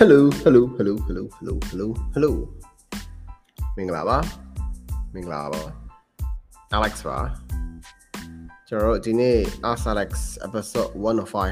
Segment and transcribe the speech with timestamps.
[0.00, 2.32] Hello hello hello hello hello hello hello
[3.76, 4.18] မင်္ဂလာပါ
[5.14, 5.62] မင်္ဂလာပါ
[6.76, 7.18] Alex ပါ
[8.68, 9.38] ကျွန်တော်တို့ဒီနေ့
[9.90, 10.10] Alex
[10.46, 10.90] episode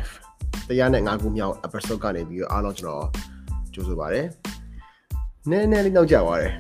[0.03, 3.07] 105တရားနဲ့5ခုမြောက် episode ကနေပြီးတော့အားလုံးကျွန်တော်
[3.75, 4.23] ကြိုဆိုပါရစေ
[5.51, 6.53] နည်းနည်းလေးနောက်ကျသွားတယ်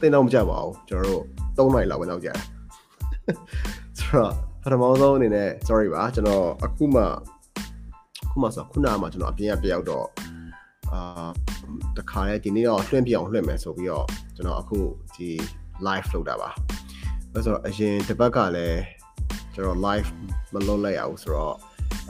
[0.00, 1.22] သိတော့မကြပါဘူးကျွန်တော်
[1.58, 2.38] တို့3နိုင်လောက်ပဲနောက်ကျတယ်
[3.98, 4.32] ဆိုတော့
[4.62, 7.02] ပထမဆုံးအနေနဲ့ sorry ပါကျွန်တော်အခုမှ
[8.30, 10.06] ခုမှဆိုခုနကမှကျွန်တော်အပြင်ကပြောက်တော့
[10.92, 11.28] အာ
[11.96, 14.78] တခါလေဒီနေ့တော့လွှင့်ပြအောင်လွှင့်မယ်ဆိုပြီးတော့ကျွန်တော်အခု
[15.14, 15.28] ဒီ
[15.86, 16.50] live လုပ်တာပါ
[17.32, 18.80] အဲဆိုတော့အရင်တစ်ပတ်ကလည်း
[19.54, 20.08] ကျွန်တော် live
[20.52, 21.56] မလုပ်လိုက်ရဘူးဆိုတော့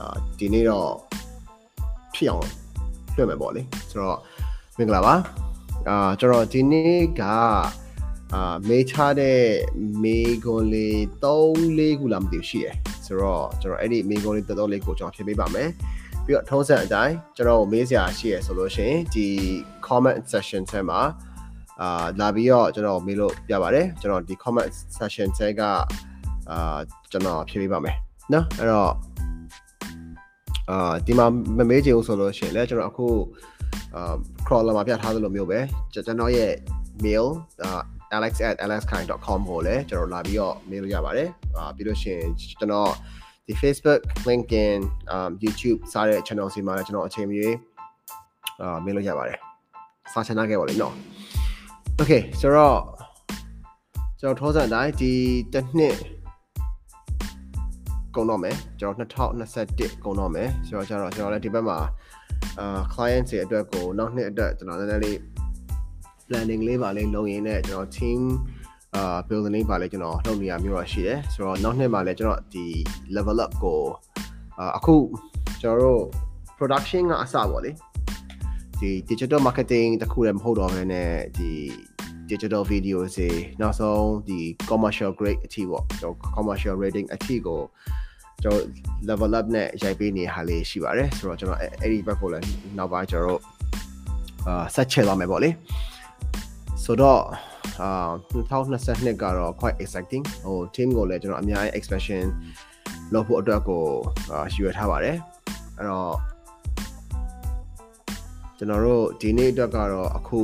[0.00, 0.90] အာဒီနေ့တော့
[2.14, 2.46] ဖြစ်အောင်
[3.16, 4.18] လွှင့်မယ်ပေါ့လေဆိုတော့
[4.78, 5.14] မင်္ဂလာပါ
[5.88, 7.22] အာကျွန်တော်ဒီနေ့က
[8.34, 9.42] အာမေးချတဲ့
[10.02, 12.74] မေကွန်လေး3 4ခုလာမသိဘူးရှိတယ်
[13.06, 15.68] ဆိုတော့ကျွန်တော်အဲ့ဒီမေကွန်လေး3 4ကိုကျွန်တော်ဖြေပေးပါမယ်
[16.30, 19.26] ပြီးတော့ထုံးစံအတိုင်းကျွန်တော်မေးစရာရှိရဆိုလို့ရှိရင်ဒီ
[19.86, 21.00] comment section ထဲမှာ
[21.80, 25.62] အာလာပြီးတော့ကျွန်တော်မေးလို့ပြပါတယ်ကျွန်တော်ဒီ comment section ထဲက
[26.50, 26.78] အာ
[27.10, 27.96] ကျွန်တော်ဖြေပေးပါမယ်
[28.32, 28.92] နော်အဲ့တော့
[30.70, 31.26] အာဒီမှာ
[31.58, 33.06] မမေးချင်ဘူးဆိုလို့ရှိရင်လည်းကျွန်တော်အခု
[33.94, 34.14] အာ
[34.46, 35.58] crawler မှာပြထားသလိုမျိုးပဲ
[35.92, 36.52] ကျွန်တော်ရဲ့
[37.04, 37.26] mail
[37.62, 37.70] အာ
[38.16, 42.90] alex@alexkind.com ကိုလည်းကျွန်တော်လာပြီးတော့ mail လို့ရပါတယ်အာပြီးလို့ရှိရင်ကျွန်တော်
[43.50, 44.78] ဒီ Facebook, LinkedIn,
[45.14, 47.38] um YouTube စတဲ့ channel စီမှာလည်းကျွန်တော်အချိန်မီ
[48.60, 49.38] အာ mail လို့ရပါတယ်
[50.12, 50.94] စာချနာခဲ့ပါလိမ့်နော်
[52.00, 52.78] Okay ဆိုတော့
[54.20, 55.12] ကျွန်တော်ထောစံတိုင်းဒီ
[55.52, 55.96] တစ်နှစ်
[58.14, 61.78] ကုန်တော့မယ်ကျွန်တော်2021ကုန်တော့မယ်ဆိုတော့ကျွန်တော်ကျွန်တော်လည်းဒီဘက်မှာ
[62.60, 65.16] အာ client တွေအတွက်ကိုနောက်နှစ်အတွက်ကျွန်တော်နည်းနည်းလေး
[66.26, 68.20] planning လေးပါလေးလုပ်ရင်းနဲ့ကျွန်တော် team
[68.96, 72.66] အာ building လေးပါလေးကျွန်တော်လုပ်နေရမျိုးတော့ရှိတယ်ဆိုတော့နောက်နှစ်မှာလည်းကျွန်တော်ဒီ
[73.16, 73.80] level up ကို
[74.58, 74.94] အာအခု
[75.60, 76.02] ကျွန်တော်တို့
[76.58, 77.70] production ကအစပေါ့လေ
[78.80, 81.50] ဒီ digital marketing တခုလည်းမဟုတ်တော့ဘဲနဲ့ဒီ
[82.30, 83.28] digital video တွေ
[83.60, 84.38] နောက်ဆုံးဒီ
[84.70, 87.60] commercial grade အထိပေါ့ကျွန်တော် commercial rating အထိကို
[88.42, 88.56] ကျွန်
[89.08, 92.46] တော် level up နဲ့ရိုက်ပေးနေဟာလေးရှိပါတယ်ဆိုတော့ကျွန်တော်အဲ့ဒီဘက်ကိုလည်း
[92.78, 93.40] နောက်ပိုင်းကျွန်တော်တို့
[94.46, 95.50] အာဆက်ချက်သွားမယ်ပေါ့လေ
[96.84, 97.20] ဆိုတော့
[97.82, 97.90] အာ
[98.32, 102.24] 2022ကတော့ quite exciting ဟို team ကိုလည်းကျွန်တော်အများကြီး expansion
[103.14, 103.84] လုပ်ဖို့အတွက်ကို
[104.30, 105.16] အာရွေထားပါတယ်
[105.76, 106.14] အဲ့တော့
[108.58, 110.40] ကျွန်တော်တို့ဒီနေ့အတွက်ကတော့အခု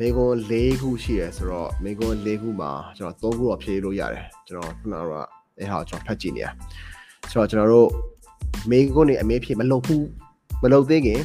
[0.00, 5.02] မေကွန်၄ခုရှိရယ်ဆိုတော့မေကွန်၄ခုမှာကျွန်တော်၃ခုတော့ဖြည့်လို့ရတယ်ကျွန်တော်ခုနက
[5.58, 6.48] အဲ့ဟာကျွန်တော်ဖတ်ကြည့်နေရ
[7.30, 7.88] ဆိုတော့ကျွန်တော်တို့
[8.70, 10.04] မေကွန်နေအမေးဖြည့်မလုပ်ဘူး
[10.62, 11.20] မလုပ်သေးခင်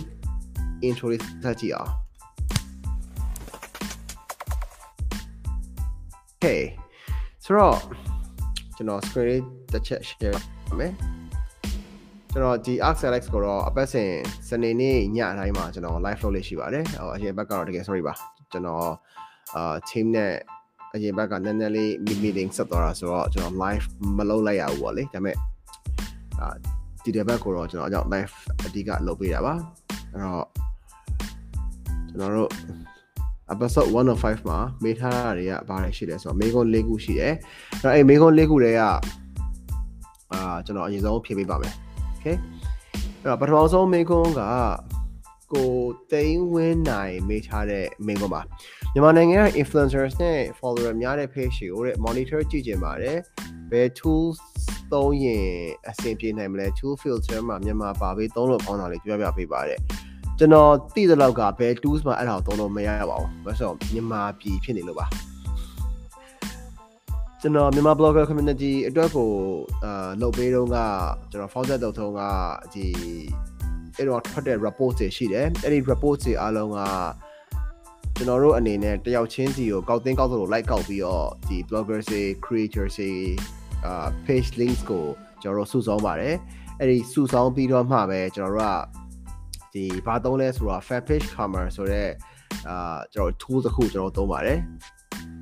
[0.87, 1.91] intro လေးဆက်ကြည့်အောင်
[6.39, 6.61] Okay
[7.43, 7.77] ဆိုတော့
[8.75, 9.41] ကျွန်တော် screen လေး
[9.73, 10.33] တစ်ချက် share
[10.67, 10.93] ပါမယ်
[12.31, 14.09] ကျွန်တော်ဒီ Arc Alex ကိုတော့အပတ်စဉ်
[14.47, 18.13] စနေနေ့ညအတိုင်းမှာကျွန်တော် live လုပ်လေးရှိပါတယ်ဟိုအရင်ဘက်ကတော့တကယ် sorry ပါ
[18.51, 18.87] ကျွန်တော်
[19.55, 20.33] အာ team နဲ့
[20.95, 21.91] အရင်ဘက်ကနည်းနည်းလေး
[22.23, 23.85] meeting ဆက်သွားတာဆိုတော့ကျွန်တော် live
[24.17, 25.37] မလုပ်လိုက်ရဘူးပေါ့လေဒါပေမဲ့
[26.39, 26.47] အာ
[27.03, 28.33] ဒီတစ်ပတ်ကိုတော့ကျွန်တော်အကြောင်း live
[28.65, 29.53] အဓိကလုပ်ပေးတာပါ
[30.11, 30.47] အဲ့တော့
[32.09, 32.51] ကျွန်တော်တို့
[33.53, 37.33] episode 105မှာမေးထားတာတွေကဘာတွေရှိလဲဆိုတော့မေးခွန်း၄ခုရှိတယ်။
[37.73, 38.81] အဲ့တော့အဲ့မေးခွန်း၄ခုတွေက
[40.33, 41.73] အာကျွန်တော်အရင်ဆုံးဖြေပေးပါမယ်။
[42.15, 42.35] Okay
[43.21, 44.41] ။အဲ့တော့ပထမဆုံးမေးခွန်းက
[45.53, 45.71] ကို
[46.11, 48.41] တိန်ဝင်းနိုင်မေးထားတဲ့မေးခွန်းပါ။
[48.93, 53.17] မြန်မာနိုင်ငံက influencers နဲ့ follower များတဲ့ page ကိုတဲ့ monitor ကြည့်ကြပါတယ်။
[53.71, 54.37] ဘယ် tools
[54.93, 55.47] သုံးရင်
[55.89, 59.79] အဆင်ပြေနိုင်မလဲ tool filter မှာမြန်မာပါပေးသုံးလို့ကောင်းတာလေးပြောပြပေးပါတဲ့။
[60.39, 65.05] ကျွန်တော်သိတဲ့လောက်ကဘယ် tools မှာအဲ့ဒါကိုသုံးလို့မရပါဘူး။ဘာလို့ဆိုမြန်မာပြည်ဖြစ်နေလို့ပါ။
[67.41, 69.29] ကျွန်တော်မြန်မာ blogger community အတွက်ကို
[69.83, 70.77] အာလုပ်ပေးတော့က
[71.31, 72.21] ကျွန်တော် founder လုပ်ထုံးက
[72.73, 72.85] ဒီ
[73.97, 76.79] အဲ့တော့ထွက်တဲ့ report တွေရှိတယ်။အဲ့ဒီ report တွေအားလုံးက
[78.15, 83.11] ကျွန်တော်တို့အနေနဲ့တယောက်ချင်းစီကိုကောက်တင်းကောက်သလို like ကောက်ပြီးတော့ဒီ blogger တွေ creator တွေ
[83.85, 85.05] အာ page links ကို
[85.41, 86.35] ကျွန်တော်တို့စုဆောင်းပါတယ်။
[86.79, 89.06] အဲ့ဒီစုဆောင်းပြီးတော့မှပဲကျွန်တော်တို့က
[89.77, 92.11] ဒီဘာသုံးလဲဆိုတော့ fan page camera ဆိုတော့
[92.69, 94.59] အာကျွန်တော် tool တစ်ခုကျွန်တော်သုံးပါတယ်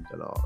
[0.09, 0.39] ကျွန်တော်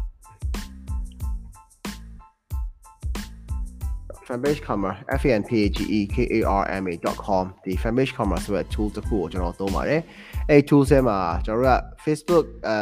[4.28, 7.74] fanpage camera f a n p a g e k a r m a.com ဒီ
[7.82, 10.02] fanpage camera ဆိုတဲ့ tool တစ်ခုကိုကျွန်တော်သုံးပါတယ်
[10.50, 12.76] အဲ့ tool ဆဲမှာကျွန်တော်တို့က Facebook အဲ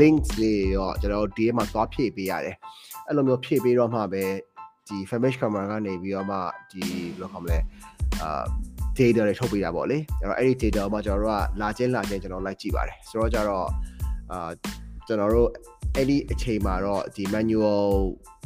[0.00, 2.56] links လေးရောကျွန်တော် DM မှာသွားဖြည့်ပေးရတယ်
[3.06, 4.24] အဲ့လိုမျိုးဖြည့်ပေးတော့မှပဲ
[4.88, 6.36] ဒီ fanpage camera ကနေပြီးတော့မှ
[6.70, 7.58] ဒီဘယ်လိုခေါ်မလဲ
[8.22, 8.44] အာ
[8.96, 13.66] data တွေထုတ်ပေးတာပေါ့လေအဲ့တော့အဲ့ဒီ data မှာကျွန်တော်တို့ကလာချင်းလာချင်းကျွန်တော်လိုက်ကြည့်ပါတယ်ဆိုတော့ကြတော့
[14.30, 14.50] အာ
[15.06, 15.48] ကျွန်တော်တို့
[15.96, 17.90] အဲ့ဒီအချိန်မှာတော့ဒီ manual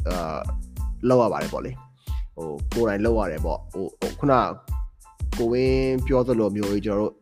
[0.07, 0.39] အာ
[1.09, 1.71] လောက်ရပါတယ်ပေါ့လေ
[2.35, 3.85] ဟိုကိုယ်တိုင်လောက်ရတယ်ပေါ့ဟို
[4.19, 4.33] ခုန
[5.37, 7.13] ကိုဝင်းပြောသလိုမျိုးကြီးကျွန်တော်တို့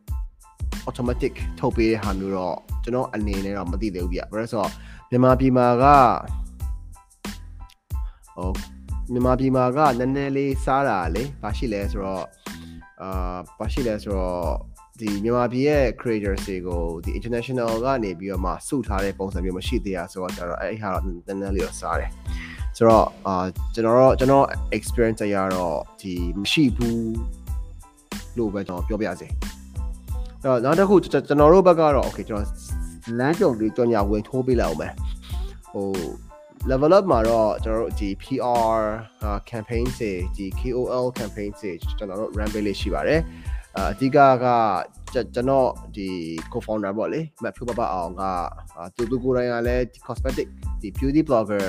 [0.88, 4.70] automatic ထုတ်ပေးတဲ့ဟာမျိုးတော့ကျွန်တော်အနေနဲ့တော့မသိသေးဘူးဗျ။ဘာလို့ဆိုတော့
[5.10, 5.84] မြန်မာပြည်မှာက
[8.36, 8.50] ဟို
[9.12, 12.24] မြန်မာပြည်မှာကနည်းနည်းလေးစားတာလေဘာရှိလဲဆိုတော့
[13.02, 14.48] အာဘာရှိလဲဆိုတော့
[15.00, 22.10] ဒီမြန်မာပြည်ရဲ့ creators တွေကိုဒီ international ကနေပြီးတော့မှစုထားတဲ့ပုံစံမျိုးမရှိသေးရဆိုတော့ကျတော့အဲ့ဟာတော့နည်းနည်းလေးတော့စားတယ်
[22.76, 23.44] ဆိုတော့အာ
[23.74, 24.46] ကျွန်တော်တော့ကျွန်တော်
[24.76, 27.14] experience အရတော့ဒီမရှိဘူး
[28.38, 29.30] လို့ပဲကျွန်တော်ပြောပြစေအဲ့
[30.44, 32.48] တော့နောက်တစ်ခုကျွန်တော်တို့ဘက်ကတော့ okay ကျွန်တော်
[33.18, 34.92] လမ်းကြုံလေးကြော်ညာဝင်ထိုးပေးလိုက်အောင်မယ်
[35.72, 35.88] ဟို
[36.70, 38.78] level up မှာတော့ကျွန်တော်တို့ဒီ PR
[39.50, 43.20] campaign တွေဒီ KOL campaign တွေကျွန်တော်တို့ run ပေးလေးရှိပါတယ်
[43.76, 44.46] အအဓိကက
[45.12, 46.08] ကျွန်တော်ဒီ
[46.52, 48.22] co-founder ပေါ့လေမတ်ဖူပပအောင်က
[48.96, 50.46] သူသူကိုယ်တိုင်ကလည်းဒီ cosmetic
[50.80, 51.66] ဒီ beauty blogger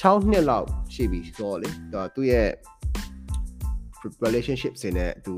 [0.00, 1.68] 6နှစ်လောက်ရှိပြီဆိုတော့လေ
[2.14, 2.48] သူရဲ့
[4.24, 5.34] relationship တွေနဲ့သူ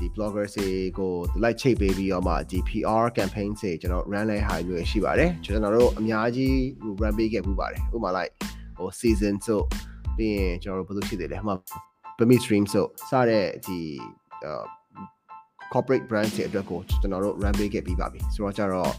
[0.00, 0.68] ဒီ blogger တွေ
[0.98, 1.12] ကို
[1.42, 6.54] လိုက်ချိတ်ပေးပြီးတော့မှဒီ PR campaign တွေကျွန်တော် run လိုက်ဟာမျိုးရှိပါတယ်ကျွန်တော်တို့အများကြီး
[7.02, 8.32] run ပေးခဲ့မှုပါတယ်ဥပမာ like
[8.76, 9.60] ဟို season ဆို
[10.16, 11.56] ပြီးရင်ကျွန်တော်တို့ဘယ်လိုရှိသေးလဲဟိုမှာ
[12.18, 13.78] Bami stream ဆိုစတဲ့ဒီ
[15.72, 18.92] corporate brand တွေအတွက်ကိုကျွန်တော်တို့ run ပေးခဲ့ပြီးပါပြီဆိုတော့ကျတော့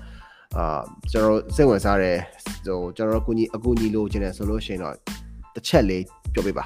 [0.57, 0.81] အာ
[1.11, 2.17] ကျွန်တော်စိတ်ဝင်စားတဲ့
[2.65, 4.95] ဟိုကျွန်တော်တို့အကူအညီအကူအညီလိုချင်တယ်ဆိုလို့ရှိရင်တော့
[5.55, 6.03] တစ်ချက်လေး
[6.33, 6.65] ပြောပြပါ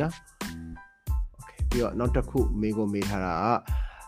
[0.00, 0.12] နော်
[1.74, 3.46] ပြီးတော့နောက်တစ်ခုမေးကိုမေးထားတာက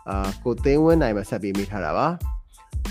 [0.08, 2.08] အာကိုသိန်းဝင်းနိုင်မှာဆက်ပြီးမေးထားတာပါ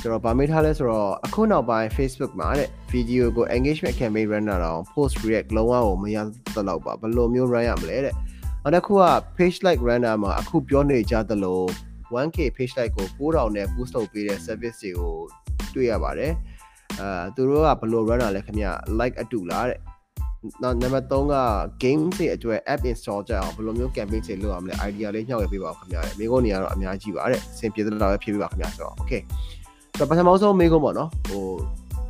[0.01, 6.18] ကျွန်တော်ဗာမေးထားလဲဆိုတော့အခုနောက်ပိုင်း Facebook မှာတဲ့ video ကို engagement campaign runner တော့ post react လုံးဝကိုမရ
[6.56, 8.13] သလောက်ပါဘယ်လိုမျိုး run ရမလဲတဲ့
[8.63, 9.06] နောက်တစ်ခုက
[9.38, 11.60] page like runner မှာအခုပြောနေကြသလို
[12.16, 15.13] 1k page like ကို9000နဲ့ boost လုပ်ပေးတဲ့ service တွေကို
[15.74, 16.33] တွေ့ရပါတယ်
[17.00, 18.68] အာသူတို့ကဘယ်လို runner လဲခင်ဗျ
[19.00, 19.80] like အတူလားတဲ့
[20.62, 21.36] နောက်နံပါတ်3က
[21.83, 29.21] game တွေအတွက် app install ကြအောင်ဘယ်လိုမျိုး campaign တွေလုပ်ရမလဲ idea လေးညှောက်ရပေးပါဦးခင်ဗျာမိကုန်းနေကတော့အများကြီးပါတဲ့အဆင်ပြေတဲ့လောက်ပဲဖြည့်ပေးပါခင်ဗျာဆိုတော့ okay
[29.97, 31.45] ဆိုတော့ပထမဆုံးမိကုန်းပေါ့နော်ဟို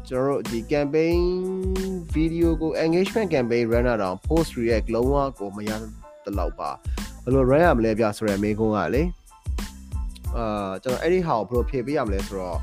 [0.07, 1.19] ကျွန်တော်တို့ဒီ campaign
[2.15, 5.71] video ကို engagement campaign runner တောင် post react လုံးဝကိုမရ
[6.23, 6.69] တဲ့လောက်ပါ
[7.23, 9.03] ဘယ်လို run ရမလဲဗျဆိုရယ်မိကုန်းကလေ
[10.37, 12.59] အာကျွန်တော်အဲ့ဒီဟာကိုဘယ်လိုဖြည့်ပေးရမလဲဆိုတော့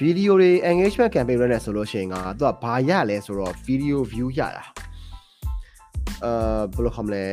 [0.00, 4.64] video တွေ engagement campaign ရနေဆိုလို့ရှိရင်ကသူကဘာရလဲဆိုတော့ video view ရတာ
[6.24, 7.24] အာဘယ်လိုခေါ်မလဲ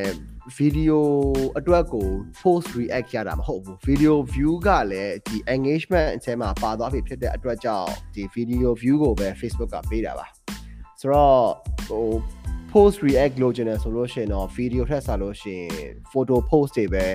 [0.57, 0.97] video
[1.57, 2.07] အတွက်ကို
[2.41, 10.25] post react ရတာမဟုတ်ဘူး video view ကလည်းဒီ engagement အထဲမှာပါသွားပြီဖြစ်တဲ့အတွက်ကြောင့်ဒီ video view ကိုပဲ Facebook ကပေးတာပါ
[10.99, 11.45] ဆိုတော့
[11.87, 12.05] ဟို
[12.71, 17.05] post react လုပ်ချင်တယ်ဆိုလို့ရှိရင်တော့ video ထက်စားလို့ရှိရင် photo post တွေပဲ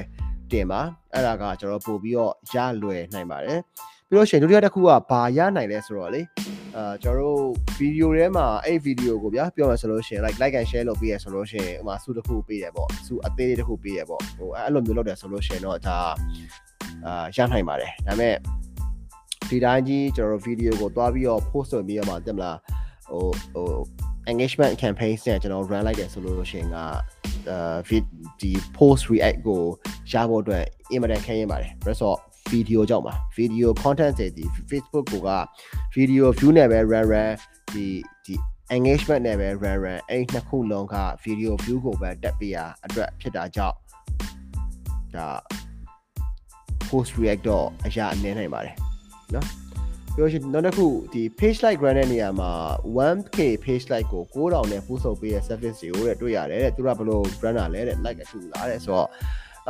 [0.53, 0.81] တင်ပါ
[1.13, 3.61] အဲ့ဒါကကျွန်တော်ပို့ပြီးတော့ရလွယ်နိုင်ပါတယ်
[4.13, 6.23] ပြီးတော့ရှင်ဒုတိယတစ်ခုကဘာရနိုင်လဲဆိုတော့လေ
[6.77, 7.41] အာကျွန်တော်တို့
[7.79, 15.99] ဗီဒီယိုထဲမှာအဲ့ဗီဒီယိုကိုဗျာပြောမှဆိုလို့ရှင် like like and share လုပ်ပေးရဆိုလို့ရှင်ဟိုမှာစုတစ်ခုပေးတယ်ပေါ့စုအသေးလေးတစ်ခုပေးရပေါ့ဟိုအဲ့လိုမျိုးလုပ်တယ်ဆိုလို့ရှင်တော့ဒါ
[17.07, 18.35] အာရနိုင်ပါတယ်ဒါပေမဲ့
[19.49, 22.59] ဒီတိုင်းကြီးကျွန်တော်တို့ဗီဒီယိုကိုတွားပြီးတော့ post လုပ်ပြီးတော့မှတက်မလား
[23.09, 23.25] ဟို
[23.55, 23.69] ဟို
[24.31, 26.87] engagement campaign နဲ့ကျွန်တော် run လိုက်တယ်ဆိုလို့ရှင်ကအာ
[28.41, 29.63] ဒီ post react ကို
[30.13, 32.21] ရဖို့အတွက်အင်မတန်ခဲရင်ပါတယ်။ resort
[32.51, 35.15] ဗီဒီယိုကြောင့်ပါဗီဒီယို content တွေဒီ Facebook က
[35.95, 37.31] ဗီဒီယို view နဲ့ပဲ run run
[37.73, 37.87] ဒီ
[38.25, 38.35] ဒီ
[38.77, 43.77] engagement နဲ့ပဲ run run အဲ့နှစ်ခုလုံးက video view ကိုပဲတက်ပေးရအတွက်ဖြစ်တာကြောင့်
[45.15, 45.29] ဒါ
[46.89, 48.75] post react တော့အရာအနည်းနိုင်ပါတယ်
[49.35, 49.47] နော်
[50.17, 52.51] ပြောရှင်နောက်တစ်ခုဒီ page like run တဲ့နေရာမှာ
[53.11, 59.09] 1k page like ကို9000နဲ့ပို့ဆုပ်ပေးတဲ့ service တွေကိုတဲ့တွေ့ရတယ်တဲ့သူကဘယ်လို run တာလဲတဲ့ like အထူလားတဲ့ဆိုတော့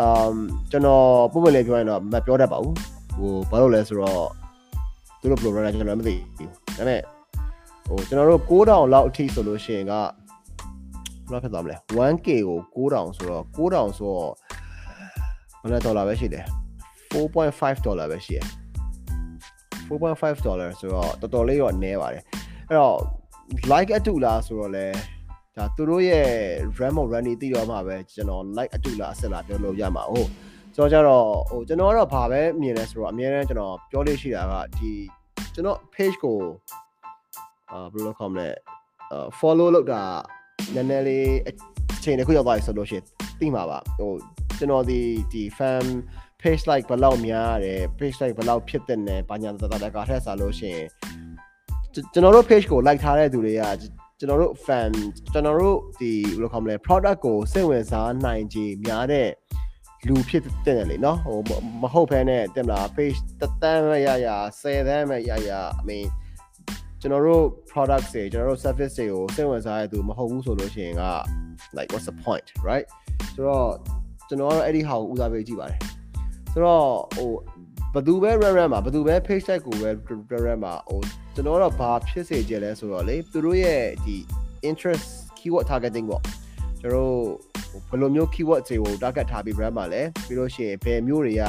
[0.01, 0.35] um
[0.71, 2.77] ကျွန်တော်ပုံမှန်လေးပြောရင်တော့မပြောတတ်ပါဘူး
[3.17, 4.29] ဟိုဘာလို့လဲဆိုတော့
[5.21, 7.01] သူတို့ program ကျွန်တော်မသိဘူးဒါပေမဲ့
[7.87, 11.77] ဟိုကျွန်တော်တို့9000လောက်အထိဆိုလို့ရှိရင်ကဘယ်လောက်ဖြစ်သွားမလဲ
[12.13, 14.31] 1k ကို9000ဆိုတော့9000ဆိုတော့
[15.63, 16.45] ဘယ်လောက်ဒေါ်လာပဲရှိတယ်
[17.13, 18.47] 4.5ဒေါ်လာပဲရှိတယ်
[19.89, 22.23] 4.5ဒေါ်လာဆိုတော့တော်တော်လေးတော့နည်းပါတယ်
[22.69, 22.97] အဲ့တော့
[23.71, 24.87] like အတူလားဆိုတော့လဲ
[25.57, 26.27] ဒါသူတို့ရဲ့
[26.79, 30.29] RAM of run တီးတော့မှပဲကျွန်တော် like အတူလားအဆက်လားပြောလို့ရမှာဟုတ်
[30.75, 34.93] ဆိုတော့ကြတော့ဟိုကျွန်တော်ကတော့ဘာပဲမြင်လဲဆိုတော့အများနဲ့ကျွန်တော်ပြောလို့ရှိတာကဒီ
[35.55, 36.39] ကျွန်တော် page ကို
[37.71, 38.49] အာဘယ်လိုခေါ်မလဲ
[39.13, 40.03] အာ follow လုပ်တာ
[40.75, 41.53] နည်းနည်းလေးအ
[42.05, 43.05] ချိန်တစ်ခုရောက်သွားပြီဆိုလို့ရှိရင်
[43.41, 44.13] သိမှာပါဟို
[44.59, 45.01] ကျွန်တော်ဒီ
[45.33, 45.85] ဒီ fan
[46.43, 50.87] page like ဘယ်လောက်များတယ် page like ဘယ်လောက်ဖြစ်တဲ့နယ်ဘာညာတတတကာထက်စားလို့ရှိရင်
[52.13, 53.63] ကျွန်တော်တို့ page ကို like ထားတဲ့သူတွေက
[54.23, 54.93] ကျွန်တော်တို့ fan
[55.33, 59.29] ကျွန်တော်တို့ဒီဘယ်လိုခေါ်မလဲ product ကိုစိတ်ဝင်စားနိုင်ကြများတဲ့
[60.09, 61.39] လူဖြစ်တဲ့လေနော်ဟို
[61.83, 66.07] မဟုတ်ဘဲနဲ့တင်မလား page တသန်းပဲရရ10သန်းပဲရရ I mean
[67.01, 71.05] ကျွန်တော်တို့ product တွေကျွန်တော်တို့ service တွေကိုစိတ်ဝင်စားရသူမဟုတ်ဘူးဆိုလို့ရှိရင်က
[71.77, 72.87] like what's the point right
[73.35, 73.69] ဆိုတော့
[74.29, 75.81] ကျွန်တော်ကတော့အဲ့ဒီဟာကိုဦးစားပေးကြည့်ပါတယ်
[76.53, 76.87] ဆိုတော့
[77.17, 77.31] ဟို
[77.95, 79.91] ဘသူပဲ run run မှာဘသူပဲ page tag ကိုပဲ
[80.33, 81.01] run run မှာဟို
[81.35, 84.17] ကျွန်တော်တော့ဘာဖြစ်စေကြလဲဆိုတော့လေသူတို့ရဲ့ဒီ
[84.69, 85.07] interest
[85.39, 86.23] keyword targeting ပေါ့
[86.81, 87.15] ကျွန်တော်
[87.91, 91.45] ဘယ်လိုမျိုး keyword တွေကို target ထားပြီး run မှာလဲပြီးလို့ရှိရင်ဘယ်မျိုးတွေက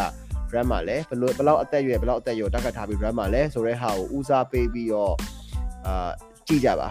[0.54, 5.14] run မှာလဲဘယ်လိုဘယ်လောက်အသက်အရွယ်ဘယ်လောက်အသက်အရွယ် target ထားပြီး run မှာလဲဆိုတဲ့ဟာကိုဦးစားပေးပြီးတော့
[5.86, 6.12] အာ
[6.48, 6.90] ကြည့်ကြပါ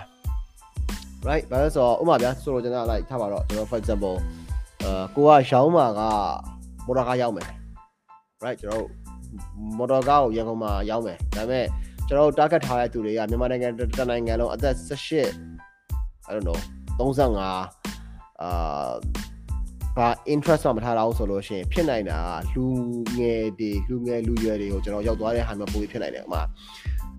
[1.28, 4.16] right ဘာလို့ဆိုတော့ဥပမာဗျာဆိုတော့ကျွန်တော် like ထားပါတော့ကျွန်တော် for example
[4.82, 6.00] အာကိုကရောင်းမှာက
[6.87, 7.49] မော်တော်ကားရောက်မယ်
[8.44, 8.84] right ကျွန်တော်
[9.78, 11.66] မော်တော်ကားကိုရန်ကုန်မှာရောက်မယ်ဒါပေမဲ့
[12.12, 14.75] ကျွန်တော် target ထားတဲ့သူတွေကမြန်မာနိုင်ငံတနိုင်ငံလုံးအသက်
[15.40, 16.59] 18 I don't know
[16.99, 17.38] 35
[18.42, 18.92] အာ
[19.97, 22.19] ဘာ interest မထားတော့ဆိုလို့ရှိရင်ဖြစ်နိုင်တာ
[22.54, 22.66] လူ
[23.19, 26.42] ငယ်တွေလူငယ်လူရွယ်တွေကိုကျွန်တော်ရောက်သွားတဲ့ဟာမျိုးပုံဖြစ်နိုင်တယ်ဥမာ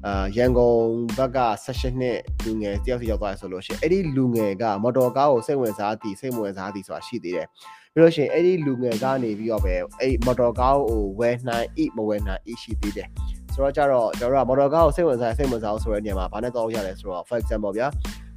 [0.05, 0.79] အာရန်ကုန်
[1.17, 7.47] ဘက်က16နှစ်လူငယ်တယောက်စီရောက်သွားရဆိုလို့ရှိရင်အဲ့ဒီလူငယ်ကမော်တော်ကားကိုစိတ်ဝင်စားသည်စိတ်ဝင်စားသည်ဆိုတာရှိသေးတယ်
[7.93, 13.09] ပြီးလို့ရှိရင်အဲ့ဒီလူငယ်ကနေပြီးတော့ပဲအဲ့မော်တော်ကားကိုဝယ်နိုင်ဣမဝယ်နိုင်ဣရှိသေးတယ်
[13.53, 17.87] ဆိုတော့ကြတော့ကျွန်တော်တို့ကမော်တော်ကားကိုစိတ်ဝင်စားစိတ်ဝင်စားဆိုတဲ့နေရာမှာဘာနဲ့တော့ရလဲဆိုတော့ for example ဗျာ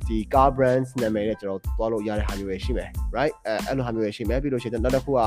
[0.09, 5.21] ဒီ car brands နာမည်နဲ့ကျွန်တော်သွားလို့ရတဲ့ဟာမျိုးတွေရှိမယ် right အဲအဲ့လိုဟာမျိုးတွေရှိမယ်ပြီးလို့ရှိရင်နောက်တစ်ခုက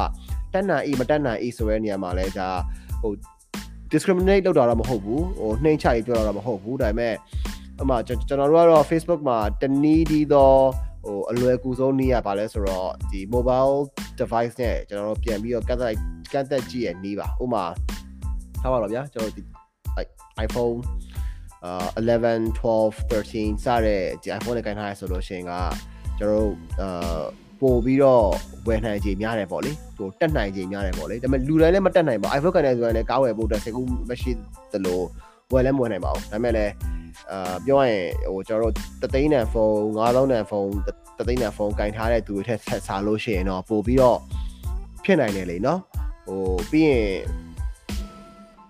[0.53, 2.49] တက်နာ e မတက်နာ e ဆိုတဲ့နေရာမှာလဲဒါ
[3.01, 3.11] ဟို
[3.91, 7.15] discriminate လုပ်တာတော့မဟုတ်ဘူးဟိုနှိမ့်ချရေးပြောတာတော့မဟုတ်ဘူးဒါပေမဲ့
[7.81, 10.61] အမှကျွန်တော်တို့ကတော့ Facebook မှာတနည်းဒီတော့
[11.05, 13.75] ဟိုအလွယ်ကူဆုံးနည်းရပါလဲဆိုတော့ဒီ mobile
[14.19, 15.93] device နဲ့ကျွန်တော်တို့ပြန်ပြီးတော့ကတ်သက်
[16.33, 17.63] ကတ်သက်ကြည့်ရနည်းပါဥမာ
[18.61, 19.58] ထားပါတော့ဗျာကျွန်တော်ဒီ
[20.45, 20.77] iPhone
[21.65, 25.53] အာ11 12 13စတဲ့ဒီ iPhone နဲ့ကင်ထားရဆိုလို့ရှိရင်က
[26.19, 27.21] ကျွန်တော်တို့အာ
[27.61, 28.25] ပို့ပြီးတော့
[28.67, 34.31] ဝယ်နိုင်ခြေများတယ်ပေါ့လေဟိုတက်နိုင်ခြေများတယ်ပေါ့လေဒါပေမဲ့လူတိုင်းလည်းမတက်နိုင်ပါ iPhone ကန်တယ်ဆိုရင်လည်းကားဝယ်ဖို့အတွက်စိတ်ကူးမရှိ
[34.71, 34.99] သလို
[35.53, 36.73] ဝယ်လည်းမဝယ်နိုင်ပါဘူးဒါပေမဲ့လည်း
[37.31, 40.71] အာပြောရရင်ဟိုကျွန်တော်တို့တသိန်းတန်ဖုန်း9000တန်ဖုန်း
[41.17, 44.17] တသိန်းတန်ဖုန်းကင်ထားတဲ့သူတွေထက်ဆက်စားလို့ရှိရင်တော့ပို့ပြီးတော့
[45.03, 45.79] ဖြစ်နိုင်တယ်လေနော်
[46.25, 46.41] ဟို
[46.71, 47.05] ပြီးရင်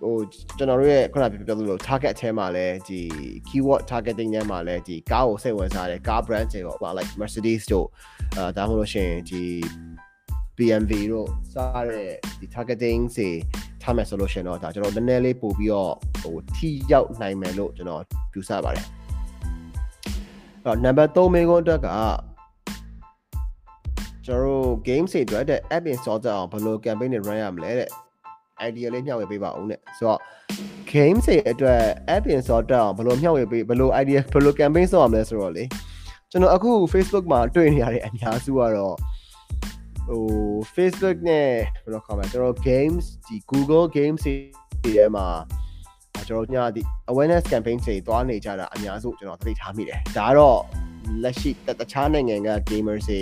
[0.01, 0.15] ဟို
[0.58, 3.00] ကျွန်တော်တို့ရဲ့ခုနပြောသလို target အထဲမှာလည်းဒီ
[3.48, 7.88] keyword targeting ထဲမှာလည်းဒီကားကိုစိတ်ဝင်စားတယ်ကား brand တွေပေါ့ like Mercedes တို့
[8.38, 9.44] အာဒါမှမဟုတ်လို့ရှိရင်ဒီ
[10.58, 13.29] BMV တို့စားတဲ့ဒီ targeting တွေ
[13.82, 18.01] ထားမယ်ဆိုလို့ရှိရင်တော့ဒါကျွန်တော်နည်းနည်းလေးပို့ပြီးတော့ဟိုထိရောက်နိုင်မယ်လို့ကျွန်တော်
[18.34, 18.86] ယူဆပါတယ်
[20.65, 21.88] အဲ့တော့ number 3မိကုန်းအတွက်က
[24.25, 27.89] ကျွန်တော်တို့ game တွေအတွက်တဲ့ app install ကြအောင်ဘယ်လို campaign တွေ run ရမလဲတဲ့
[28.68, 30.20] idea လေးမျှဝေပေးပါဦးတဲ့ဆိုတော့
[30.92, 31.82] game တွေအတွက်
[32.16, 35.63] app install တက်အောင်ဘယ်လိုမျှဝေပေးဘယ်လို idea ဘယ်လို campaign ဆောက်ရမလဲဆိုတော့လေ
[36.32, 38.96] ကျွန်တော်အခု Facebook မှာတွေ့နေရတဲ့အများစုကတော့
[40.08, 40.24] ဟို
[40.75, 41.48] Facebook နဲ့
[41.84, 45.28] ဘယ်လိုခေါ်မလဲကျွန်တော် games ဒီ Google games တွေထဲမှာ
[46.28, 50.60] ကျွန်တော်ညဒီ awareness campaign တွေတွားနေကြတာအများစုကျွန်တော်သတိထားမိတယ်ဒါကတော့
[51.24, 53.22] လက်ရှိတခြားနိုင်ငံက gamers တွေ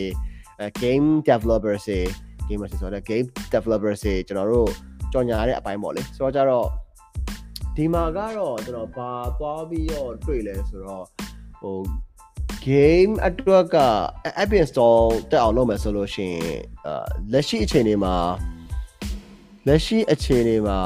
[0.81, 1.99] game developers တွေ
[2.47, 4.71] gamers ဆိုတော့ game developers တွေကျွန်တော်တို့
[5.12, 6.68] ကြော်ညာတဲ့အပိုင်းပေါ့လေဆိုတော့ကြတော့
[7.76, 11.04] ဒီမှာကတော့ကျွန်တော်ဘာသွားပြီးတော့တွေ့လဲဆိုတော့
[11.60, 11.78] ဟို
[12.66, 13.78] game အတွက်က
[14.42, 18.14] app install တက်အောင်လုပ်မယ်ဆိုလို့ရှိရင်အာလက်ရှိအခြေအနေမှာ
[19.66, 20.78] လက်ရှိအခြေအနေမှာ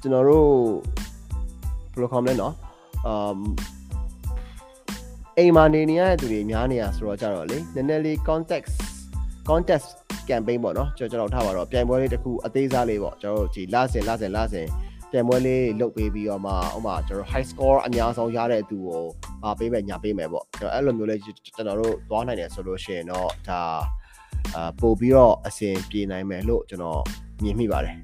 [0.00, 0.50] ကျွန်တော်တို့
[1.92, 2.52] ဘယ်လိုခေါ်မလဲเนาะ
[3.06, 3.40] အမ်
[5.38, 8.74] အိမ်မှာနေနေရတဲ့သူတွေများနေရဆိုတော့ကြတော့လေနည်းနည်းလေး context
[9.49, 9.87] context
[10.29, 14.67] campaign ပေါ့နော်ကျွန်တော်ထားပါတော့ပြိုင်ပွဲလေးတစ်ခုအသေးစားလေးပေါ့ကျွန်တော်တို့ဒီလဆင်လဆင်လဆင်
[15.11, 19.03] ပြိုင်ပွဲလေးလုပ်ပေးပြီးတော့မှဥမာကျွန်တော် high score အများဆုံးရတဲ့သူကို
[19.43, 23.61] မပေးမယ်ညာပေးမယ်ပေါ့ကျွန်တော်အဲ့လိုမျိုးလေးကျွန်တော်တို့သွားနိုင်တယ်ဆိုလို့ရှိရင်တော့ဒါ
[24.55, 27.01] အာပို့ပြီးတော့အဆင်ပြေနိုင်မယ်လို့ကျွန်တော်
[27.43, 27.95] မြင်မိပါတယ်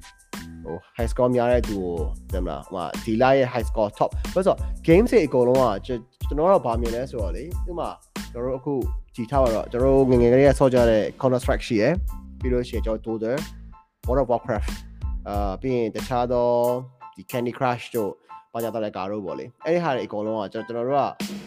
[0.64, 1.96] ဟို high score များတဲ့သူကို
[2.32, 7.88] တယ်မလားဟိုဒီလာရဲ့ high score top ဆိုတော့ game တွေအကုန်လုံးကကျွန်တော်တော့ဗာမြင်လဲဆိုတော့လေဥမာ
[8.32, 8.74] ကျွန်တော်တို့အခု
[9.18, 11.92] ကြည့်ထားပါတော့ကျွန်တော်ငငယ်ကလေးကဆော့ကြတဲ့ Counter Strike ရှိရယ်
[12.40, 13.32] ပြီးလို့ရှိရင်ကျွန်တော် Dota
[14.06, 14.70] World of Warcraft
[15.28, 16.48] အာပြီးရင်တခြားသော
[17.16, 18.12] ဒီ Candy Crush တို့
[18.52, 21.04] ဘာကြတဲ့ကာတို့ပေါ့လေအဲ့ဒီဟာတွေအကုန်လုံးကကျွန်တော်တို့က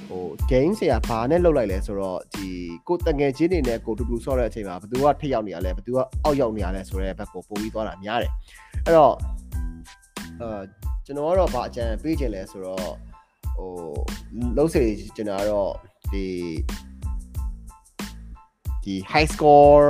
[0.10, 2.48] ဟို game ဆရာဘာနဲ့လောက်လိုက်လဲဆိုတော့ဒီ
[2.88, 8.32] ကိုတငယ်ချင်းတွေနဲ့ကိုတူတူဆော့တဲ့အချိန်မှာဘယ်သူကထိရောက်နေရလဲဘယ်သူကအောက်ရောက်နေရလဲဆိုတဲ့ဘက်ကိုပို့ပြီးသွားတာများတယ်
[8.86, 9.14] အဲ့တော့
[10.42, 10.62] အာ
[11.06, 12.86] ကျွန်တော်ကတော့ဘာအကြံပေးခြင်းလဲဆိုတော့
[13.58, 13.70] ဟို
[14.58, 14.84] လုံးစေ
[15.16, 15.72] ကျွန်တော်ကတော့
[16.12, 16.26] ဒီ
[18.85, 19.89] ဒီ high score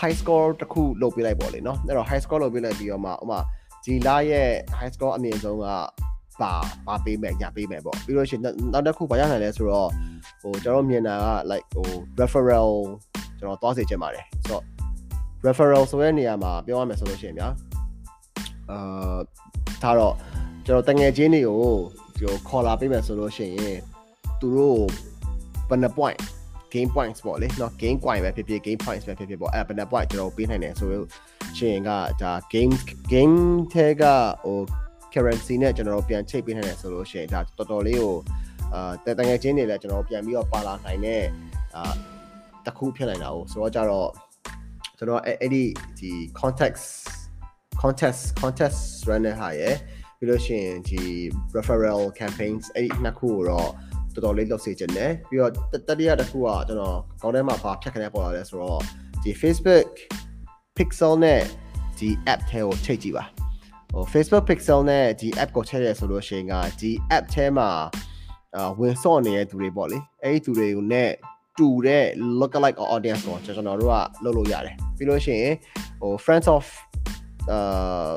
[0.00, 3.38] high score တခုလုပ်ပေးလိုက်ပေါ့လေเนาะအဲ့တော့ high score လုပ်ပေးလိုက်ပြီးတော့မှဥမာ
[3.84, 5.66] ဒီလာရဲ့ high score အမြင့်ဆုံးက
[6.42, 6.52] ပါ
[6.86, 8.42] ပါပေးမယ်ညာပေးမယ်ပေါ့ပြီးလို့ရှိရင်
[8.72, 9.90] နောက်တစ်ခုဘာရနိုင်လဲဆိုတော့
[10.42, 11.88] ဟိုကျွန်တော်မြင်တာက like ဟို
[12.20, 12.72] referral
[13.38, 14.64] ကျွန်တော်သွားစေချင်ပါတယ်ဆိုတော့
[15.46, 17.48] referral ဆိုတဲ့နေရာမှာပြောရမယ်ဆိုလို့ရှိရင်ဗျာ
[18.70, 19.16] အာ
[19.82, 20.14] ဒါတော့
[20.66, 21.76] ကျွန်တော်တငယ်ချင်းတွေကို
[22.18, 23.78] ကျွန်တော်ခေါ်လာပေးမယ်ဆိုလို့ရှိရင်
[24.40, 24.80] သူတို့
[25.68, 26.18] ဘယ်နှ point
[26.74, 31.06] game points ပေါ့လေเนาะ game coin ပဲဖြစ်ဖြစ် game points ပဲဖြစ်ဖြစ်ပေါ့အဲ့ဘယ်နှ point ကျွန်တော်ပေးနိုင်တယ်ဆိုလို့
[31.58, 31.90] ရှင်က
[32.22, 32.74] ဒါ game
[33.12, 33.36] game
[33.72, 34.02] ထဲက
[34.44, 34.58] ဟို
[35.12, 38.14] currency နဲ့ကျွန်တော်တို့ပြန်ချိတ်ပေးနိုင်တယ်ဆိုလို့ရှင်ဒါတော်တော်လေးကို
[38.74, 41.22] အာတငယ်ချင်းတွေလည်းကျွန်တော်ပြန်ပြီးတော့ပါလာနိုင်တဲ့
[41.76, 41.92] အာ
[42.66, 44.08] တခုဖြစ်နိုင်တာ哦ဆိုတော့ကြတော့
[44.98, 45.64] ကျွန်တော်အဲ့အဲ့ဒီ
[45.98, 46.86] ဒီ context
[47.80, 49.76] contest contest run တဲ့ဟာရယ်
[50.18, 51.02] ပြီးလို့ရှိရင်ဒီ
[51.56, 53.70] referral campaigns အဲ့ဒီနှစ်ခုကိုတော့
[54.14, 55.52] တော်တော်လေးလုပ်စေချင်တယ်ပြီးတော့
[55.88, 58.80] တတိယတစ်ခုကကျွန်တော်ကောင်းထဲမှာဘာဖြတ်ခနဲ့ပေါ်လာလဲဆိုတော့
[59.22, 59.88] ဒီ Facebook
[60.76, 61.42] Pixel နဲ့
[61.98, 63.24] ဒီ app ထဲကိုချိန်ကြည့်ပါ
[63.92, 67.68] ဟို Facebook Pixel နဲ့ဒီ app ကိုချိန်ရဲဆိုလို့ရှိရင်ကဒီ app ထဲမှာ
[68.56, 71.04] အာဝင်စော့နေတဲ့သူတွေပေါ့လေအဲ့ဒီသူတွေကို ਨੇ
[71.58, 72.04] တူတဲ့
[72.38, 75.54] look alike audience ကိုကျွန်တော်တို့ကလုပ်လို့ရတယ်ပြီးလို့ရှိရင်
[76.00, 76.64] ဟို friends of
[77.56, 78.14] uh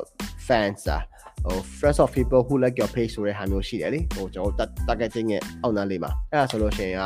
[0.48, 1.00] fans อ่ะ
[1.45, 7.05] ဟို friends of people who like your page ဆိုတဲ့ဟာမျိုးရှိတယ်လေဟိုကျွန်တော် targeting ရဲ့အောက်နားလေးမှာအဲ့ဒါဆိုလို့ရှိရင်က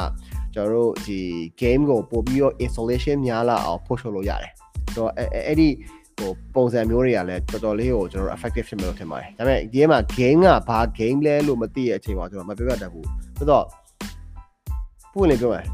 [0.55, 1.19] ကျွန်တော်တို့ဒီ
[1.63, 4.53] game ကိုပို့ပြီးတော့ installation များလာအောင် push လုပ်လို့ရတယ်
[4.93, 5.11] ဆိုတော့
[5.47, 5.69] အဲ့ဒီ
[6.19, 13.07] ဟိုပုံစံမျိုးတွေကလည်းတော်တော်လေးကိုကျွန်တော် effective ဖြစ်မယ်လို့ထင်ပါတယ်ဒါပေမဲ့ဒီမှာ game ကဘာ game လဲလို့မသိတဲ့အချိန်မှာကျွန်တော်မပြပြတတ်ဘူး
[13.39, 13.65] ဆိုတော့
[15.13, 15.65] ပွင့်လေပြောမယ်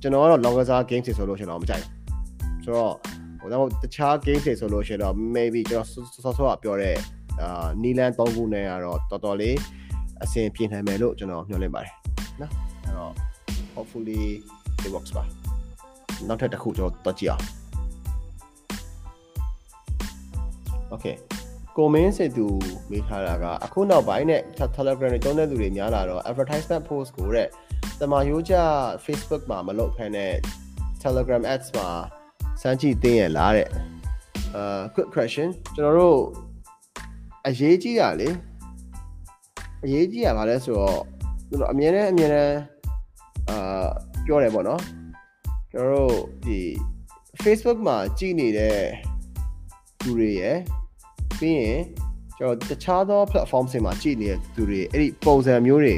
[0.00, 2.94] ကျွန်တော်ကတော့ longer စား game တွေဆိုလို့ရှင်တော့မကြိုက်ဘူးဆိုတော့
[3.40, 5.86] ဟိုတော့တခြား game တွေဆိုလို့ရှင်တော့ maybe ကျွန်တော်
[6.24, 6.96] စောစောကပြောတဲ့
[7.42, 9.56] အာနီလန်၃ခုနဲ့ကတော့တော်တော်လေး
[10.24, 11.94] အဆင်ပြေနိုင်မယ်လို့ကျွန်တော်မျှော်လင့်ပါတယ်
[12.40, 12.52] နော်
[12.84, 13.12] အဲ့တော့
[13.74, 14.22] hopefully
[14.84, 15.24] it works ပါ
[16.28, 17.44] နောက်ထပ်တစ်ခုကျွန်တော်တွက်ကြည့်အောင်
[20.92, 21.16] okay
[21.76, 22.46] ကိုမင်းစေသူ
[22.90, 24.42] မေးထားတာကအခုနောက်ပိုင်းနဲ့
[24.76, 27.48] Telegram တွေတုံးတဲ့လူတွေများလာတော့ advertisement post ကိုတဲ့
[28.00, 28.54] တမာရိုးကြ
[29.04, 30.26] Facebook မှာမလုပ်ဖ ೇನೆ
[31.02, 31.88] Telegram ads မှာ
[32.60, 33.68] စမ်းကြည့်သိရင်လားတဲ့
[34.54, 36.18] အာ good question ကျွန်တော်တို့
[37.46, 38.28] အရေးကြီးတာလေ
[39.84, 41.00] အရေးကြီးတာဗာလဲဆိုတော့
[41.48, 42.56] ကျွန်တော်အမြဲတမ်းအမြဲတမ်း
[43.48, 43.86] အာ
[44.26, 44.80] ပြောတယ်ပေါ့နော်
[45.72, 46.14] ကျွန်တော်တို့
[46.46, 46.58] ဒီ
[47.42, 48.76] Facebook မှာကြည်နေတဲ့
[50.02, 50.56] သူတွေရယ်
[51.38, 51.80] ပြီးရင်
[52.38, 55.96] ကျွန်တော်တခြားသော platform တွေမှာကြည်နေတဲ့သူတွေအဲ့ဒီပုံစံမျိုးတွေ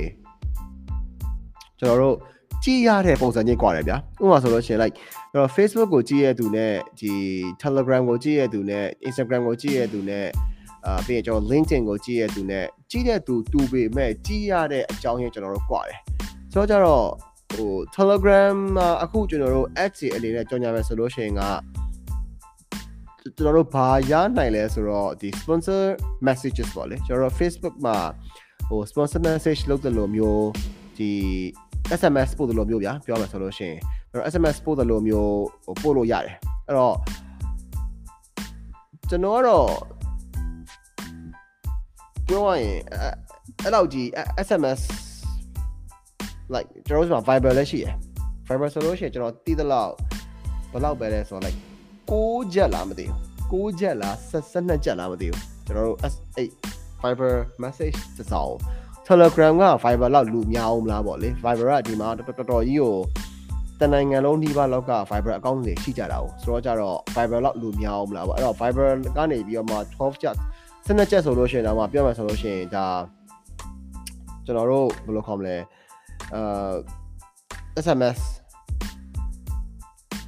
[1.78, 2.16] ကျွန်တော်တို့
[2.64, 4.96] ကြည်ရတဲ့ပုံစံချင်းကွာတယ်ဗျာဥပမာဆိုလို့ရှိရင် like
[5.32, 7.12] ကျွန်တော် Facebook ကိုကြည်ရတဲ့သူနဲ့ဒီ
[7.62, 10.26] Telegram ကိုကြည်ရတဲ့သူနဲ့ Instagram ကိုကြည်ရတဲ့သူနဲ့
[10.86, 15.98] အာပြီးရင်ကျွန်တော် LinkedIn ကိုကြည့်ရတူနဲ့ကြည့်တဲ့သူတူပေမဲ့ကြည့်ရတဲ့အကြောင်းရင်းကျွန်တော်တို့ကွာတယ်
[16.52, 17.06] ဆိုတော့ကြတော့
[17.54, 21.42] ဟို Telegram မှာအခုကျွန်တော်တို့ ads တွေအနေနဲ့ကြောင်းကြမယ်ဆိုလို့ရှိရင်က
[23.36, 25.82] ကျွန်တော်တို့ဘာရနိုင်လဲဆိုတော့ဒီ sponsor
[26.26, 27.96] messages ပေါ့လေကျွန်တော် Facebook မှာ
[28.68, 30.46] ဟို sponsor message လုပ်တယ်လို့မျိုး
[30.98, 31.10] ဒီ
[32.00, 33.78] SMS ပို့တယ်လို့မျိုးဗျာပြောမှာဆိုလို့ရှိရင်
[34.10, 36.96] ကျွန်တော် SMS ပို့တယ်လို့မျိုးဟိုပို့လို့ရတယ်အဲ့တော့
[39.10, 39.68] ကျွန်တော်ကတော့
[42.28, 42.78] ပြောရရင်
[43.62, 44.06] အဲ့လောက်ကြီး
[44.46, 44.80] SMS
[46.54, 47.94] like ကျွန်တော်တို့မှာ Viber လည်းရှိရယ်
[48.48, 49.92] Viber ဆိုလို့ရှိရင်ကျွန်တော်တီးသလောက်
[50.72, 51.58] ဘယ်လောက်ပဲလဲဆိုတော့ like
[52.10, 53.06] 6ချက်လားမသိ
[53.50, 56.38] ဘူး6ချက်လား12ချက်လားမသိဘူးကျွန်တော်တို့ S8
[57.02, 58.56] Viber message စစောင်း
[59.08, 62.94] Telegram က Viber လောက်လူများအောင်မလားပေါ့လေ Viber ကဒီမှာတော်တော်ကြီးကို
[63.80, 70.36] တနိုင်ငံလုံးနှီးပါလောက်က Viber account တွေရှိကြတာ哦ဆိုတော့ကြတော့ Viber လောက်လူများအောင်မလားပေါ့အဲ့တော့ Viber ကနေပြီးတော့မှ12ချက်
[70.86, 72.86] 12ချက်ဆိုလို့ရှိရင်တော့ပြောမှဆိုလို့ရှိရင်ဒါ
[74.46, 75.56] ကျွန်တော်တို့ဘယ်လိုခေါ်မလဲ
[76.34, 76.72] အာ
[77.84, 78.20] SMS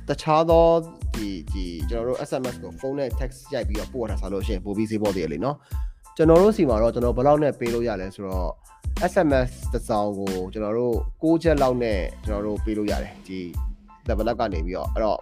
[0.08, 0.66] တခြားသော
[1.14, 5.56] ဒီဒီကျွန်တော်တို့ SMS ကိုဖုန်းနဲ့ text ရိုက်ပြီးတော့ပို့ရတာဆိုလို့ရှိရင်ပို့ပြီးဈေးပေါ်သေးတယ်လေနော်
[6.16, 8.50] ကျွန်တော်တို့စီမှာတော့ကျွန်တော်ဘယ်လောက်နဲ့ပေးလို့ရလဲဆိုတော့
[9.12, 13.40] SMS တစ်စောင်ကိုကျွန်တော်တို့6ချက်လောက်နဲ့ကျွန်တော်တို့ပေးလို့ရတယ်ဒီ
[14.08, 15.20] level up ကနေပြီးတော့အဲ့တော့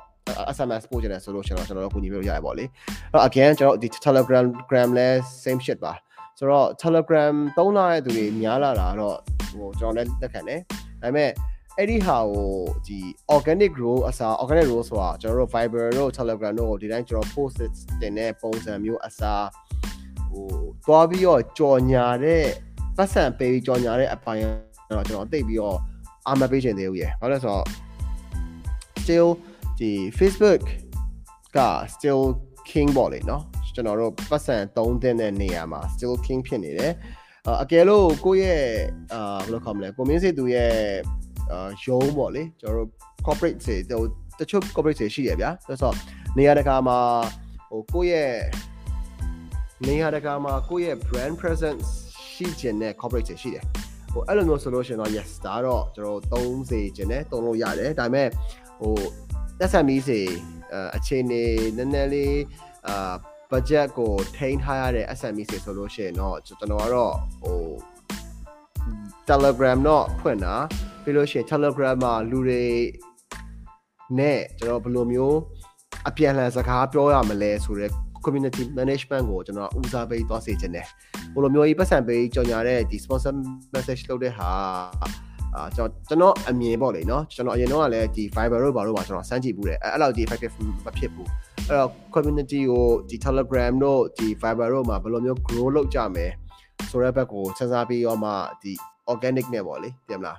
[0.56, 2.70] SMS ပို့ချင်တယ်ဆိုလို့ကျွန်တော်ကျွန်တော်တို့ကူညီပေးလို့ရတယ်ပေါ့လေအဲ့
[3.12, 5.08] တော့ again ကျွန်တော်ဒီ Telegram gram လဲ
[5.44, 5.92] same shit ပါ
[6.38, 9.16] ဆိုတော့ Telegram သုံးလာတဲ့သူတွေများလာတာတော့
[9.58, 10.60] ဟိုကျွန်တော်လည်းလက်ခံတယ်
[11.02, 11.30] ဒါပေမဲ့
[11.78, 12.50] အဲ့ဒီဟာကို
[12.86, 12.98] ဒီ
[13.34, 17.60] organic grow အစား organic grow ဆိုတာကျွန်တော်တို့ Viber တို့ Telegram တို့ကိုဒီတိုင်းကျွန်တော် post
[18.00, 19.46] တင်တဲ့ပုံစံမျိုးအစား
[20.30, 20.46] ဟို
[20.86, 22.44] တွားပြီးတော့ကြော်ညာတဲ့
[22.96, 24.42] ပတ်စံပေးကြော်ညာတဲ့အပိုင်း
[24.96, 25.78] တော့ကျွန်တော်သိပြီးတော့
[26.28, 27.64] အာမပေးချင်သေးဘူးရယ်ဘာလို့လဲဆိုတော့
[29.02, 29.28] still
[29.79, 30.63] ဒီ Facebook
[31.57, 31.59] က
[31.93, 32.23] still
[32.69, 33.41] king ပေါ့လေเนาะ
[33.75, 36.93] ကျွန်တော်တို့ပတ်စံ3တဲ့နေရာမှာ still king ဖြစ်နေတယ်
[37.63, 38.63] အကယ်လို့ကိုယ့်ရဲ့
[39.13, 40.73] အာဘယ်လိုခေါ်မလဲကိုမင်းစေသူရဲ့
[41.51, 42.89] အာရုံးပေါ့လေကျွန်တော်တို့
[43.25, 44.01] corporate တွေဟို
[44.39, 45.95] တချို့ corporate တွေရှိရဗျာဆိုတော့
[46.37, 46.99] နေရာတကာမှာ
[47.69, 48.31] ဟိုကိုယ့်ရဲ့
[49.87, 51.87] နေရာတကာမှာကိုယ့်ရဲ့ brand presence
[52.33, 53.63] ရှိခြင်းနဲ့ corporate တွေရှိတယ်
[54.11, 58.27] ဟိုအဲ့လိုမျိုးဆိုလို့ရှိရင်တော့ yes ဒါတော့ကျွန်တော်သုံးစေခြင်းနဲ့သုံးလို့ရတယ်ဒါပေမဲ့
[58.79, 58.93] ဟို
[59.70, 60.20] SME စီ
[60.96, 61.42] အခြေအနေ
[61.76, 62.40] နည်းနည်းလေး
[62.88, 63.14] အာ
[63.50, 67.58] budget ကိုထိန်းထားရတဲ့ SME စီဆိုလို့ရှိရင်တော့ကျွန်တော်ကတော့ဟို
[69.28, 70.54] Telegram တော့ဖွင့်တာ
[71.02, 72.64] ပြီးလို့ရှိရင် Telegram မှာလူတွေ
[74.18, 75.38] နဲ့ကျွန်တော်ဘယ်လိုမျိုး
[76.08, 77.92] အပြန်လှန်စကားပြောရမလဲဆိုတော့
[78.24, 80.86] community management ကိုကျွန်တော်ဦးစားပေးသွားစေချင်တယ်
[81.34, 83.34] ဘယ်လိုမျိုးကြီးပတ်စံပေးကြော်ညာတဲ့ဒီ sponsor
[83.74, 84.50] message လုပ်တဲ့ဟာ
[85.54, 91.28] အာကျွန်တော်ကျွန်တော်အမြင်ပေါ့လေနော်ကျွန်တော်အရင်တော့ကလည်းဒီ fiber တို့ဘာလို့ပါကျွန်တော်စမ်းကြည့်ဘူးတယ်အဲ့လောက်ဒီ effective မဖြစ်ဘူး
[91.68, 96.30] အဲ့တော့ community ကိုဒီ Telegram တို့ဒီ fiber တို့မှာဘယ်လိုမျိုး grow လုပ်ကြမယ်
[96.90, 98.30] ဆိုတဲ့ဘက်ကိုစဉ်းစားပြီးတော့မှ
[98.62, 98.72] ဒီ
[99.12, 100.38] organic နဲ့ပေါ့လေတင်မလား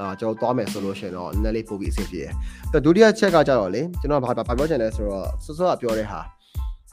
[0.00, 6.20] အာကျွန်တော်သွားမယ်ဆိုလို့ရှင်တော့နည်းလေးပို့ပြီးအဆင်ပြေတယ်ဒုတိယချက်ကကြတော့လေကျွန်တော်ဘာဘာပြောချင်လဲဆိုတော့စောစောကပြောတဲ့ဟာ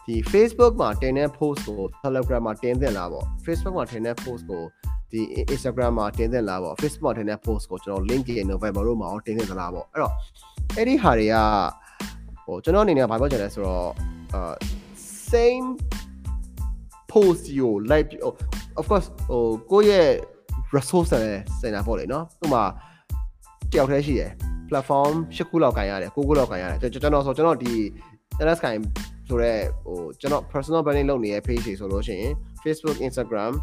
[0.06, 4.64] ဒီ Facebook မှာတင်တဲ့ post ကို Telegram မှာတင်တင်လာပေါ့ Facebook မှာတင်တဲ့ post ကို
[5.12, 5.22] ဒီ
[5.54, 10.14] Instagram မှာတင်သင့်လားပေါ့ Facebook မှာတင်တဲ့ post ကိုကျွန်တော် link ရဲ့ November တို့မှာတင်သင့်သလားပေါ့အဲ့တော့
[10.78, 11.36] အဲ့ဒီဟာတွေက
[12.46, 13.90] ဟိုကျွန်တော်အနေနဲ့ဘာပြောချင်လဲဆိုတော့
[14.34, 14.54] အာ
[15.32, 15.68] same
[17.12, 18.10] post ကို like
[18.80, 20.10] of course ဟိုကိုယ့်ရဲ့
[20.76, 22.64] resource နဲ့စင်တာပေါ့လေနော်ဥပမာ
[23.72, 24.32] တယောက်တည်းရှိတယ်
[24.70, 27.74] platform ၈ခုလောက်ကန်ရတယ်၉ခုလောက်ကန်ရတယ်ကျွန်တော်ဆိုကျွန်တော်ဒီ
[28.46, 28.76] NS ကန်
[29.28, 33.54] ဆိုတော့ဟိုကျွန်တော် personal branding လုပ်နေတဲ့ page တွေဆိုလို့ရှိရင် Facebook Instagram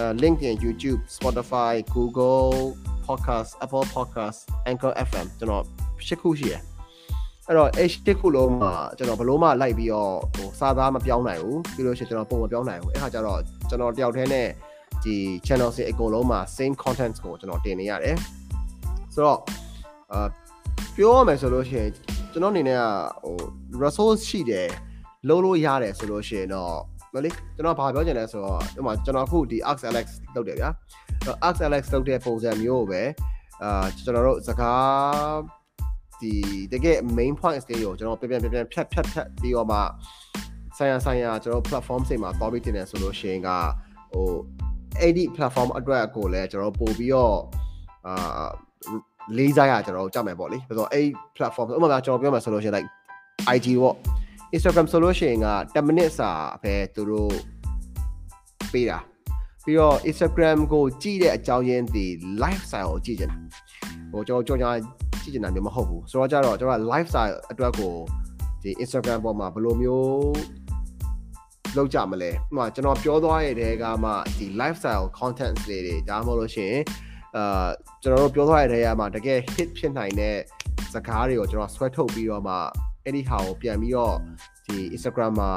[0.00, 2.52] uh, LinkedIn YouTube Spotify Google
[3.06, 4.38] Podcast Apple Podcast
[4.70, 5.64] Anchor FM ကျွန်တော်
[6.06, 6.62] ၈ခုရှိတယ်
[7.46, 14.48] အဲ့တော့အဲ့၈ခုလုံးမှာကျွန်တော်ဘလို့မှလိုက်ပြီးတော့ဟိုစာသားမပြောင်းနိုင်ဘူးပြီးလို့ရှိရင်ကျွန်တော်ပုံမပြောင်းနိုင်ဘူးအဲ့ခါကျတော့ကျွန်တော်တယောက်တည်းနဲ့
[15.04, 18.16] ဒီ channel စီအကုန်လုံးမှာ same content ကိုကျွန်တော်တင်နေရတယ်
[19.14, 19.40] ဆိုတော့
[20.12, 20.28] အာ
[20.96, 21.90] ပြောရမယ်ဆိုလို့ရှိရင်
[22.32, 22.82] ကျွန်တော်အနေနဲ့က
[23.22, 23.36] ဟို
[23.82, 24.68] resource ရှိတယ်
[25.28, 26.74] လုံးလို့ရတယ်ဆိုလို့ရှိရင်တော့
[27.18, 30.68] မလေးကျွန်တော်ဘာပြောချင်လဲဆိုတော့ဥပမာကျွန်တော်အခုဒီ Ask Alex လုပ်တယ်ဗျာ
[31.48, 33.02] Ask Alex လုပ်တဲ့ပုံစံမျိုးကိုပဲ
[33.62, 35.38] အာကျွန်တော်တို့စကား
[36.20, 36.32] ဒီ
[36.72, 39.78] တကယ် main points တွေကိုကျွန်တော်ပြန်ပြန်ပြန်ဖြတ်ဖြတ်ဖြတ်ပြီးတော့မှ
[40.76, 43.48] ဆိုင်ရာဆိုင်ရာကျွန်တော် platform တွေမှာသွားပြီးတင်တယ်ဆိုလို့ရှိရင်က
[44.12, 44.28] ဟို
[45.00, 47.36] အဲ့ဒီ platform အတွက်ကိုလည်းကျွန်တော်ပို့ပြီးတော့
[48.06, 48.48] အာ
[49.38, 52.88] လေးစားရကျွန်တော်ကြောက်မယ်ပေါ့လေဆိုတော့အဲ့ platform ဥပမာကျွန်တော်ပြောမှဆိုလို့ရှိရင် like
[53.56, 53.96] IG ပေါ့
[54.54, 56.32] Instagram ဆိုလို့ရှိရင်က10 minutes စာ
[56.62, 57.34] ပဲသူတို့
[58.72, 58.98] ပေးတာ
[59.64, 62.06] ပြီးတော့ Instagram ကိုကြည့်တဲ့အကြောင်းရင်းဒီ
[62.42, 63.32] lifestyle ကိုကြည့်ကြတယ်
[64.12, 64.70] ဟိုကျွန်တော်ကြောင်ညာ
[65.22, 67.94] ကြည့်ကြတာမျိုးမဟုတ်ဘူးဆိုတော့ကြတော့ကျွန်တော် lifestyle အတွက်ကို
[68.62, 70.08] ဒီ Instagram ပေါ်မှာဘယ်လိုမျိုး
[71.76, 76.82] လောက်ကြမလဲဥပမာကျွန်တော်ပြောသွားရတဲ့ကမှဒီ lifestyle content တွေတွေဒါမှမဟုတ်လို့ရှိရင်
[77.36, 77.68] အာ
[78.02, 80.36] ကျွန်တော်တို့ပြောသွားရတဲ့ကမှတကယ် hit ဖြစ်နိုင်တဲ့
[80.92, 82.54] စကားတွေကိုကျွန်တော်ဆွဲထုတ်ပြီးတော့မှ
[83.08, 84.16] အဲ့ဒီဟာကိုပြန်ပြီးတော့
[84.66, 85.52] ဒီ Instagram မှာ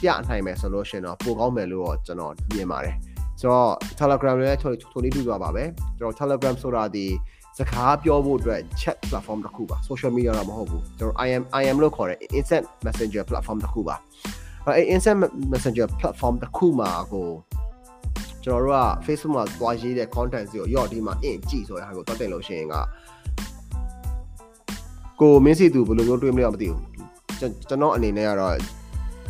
[0.00, 2.96] ပြနိုင်မယ်ဆိုလို့ရှိရင်တော့ပိုကောင်းမယ်လို့တော့ကျွန်တော်မြင်ပါတယ်
[3.40, 5.64] ဆိုတော့ Telegram လည်းထိုထိုနည်းတူကြပါပဲ
[5.98, 7.06] ကျွန်တော် Telegram ဆိုတာဒီ
[7.58, 13.96] စကားပြောဖို့အတွက် chat platform တစ်ခုပါ social media တော့မဟုတ်ဘူးကျွန်တော် IM IM လို့ခေါ်တဲ့ instant messenger platform တစ်ခုပါ
[14.66, 15.18] အဲ instant
[15.52, 17.28] messenger platform တစ်ခုမှာကို
[18.44, 22.76] ကျွန်တော်တို့က Facebook မှာသွားရေးတဲ့ content စီကိုရော့ဒီမှာ in ကြည့်ဆိုတဲ့ဟာကိုတွတ်တင်လို့ရှိရင်က
[25.20, 26.87] ကိုမင်းစီသူဘယ်လိုမျိုးတွေးမလဲမသိဘူး
[27.39, 28.55] ကျွန်တော်အနေနဲ့ကတော့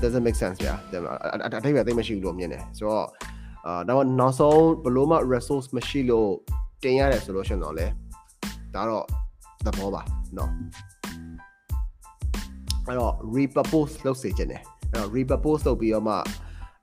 [0.01, 3.07] doesn't make sense ဗျာတယ်မလားအတိတ်ပဲသိမရှိဘူးလို့မြင်တယ်ဆိုတော့
[3.65, 6.31] အာတော့နောက်ဆုံးဘယ်လိုမှ resource မရှိလို့
[6.83, 7.85] တင်ရတယ်ဆိုလို့ရှိရင်တော့လေ
[8.75, 9.05] ဒါတော့
[9.65, 10.01] သဘောပါ
[10.35, 10.49] เนาะ
[12.87, 16.15] အဲ့တော့ repurpose လုပ်စေချင်တယ်အဲ့တော့ repurpose လုပ်ပြီးတော့မှ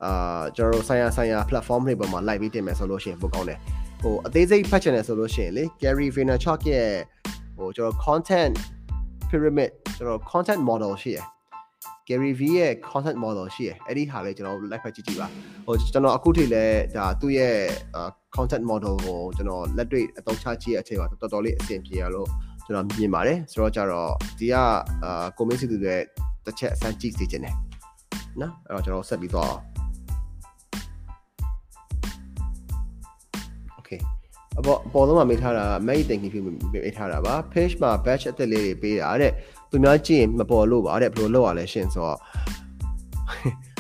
[0.05, 3.59] အာကျွန်တော်တို့ဆိုင်ရာဆိုင်ရာ platform တွေပေါ်မှာ live ပြီးတင်မယ်ဆိုလို့ရှိရင်ပိုကောင်းတယ်
[4.03, 6.91] ဟိုအသေးစိတ်ဖတ်ချင်တယ်ဆိုလို့ရှိရင်လေ Gary Vaynerchuk ရဲ့
[7.57, 8.55] ဟိုကျွန်တော် content
[9.36, 11.26] pyramid ကျွန်တော် content model ရှိရယ်
[12.08, 15.28] Gary V ရဲ့ content model ရှိရယ်အဲ့ဒီဟာလေးကျွန်တော် live ဖတ်ကြည့်ကြည့်ပါ
[15.66, 17.56] ဟိုကျွန်တော်အခုထိလည်းဒါသူ့ရဲ့
[18.36, 22.28] content model ကိုကျွန်တော်လက်တွေ့အသုံးချကြည့်ရအချိန်မှာတော်တော်လေးအဆင်ပြေရလို့
[22.66, 24.56] ကျွန်တော်မြင်ပါတယ်ဆိုတော့ကြတော့ဒီက
[25.04, 26.02] အာကိုမင်းစီသူရဲ့
[26.46, 27.56] တစ်ချက်အစမ်းကြည့်စီခြင်းတယ်
[28.42, 29.54] နော်အဲ့တော့ကျွန်တော်ဆက်ပြီးတော့
[34.60, 36.42] အပေါ်အပေါ်ဆုံးမှာမေးထားတာ May thank you
[36.74, 39.32] မေးထားတာပါ page မှာ batch အသက်လေးတွေပေးတာတဲ့
[39.70, 42.18] သူများကြည့်ရင်မပေါ်လို့ပါတဲ့ဘယ်လိုလုပ်ရလဲရှင်ဆိုတော့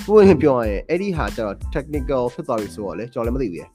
[0.07, 3.69] ဘုရင်ပြောရရင်အဲ့ဒီဟာကျတော့ technical ဖြစ်သွားပြီဆိုတော့လေကျွန်တော်လည်းမသိဘူးရဲ့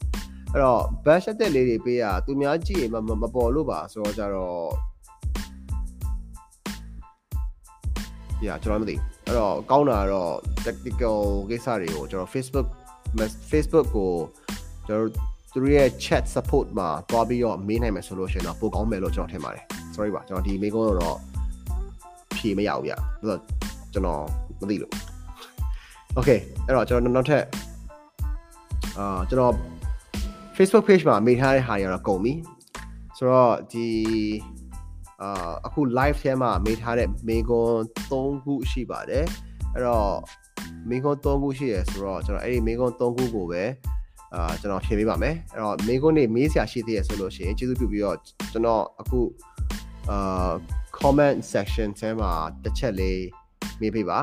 [0.53, 4.69] အဲ့တော့ batch အသက်လေးတွေပေးတာသူများကြည့်ရင်မပေါ်လို့ပါဆိုတော့ကျတော့
[8.45, 10.33] ညကျွန်တော်မသိအဲ့တော့ကောင်းတာကတော့
[10.67, 11.19] technical
[11.51, 12.69] ကိစ္စတွေကိုကျွန်တော် Facebook
[13.51, 14.13] Facebook ကို
[14.87, 15.11] ကျွန်တော်
[15.55, 21.17] သူရဲ့ chat support မှာတွားပြီးတော့မေးနိုင်မယ်ဆိုလို့ရှိရင်တော့ပိုကောင်းမယ်လို့ကျွန်တော်ထင်ပါတယ် sorry ပါကျွန်တော်ဒီမေးခွန်းတော့
[22.37, 23.41] ဖြေမရဘူးဗျ။ဆိုတော့
[23.93, 24.23] ကျွန်တော်
[24.61, 24.93] မသိလို့
[26.19, 27.45] Okay အဲ့တော့ကျွန်တော်နောက်ထပ်
[28.99, 29.55] အာကျွန်တော်
[30.57, 32.33] Facebook page မှာမေးထားတဲ့ဟာတွေကတော့ကုန်ပြီ။
[33.17, 33.87] ဆိုတော့ဒီ
[35.23, 37.79] အာအခု live ထဲမှာမေးထားတဲ့မေးခွန်း
[38.11, 39.25] 3ခုရှိပါတယ်။
[39.75, 40.15] အဲ့တော့
[40.89, 43.63] မေးခွန်း3ခုရှိရယ်ဆိုတော့ကျွန်တော်အဲ့ဒီမေးခွန်း3ခုကိုပဲ
[44.35, 48.17] အာကျွန်တော်ဖြေပေးပါမယ်အဲ့တော့မေးခွန်းနေမေးစရာရှိသေးရဆိုလို့ရှိရင်ကျေးဇူးပြုပြီးတော့
[48.53, 49.21] ကျွန်တော်အခု
[50.11, 50.51] အာ
[50.99, 52.31] comment section ထဲမှာ
[52.65, 53.23] တစ်ချက်လေး
[53.81, 54.19] မေးပေးပါ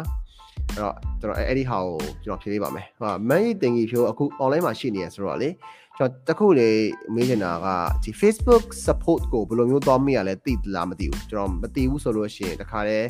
[0.73, 5.49] အဲ့တော့ကျွန်တော်အဲ့ဒီဟာကိုကျွန်တော်ဖြေပေးပါမယ်ဟာမန်ရီတင်ကြီးဖြိုးအခု online မှာရှိနေရဆိုတော့လေ
[5.97, 6.79] ကျွန်တော်တခုလေး
[7.15, 7.67] မေးချင်တာက
[8.03, 13.07] ဒီ Facebook support ကိုဘယ်လိုမျိုးသွားမိရလဲသိလားမသိဘူးကျွန်တော်မသိဘူးဆိုလို့ရှိရင်တခါတည်း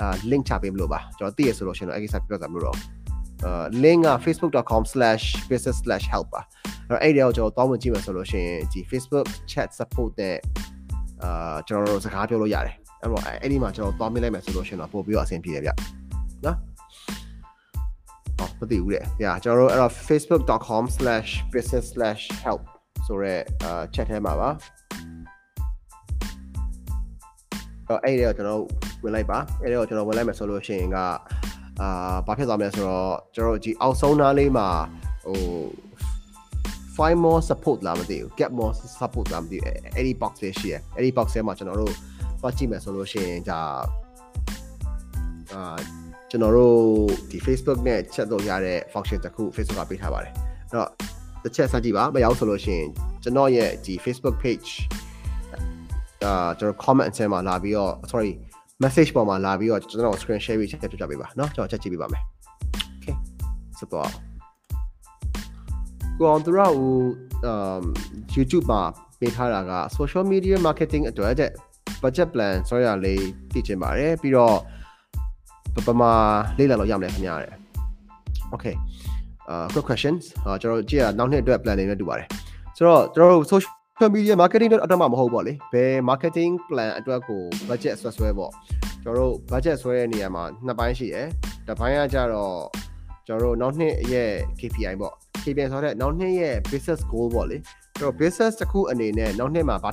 [0.00, 2.95] အာ link ချပေးမလို့ပါကျွန်တော်သိရဆိုလို့ရှိရင်တော့အဲ့ဒီ site ပြောတာမလို့တော့အာ
[3.82, 6.42] link က facebook.com/business/help ပါ
[6.90, 10.36] အဲ့တော့အဲ့ဒီကိုကျွန်တော်တောင်းဝင်ကြည့်မယ်ဆိုလို့ရှိရင်ဒီ Facebook chat support နဲ့
[11.22, 15.70] အာကျွန်တော်တို့စကားပြောလို့ရတယ်အဲ့တော့အဲ့ဒီမှာကျွန်တော်တောင်းမိလိုက်မယ်ဆိုလို့ရှိရင်တော့ပို့ပြီးတော့အဆင်ပြေတယ်ဗျ
[16.46, 16.56] နော်
[18.38, 22.62] ဟောမသိဘူးတဲ့။ညာကျွန်တော်တို့အဲ့တော့ facebook.com/business/help
[23.06, 24.48] ဆိုရဲအာ chat ထဲမှာပါ။
[28.04, 28.62] အဲ့အဲ့ဒီတော့ကျွန်တော်
[29.04, 30.98] ဝင်လိုက်ပါ။အဲ့ဒီတော့ကျွန်တော်ဝင်လိုက်မယ်ဆိုလို့ရှိရင်က
[31.80, 34.68] အာဘာဖြစ်သွားမလဲဆိုတော့ကျွန်တော်ဒီအောက်ဆုံးနားလေးမှာ
[35.24, 35.40] ဟို
[36.96, 39.64] find more support လာမသိဘူး get more support လာမသိဘူး
[39.96, 41.94] အဲ့ဒီ box လေးရှိရအဲ့ဒီ box ထဲမှာကျွန်တော်တို့
[42.40, 43.60] သွားကြည့်မယ်ဆိုလို့ရှိရင်ဒါ
[45.52, 45.78] အာ
[46.30, 46.76] ကျွန်တော်တို့
[47.30, 50.88] ဒီ Facebook နဲ့ချက်လို့ရတဲ့ function တစ်ခု Facebook ကပေးထားပါတယ်အဲ့တော့
[51.42, 52.88] တစ်ချက်စကြည့်ပါမရောက်ဆိုလို့ရှိရင်
[53.22, 54.70] ကျွန်တော်ရဲ့ဒီ Facebook page
[56.24, 58.32] အာကျွန်တော် comment ထဲမှာလာပြီးတော့ sorry
[58.83, 62.23] message ပေါ်မှာလာပြီးတော့ကျွန်တော် screen share ပြီးချက်ပြပြပေးပါเนาะကျွန်တော်ချက်ကြည့်ပေးပါမယ်
[62.97, 63.15] okay
[63.79, 64.09] ဆက်တော့
[66.17, 66.71] ကိုအောင်သူရဦး
[67.51, 67.83] um
[68.35, 68.81] YouTube မှာ
[69.19, 71.51] ပေးထားတာက social media marketing အတွက်တဲ့
[72.03, 74.57] budget plan ဆိုရလေးသိချင်ပါတယ်ပြီးတော့
[75.87, 76.11] ပမာ
[76.57, 77.53] လေ့လာလို့ရမလဲခင်ဗျာတဲ့
[78.53, 78.75] okay
[79.51, 82.27] uh quick questions အာကျွန်တော်ကြည့်ရနောက်နှစ်အတွက် plan တွေနဲ့တူပါတယ်
[82.77, 83.73] ဆိုတော့ကျွန်တော်တို့ social
[84.04, 88.52] media marketing အတွက်အတော့မှမဟုတ်ပေါ့လေဘယ် marketing plan အတွက်ကို budget ဆွဲဆွဲပေါ့
[89.02, 91.28] ကျွန်တော်တို့ budget ဆွဲတဲ့နေရာမှာနှစ်ပိုင်းရှိတယ်
[91.66, 92.56] တစ်ပိုင်းကကြတော့
[93.26, 97.56] ကျွန်တော်တို့နောက်နှစ်ရဲ့ KPI ပေါ့ KPI ဆိုတဲ့နောက်နှစ်ရဲ့ business goal ပေါ့လေ
[97.98, 99.90] ကျွန်တော် business တစ်ခုအနေနဲ့နောက်နှစ်မှာဘာ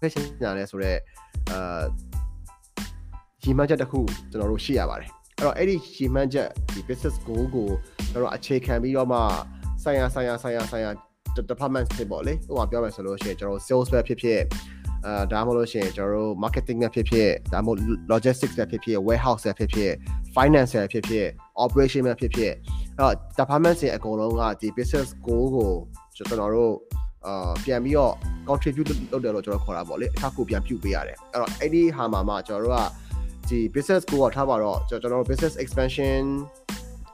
[0.00, 0.98] ဖြစ်ချင်တာလဲဆိုတော့
[1.50, 1.82] အာ
[3.42, 7.68] ရီမန်းချက်တစ်ခုကျွန်တော်တို့ရှိရပါတယ်အဲ့တော့အဲ့ဒီရီမန်းချက်ဒီ business goal ကို
[8.10, 9.18] ကျွန်တော်အခြေခံပြီးတော့မှ
[9.82, 10.90] ဆိုင်ရာဆိုင်ရာဆိုင်ရာဆိုင်ရာ
[11.50, 14.40] department တွေပေါ့လေဟိုမှာပြောမယ်ဆိုလို့ရှိရင်ကျွန်တော် sales ပဲဖြစ်ဖြစ်
[15.06, 17.80] အာဒါမှမဟုတ်လို့ရှိရင်ကျွန်တော်တို့ marketing ပဲဖြစ်ဖြစ်ဒါမှမဟုတ်
[18.12, 19.92] logistics ပဲဖြစ်ဖြစ် warehouse ပဲဖြစ်ဖြစ်
[20.36, 21.26] finance ပဲဖြစ်ဖြစ်
[21.64, 22.52] operation ပဲဖြစ်ဖြစ်
[22.96, 25.70] အဲ့တော့ department တွေအကုန်လုံးကဒီ business goal ကို
[26.16, 26.74] ကျွန်တော်တို့
[27.26, 28.14] အာပြန်ပြီးတော့
[28.48, 36.20] contribute လုပ်တယ်လို့ကျွန်တော်ခေါ်တာပေါ့လေအခါကိုပြန်ပြုတ်ပေးရတယ်အဲ့တော့အဲ့ဒီဟာမှာမှကျွန်တော်တို့ကဒီ business goal ကထားပါတော့ကျွန်တော်တို့ business expansion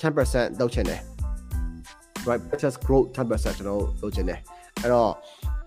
[0.01, 1.12] 10%လုပ်ချင်တယ်
[2.29, 4.41] right business growth 10%ကျွန်တော်တို့လုပ်ချင်တယ်
[4.83, 5.13] အဲ့တော့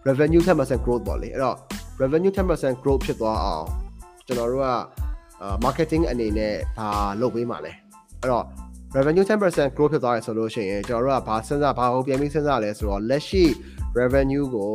[0.08, 1.58] revenue 10% growth ပေါ့လေအဲ့တော့
[2.02, 3.66] revenue 10% growth ဖြစ်သွားအောင်
[4.28, 4.70] ကျွန်တော်တို့က
[5.66, 6.90] marketing အနေနဲ့ဘာ
[7.22, 7.74] လုပ်ပေးမှာလဲ
[8.22, 8.46] အဲ့တော့
[8.96, 13.44] revenue 10% growth ဖြစ်သွားရဆိုလို့ရှိရင်ကျွန်တော်တို့ကဘာစဉ်းစားဘာကိုပြန်ပြီးစဉ်းစားလဲဆိုတော့လက်ရှိ
[14.00, 14.74] revenue ကို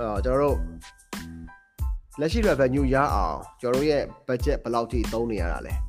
[0.00, 0.56] အာကျွန်တော်တို့
[2.20, 5.81] လက်ရှိ revenue ရအောင်ကျွန်တော်တို့ရဲ့ budget ဘယ်လောက်ထိသုံးနေရတာလဲအဲ့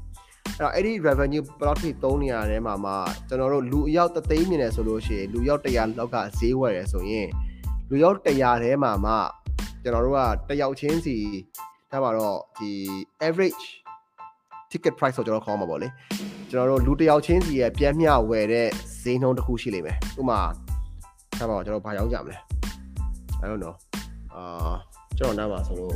[0.60, 7.28] တော့အဲ့ဒီ revenue ဘယ်လောက်ထိသုံးနေရတဲ့မှာမှာကျွန်တော်တို့လူအယောက်တသိန်းမြင်တယ်ဆိုလို့ရှိရင်လူယောက်100လောက်ကဈေးဝယ်ရဆိုရင်
[7.90, 9.14] လူယောက်100ထဲမှာမှ
[9.84, 11.18] ကျွန်တော်တို့ကတယောက်ချင်းစီ
[11.92, 12.72] ဒါပါတော့ဒီ
[13.28, 13.64] average
[14.72, 15.88] ticket price ဆိုကျွန်တော်ခေါ်မှာပေါ့လေ
[16.50, 18.68] ကျွန်တော်တို့လူတယောက်ချင်းစီရဲ့ပြန်မျှဝယ်တဲ့
[19.02, 20.40] ဈေးနှုန်းတစ်ခုရှိလိမ့်မယ်ဥပမာ
[21.40, 22.38] ဒါပါကျွန်တော်ဘာရောက်ကြမလဲ
[23.44, 23.74] I don't know
[24.36, 24.74] အာ
[25.18, 25.94] ကျွန်တော်နားမှာဆိုလို့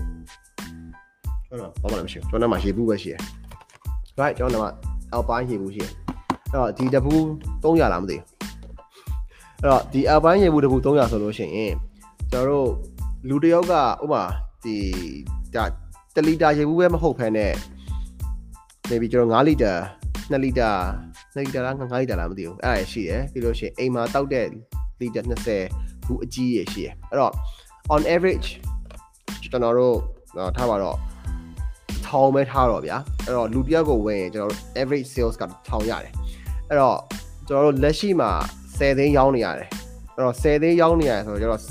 [1.47, 3.21] ဟုတ်တော့ဘာမှမရှိဘူးကျွန်တော်နားမှာရေဘူးပဲရှိတယ်
[4.19, 4.71] right ကျွန်တော်နားမှာ
[5.15, 5.91] alpine ရေဘူးရှိတယ်
[6.51, 7.13] အဲ့တော့ဒီတပူ
[7.63, 8.25] 300လားမသိဘူး
[9.61, 11.73] အဲ့တော့ဒီ alpine ရေဘူးတပူ300ဆိုလို့ရှိရင်
[12.31, 12.69] ကျွန်တော်တို့
[13.29, 13.79] လူတယောက်ကဥ
[14.11, 14.23] ပမာ
[14.63, 14.75] ဒီ
[15.55, 15.63] ဒါ
[16.15, 17.47] 1လီတာရေဘူးပဲမဟုတ်ဖ ೇನೆ
[18.89, 19.73] maybe ကျွန်တော်5လီတာ
[20.31, 20.69] 2လီတာ
[21.35, 24.45] 2လီတာလား5လီတာလားမသိဘူးအဲ့ဒါရှိတယ်ပြီးလို့ရှိရင်အိမ်မှာတောက်တဲ့
[24.99, 25.21] လီတာ
[25.61, 27.33] 20ဘူးအကြီးရရှိတယ်အဲ့တော့
[27.95, 28.47] on average
[29.41, 29.97] ကျွန်တော်တို့
[30.57, 30.97] ထားပါတော့
[32.07, 36.13] ထောင်ပဲထားတော့ဗျာအဲ့တော့လူတယောက်ကိုဝင်ရင်ကျွန်တော်တို့ average sales ကထောင်ရတယ်
[36.69, 36.97] အဲ့တော့
[37.47, 38.31] ကျွန်တော်တို့လက်ရှိမှာ
[38.77, 39.69] 10သိန်းရောင်းနေရတယ်
[40.15, 41.61] အဲ့တော့10သိန်းရောင်းနေရတယ်ဆိုတော့ကျွန်တော်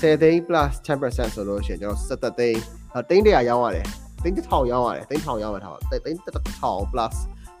[0.00, 2.60] 10သိန်း plus 10%ဆိုလို့ရှိရင်ကျွန်တော်17သိန်း
[3.08, 3.86] သိန်း100ရောင်းရတယ်
[4.22, 6.18] သိန်း1000ရောင်းရတယ်သိန်း1000ရောင်းရထားပါသိန်း
[6.60, 7.14] 1000 plus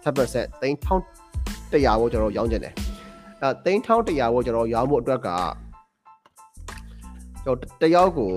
[0.04, 2.74] 10%သိန်း1100ကိုကျွန်တော်ရောင်းကျင်တယ်
[3.42, 5.28] အဲသိန်း1100ကိုကျွန်တော်ရောင်းဖို့အတွက်က
[7.44, 8.32] ကျွန်တော်တယောက်ကို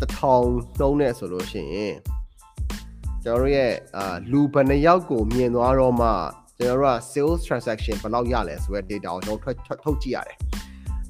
[0.00, 1.94] 1000နှုံးနေဆိုလို့ရှိရင်
[3.28, 6.08] ကျွန်တော်တို့ရဲ့အာလူဘယ်နှယောက်ကိုမြင်သွားတော့မှ
[6.58, 10.36] ကျွန်တော်တို့က sales transaction ဘယ်လောက်ရလဲဆိုတဲ့ data ကိုကျွန်တော်ထုတ်ကြည့်ရတယ်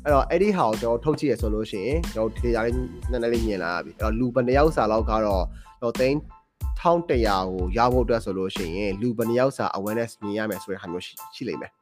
[0.04, 5.44] အဲ့တော့အဲ့ဒီဟာကိုကျွန်တော်ထုတ်ကြည့်ရဆိုလို့ရှိရင်ကျွန်တော် data လေးနည်းနည်းလေးမြင်လာပြီအဲ့တော့လူဘယ်နှယောက်စာလောက်ကတော့
[5.80, 6.16] ကျွန်တော်သိန်း
[6.80, 11.72] 1100ကိုရဖို့အတွက်ဆိုလို့ရှိရင်လူဘယ်နှယောက်စာ awareness မြင်ရမယ်ဆိုတဲ့ဟာမျိုးရှိလိမ့်မယ်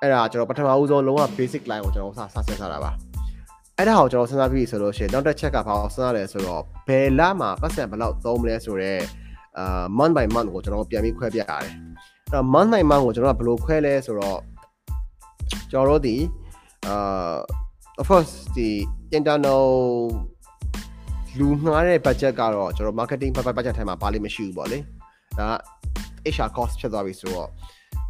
[0.00, 2.90] အဲ့ဒါကျွန်တော်ပထမဦးဆုံးလုံးဝ basic line ကိုကျွန်တော်စစဆက်ထားတာပါ
[3.76, 9.02] အဲ့ဒါကိုကျွန်တော်စဉ်းစားပြီးဆိုလို့ရှိရင်နောက်တစ်ချက်ကဘာလို့စဉ်းစားလဲဆိုတော့ဘယ်လမှာပတ်စံဘယ်လောက်သုံးမလဲဆိုတော့
[9.58, 11.64] အာ month by month ကိုကျွန်တော်ပြန်ပြီးခွဲပြရတယ်အဲ့
[12.32, 14.40] တော့ month by month ကိုကျွန်တော်ကဘယ်လိုခွဲလဲဆိုတော့
[15.70, 16.16] ကျွန်တော်တို့ဒီ
[16.86, 17.36] အာ
[18.00, 18.68] of course ဒီ
[19.16, 19.64] internal
[21.38, 24.78] လူငှားတဲ့ budget ကတော့ကျွန်တော် marketing budget ထဲမှာပါလိမ့်မရှိဘူးပေါ့လေ
[25.38, 25.48] ဒါ
[26.34, 27.48] HR cost ဖြစ်သွားပြီဆိုတော့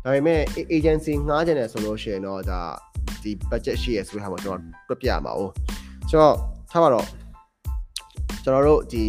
[0.05, 0.41] ဒါပေမဲ့
[0.77, 2.61] agency ငှားကြတယ်ဆိုလို့ရှိရင်တော့ဒါ
[3.23, 5.41] ဒီ budget ရှိရဆိုတဲ့ဟာမှာကျွန်တော်ပြပြမှာ哦
[6.11, 6.37] ဆိုတော့
[6.71, 7.07] ထားပါတော့
[8.45, 9.05] ကျွန်တော်တို့ဒီ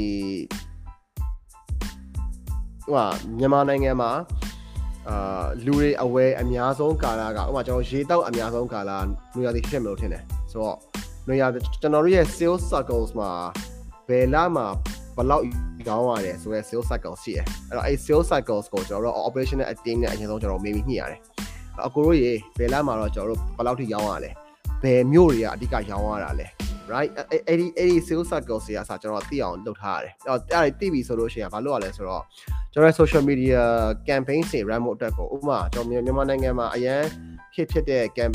[2.94, 3.08] ဟို
[3.40, 4.12] မြန်မာနိုင်ငံမှာ
[5.10, 8.92] အာလူတွေအဝဲအများဆုံးကာလကဥပမာကျွန်တော်ရေတောက်အများဆုံးကာလ
[9.36, 10.78] နွေရာသီဖြစ်မလို့ထင်တယ်ဆိုတော့
[11.28, 11.48] နွေရာ
[11.82, 13.30] ကျွန်တော်တို့ရဲ့ sales circles မှာ
[14.08, 14.68] ဘယ်လမှာ
[15.18, 15.44] ဘလောက်
[15.88, 21.20] ကောင်းရတယ်ဆိုရဲ sales cycle ရှိတယ်အဲ့တော့အဲ့ sales cycles ကိုကျွန်တော်တို့ operational team နဲ့အရင်ဆုံးကျွန်တော်မေးပြီးညှိရတယ်
[21.88, 24.32] အကိုတို့ရေဘယ်လမှာတော့ကျွန်တော်တို့ဘလောက်ထိရောင်းရလဲ
[24.84, 26.48] ဘယ်မြို့တွေကအဓိကရောင်းရတာလဲ
[26.94, 27.12] right
[27.48, 32.24] အဲ့ဒီအဲ့ဒီ sales cycle တွေကစကျွန်တော်သိအောင်လုပ်ထားရတယ်အဲ့တော့အဲ့ဒါသိပြီဆိုလို့ရှိရင်ဘာလုပ်ရလဲဆိုတော့
[32.74, 33.60] ကျွန်တော် social media
[34.10, 37.02] campaign တွေ run ဖို့အတွက်ကိုဥပမာကျွန်တော်မြန်မာနိုင်ငံမှာအရန်
[37.54, 38.34] ဖြစ်ဖြစ်တဲ့ camp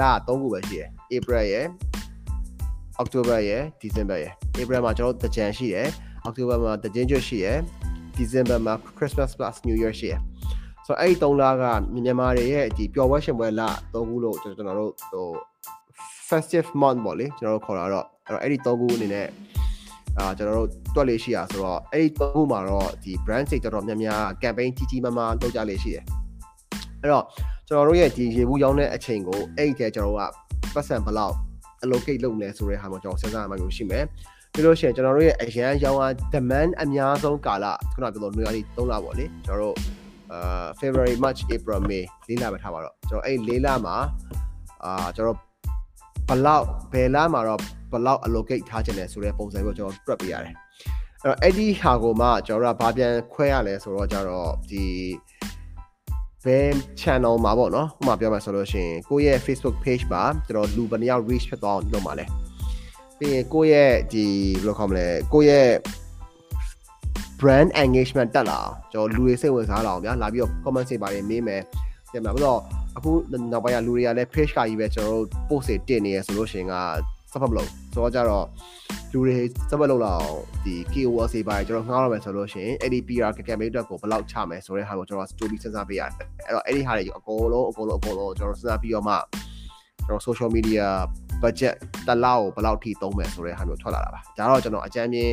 [0.00, 1.66] လ3ခုပဲရှိတယ် April ရယ်
[3.02, 5.88] October ရယ် December ရယ် April မှာကျွန်တော်တကြံရှိတယ်
[6.28, 7.58] October မှာတကြင်ကျွတ်ရှိရယ်
[8.18, 10.20] December မှာ Christmas plus New Year ရှိရယ်
[10.86, 15.28] ဆိုတော့အဲ့ဒီ၃လကမြန်မာတွေရဲ့ဒီပျော်ပွဲရှင်ပွဲလ၃ခုလို့ကျွန်တော်တို့ဟို
[16.28, 19.28] festive month ပေါ့လေကျွန်တော်တို့ခေါ်တာတော့အဲ့တော့အဲ့ဒီ၃ခုအနေနဲ့
[20.18, 26.04] အာကျွန်တော်တို့တွက်လေးရှိရဆိုတော့အဲ့ဒီ၃ခုမှာတော့ဒီ brand စိတ်တော်တော်များများ campaign ကြီးကြီးမားမားလုပ်ကြလေးရှိတယ်
[27.02, 27.24] အဲ့တော့
[27.68, 30.30] ကျွန်တော်တို့ရဲ့ဒီရေဘူးရောင်းတဲ့အချိန်ကိုအဲ့ဒီတည်းကျွန်တော်တို့
[30.72, 31.34] ကပတ်စံဘလောက်
[31.82, 34.04] allocate လုပ်လဲဆိုတဲ့ဟာမှာကျွန်တော်စဉ်းစားရမှာမျိုးရှိမယ်
[34.52, 39.76] ပြီးလို့ရှိရင်ကျွန်တော်တို့ရဲ့အရန်ရောင်းအား demand အများဆုံးကာလခုနပြောလို့နွေရာသီ3လပေါ့လေကျွန်တော်တို့
[40.32, 43.96] အာ February March April May ၄လပဲထားပါတော့ကျွန်တော်အဲ့၄လမှာ
[44.84, 45.47] အာကျွန်တော်
[46.28, 47.60] ဘလောက်ဘယ်လမှာတော့
[47.92, 50.54] ဘလောက် allocate ထားခြင်းလဲဆိုတဲ့ပုံစံမျိုးကျွန်တော်တွက်ပေးရတယ်
[51.22, 54.84] အဲ့တော့အဲ့ဒီဟာကိုမှကျွန်တော်တို့ကဘာပြန်ခွဲရလဲဆိုတော့ကျတော့ဒီ
[56.44, 56.68] ဘယ်
[57.00, 62.24] channel မှာပေါ့နော်ဥပမာပြောမှဆိုလို့ရှိရင်ကိုယ့်ရဲ့ Facebook page မှာကျွန်တော်လူဘယ်နှယောက် reach ဖြစ်သွားအောင်လုပ်မှာလဲ
[63.18, 64.24] ပြီးရင်ကိုယ့်ရဲ့ဒီ
[64.58, 65.70] ဘယ်လိုခေါ်မလဲကိုယ့်ရဲ့
[67.40, 68.60] brand engagement တက်လာ
[68.92, 71.62] ကျွန်တော်လူတွေစိတ်ဝင်စားလာအောင်ဗျာလာပြီးတော့ comment တွေပါတယ်မေးမယ်
[72.10, 72.60] ပြန်မှာပြီးတော့
[72.98, 73.12] အခု
[73.52, 76.74] နောက်ပိုင်းကလူတွေကလည်း page ကကြီးပဲကျွန်တော်တို့ post တွေတင်နေရဆိုလို့ရှိရင်က
[77.32, 78.46] စပတ်မလို့ဆိုတော့ကြတော့
[79.12, 79.38] လူတွေ
[79.70, 80.28] စပတ်လို့လောက်
[80.64, 89.14] ဒီ KOL တွေပါတယ်ကျွန်တော်ငှားရမယ်ဆိုလို့ရှိရင်အဲ့ဒီ PR campaign အတွက်ကိုဘယ်လောက်ချမယ်ဆိုတဲ့ဟာကိုကျွန်တော် story စဉ်းစားပေးရတယ်အဲ့တော့အဲ့ဒီဟာတွေအကုန်လုံးအကုန်လုံးအကုန်လုံးကျွန်တော်စဉ်းစားပြီးတော့မှ
[90.06, 90.84] ကျွန်တော် social media
[91.42, 91.74] budget
[92.06, 95.30] တစ်လောက်ကိုဘယ်လောက်ထိသုံးမယ်ဆိုတဲ့ဟာမျိုးထွက်လာတာပါဒါတော့ကျွန်တော်အကြမ်းမြင်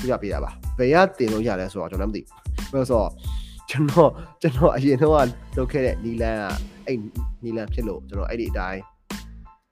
[0.00, 3.10] ပြပြပေးတာပါဘယ်ရတင်လို့ရလဲဆိုတော့ကျွန်တော်မသိဘူးဘာလို့ဆိုတော့
[3.70, 6.98] ကျွန်တော်ကျွန်တော်အရင်တော့လုပ်ခဲ့တဲ့နီလန်က အဲ့
[7.44, 8.82] နီလန်ဖြစ်လို့ကျွန်တော်အဲ့ဒီအတိုင်း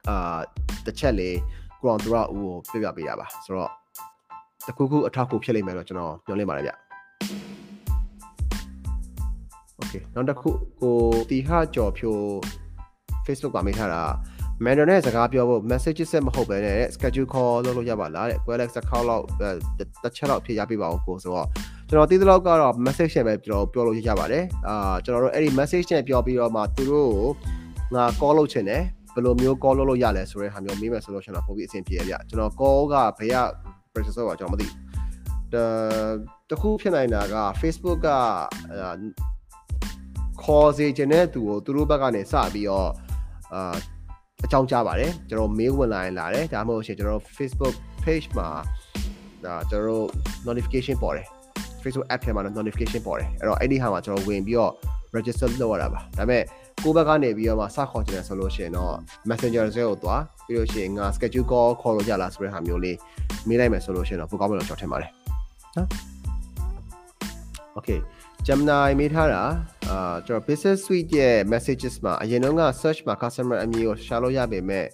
[0.08, 0.38] အာ
[0.86, 1.38] တစ်ချက်လေး
[1.80, 3.70] ကိုအောင်သူရဦးကိုပြပြပေးတာပါဆိုတော့
[4.66, 6.72] တခုခုအထောက်အကူဖြစ်လိမ့်မယ်တော့ကျွန်တော်ပြောလင်းပါတယ်ဗျ
[9.80, 10.50] Okay နောက်တစ်ခု
[10.80, 10.96] ကို
[11.30, 12.16] တီဟာကျော်ဖြို
[13.26, 14.02] Facebook ကမိထားတာ
[14.64, 19.24] Mandarin နဲ့စကားပြောဖို့ message ဆက်မဟုတ်ပဲနဲ့ schedule call လုပ်လို့ရပါလားတဲ့ Alex account လောက်
[20.02, 21.48] တစ်ချက်လောက်ဖြည့်ရပေးပါဦးကိုဆိုတော့
[21.90, 27.28] ကျွန်တော်သိသလောက်ကတော့ message နဲ့ပဲကျွန်တော်ပြောလို့ရပါတယ်အာကျွန်တော်တို့အဲ့ဒီ message နဲ့ပြောပြီးတော့မှသူတို့ကို
[27.94, 28.82] ငါ call လုပ်ချင်တယ်
[29.14, 33.36] ဘယ်လိုမျိုး call လုပ်လို့ရလဲဆိုတဲ့ဟာမျိုးမေးမယ်ဆိုလို့ကျွန်တော်ပုံပြီးအဆင်ပြေရပြကျွန်တော် call ကဘယ်က
[33.92, 34.66] processor ကကျွန်တော်မသိ
[36.50, 38.08] တခုဖြစ်နိုင်တာက Facebook က
[40.42, 42.88] ခေါ်စေခြင်းတဲ့သူကိုသူတို့ဘက်ကနေစပြီးတော့
[43.54, 43.74] အာ
[44.44, 47.74] အကြောင်းကြားပါတယ်ကျွန်တော် mail ဝင်လာရင်လာတယ်ဒါမှမဟုတ်ရှင်ကျွန်တော် Facebook
[48.04, 48.48] page မှာ
[49.44, 50.06] ဒါကျွန်တော်
[50.46, 51.28] notification ပေါ်တယ်
[51.82, 54.72] Facebook app ထဲမှာ notification ပေါ်တယ်အဲ့တော့အဲ့ဒီဟာမှာကျွန်တော်ဝင်ပြီးတော့
[55.16, 56.42] register လုပ်ရတာပါဒါပေမဲ့
[56.82, 58.94] ကိုယ့်ဘက်ကနေပြီးတော့မှစခေါ်ချင်တယ်ဆိုလို့ရှိရင်တော့
[59.28, 62.96] Messenger ဇဲကိုသွားပြီးလို့ရှိရင်ငါ schedule call ခေါ်လို့ရလားဆိုတဲ့ဟာမျိုးလေး
[63.48, 65.10] မေးလိုက်မယ်ဆိုလို့ရှိရင်တော့ပိုကောင်းမယ်လို့ကျွန်တော်ထင်ပါတယ်
[65.76, 65.88] နော်
[67.78, 68.00] Okay
[68.46, 69.42] Gemini မေးထားတာ
[69.90, 74.86] အာကျွန်တော် business suite ရဲ့ messages မှာအရင်တုန်းက search မှာ customer အမည်ကိုရှာလို့ရပေမဲ့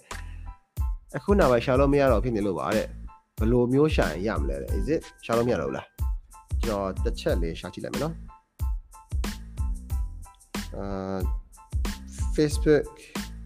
[1.17, 2.87] အခုနောက်ပိုင်းရှာလို့မရတော့ဖြစ်နေလို့ပါတဲ့
[3.39, 5.94] ဘယ်လိုမျိုးရှာရင်ရမလဲတဲ့ is it ရှာလို့မရတော့ဘူးလား
[6.63, 8.15] ကျွန်တော်တစ်ချက်လေးရှာကြည့်လိုက်မယ်နော်
[10.77, 11.19] အာ
[12.35, 12.87] Facebook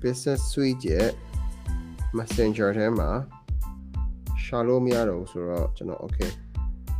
[0.02, 1.10] business suite ရဲ့
[2.18, 3.10] messenger ထဲမှာ
[4.44, 6.32] ရှာလို့မရတော့ဘူးဆိုတော့ကျွန်တော် okay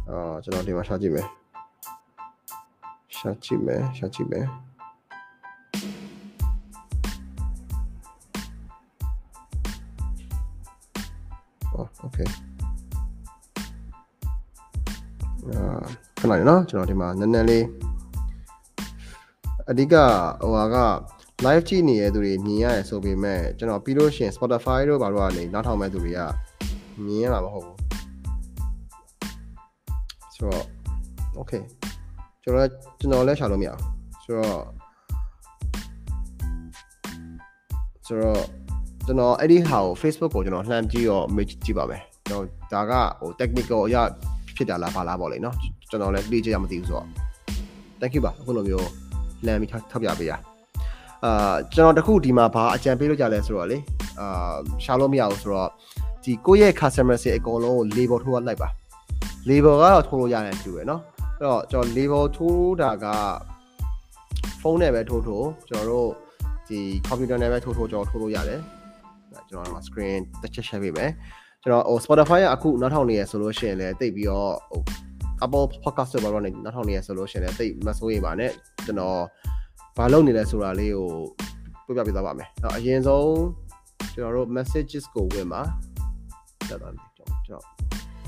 [0.10, 1.28] အာကျွန်တော်ဒီမှာရှာကြည့်မယ်
[3.18, 4.46] ရှာကြည့်မယ်ရှာကြည့်မယ်
[11.74, 12.49] အော် okay အာ
[16.20, 17.66] ခဏလေးနော်ကျွန်တော်ဒီမှာနည်းနည်းလေး
[19.70, 19.96] အဓိက
[20.42, 20.78] ဟိုဟာက
[21.46, 26.20] live ကြည့်နေတဲ့သူတွေမြင်ရတယ်ဆိုပေမဲ့ကျွန်တော်ပြီးလို့ရှိရင် Spotify တို့ဘာလို့ကနေနောက်ထောင်မဲ့သူတွေက
[27.06, 27.78] မြင်ရမှာမဟုတ်ဘူး
[30.36, 30.66] ဆိုတော့
[31.40, 31.64] okay
[32.44, 32.70] ကျွန်တော်
[33.00, 33.82] ကျွန်တော်လည်းရှာလို့မရအောင်
[34.24, 34.62] ဆိုတော့
[38.08, 38.42] ဆိုတော့
[39.06, 43.98] ကျွန်တော်အဲ့ဒီဟာကို Facebook ကိုကျွန်တော်လှမ်းကြည့်ရော image ကြည့်ပါမယ်ကျွန်တော်ဒါကဟို technical အရ
[44.59, 45.57] ဖြစ်တာလားဘာလားပေါ့လေနော်
[45.91, 47.07] ကျွန်တော်လည်း play ကြရမသိဘူးဆိုတော့
[48.01, 48.89] thank you ပါအခုလိုမျိုး
[49.47, 50.33] လှမ်းပြီးထောက်ပြပေးရ
[51.25, 53.79] အာကျွန်တော်တခုဒီမှာဘာအကြံပေးလို့ကြလဲဆိုတော့လေ
[54.21, 54.55] အာ
[54.85, 55.71] ရှာလို့မရဘူးဆိုတော့
[56.25, 58.69] ဒီကိုယ့်ရဲ့ customer တွေအကုန်လုံးကို label ထိုးလိုက်ပါ
[59.49, 61.01] label ကတော့ထိုးလို့ရတယ်တူပဲเนาะ
[61.39, 63.07] အဲ့တော့ကျွန်တော် label ထိုးတာက
[64.61, 66.09] ဖုန်းနဲ့ပဲထိုးထိုးကျွန်တော်တို့
[66.69, 68.61] ဒီ computer နဲ့ပဲထိုးထိုးကျွန်တော်ထိုးလို့ရတယ်
[69.51, 71.11] ကျွန်တော်တို့ screen တစ်ချက် share ပေးမယ်
[71.64, 74.82] ကျွန်တော်ဟို Spotify ကအခုနောက်ထောင်နေရဆိုလို့ရှိရင်လည်းတိတ်ပြီးတော့ဟို
[75.46, 78.52] Apple Podcast ဆိုတော့လည်းနောက်ထောင်နေရဆိုလို့ရှိရင်လည်းတိတ်မစိုးရိမ်ပါနဲ့
[78.86, 79.20] ကျွန်တော်
[79.98, 80.94] ဘာလုပ်နေလဲဆိုတာလေး
[81.86, 83.32] ကိုပြပြပေးသွားပါမယ်။အရင်ဆုံး
[84.14, 85.62] ကျွန်တော်တို့ messages ကိုဝင်ပါ
[86.70, 87.64] တက်တာကျွန်တော်ကျွန်တော်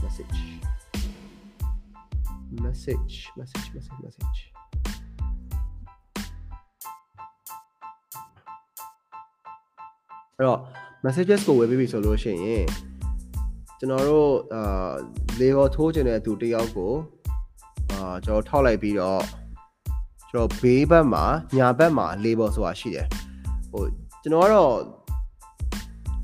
[0.03, 0.39] message
[2.65, 4.39] message message message message
[10.38, 10.59] အဲ့တော့
[11.05, 12.90] messages ကိုဝယ်ပြီးပြီဆိုလို့ရှိရင်
[13.84, 14.93] ကျွန်တော်တို့အာ
[15.39, 16.93] label ထိုးခြင်းတဲ့သူတယောက်ကို
[17.91, 19.21] အာကျွန်တော်ထောက်လိုက်ပြီးတော့
[20.29, 21.25] ကျွန်တော်ဘေးဘက်မှာ
[21.57, 23.07] ညာဘက်မှာ label ဆိုတာရှိတယ်
[23.71, 23.84] ဟို
[24.21, 24.73] ကျွန်တော်ကတော့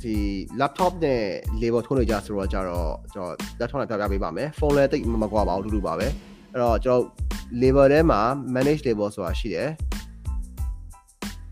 [0.03, 0.15] ဒီ
[0.59, 1.23] laptop နဲ့
[1.61, 6.07] label ထိုးနေကြဆိုတော့ကြတော့ကျွန်တော် laptop နဲ့ပြပြပေးပါမယ်ဖုန်းလည်းတိတ်မကွာပါဘူးတူတူပါပဲ
[6.51, 7.03] အဲ့တော့ကျွန်တော်
[7.61, 8.21] label ထဲမှာ
[8.55, 9.69] manage label ဆိုတာရှိတယ်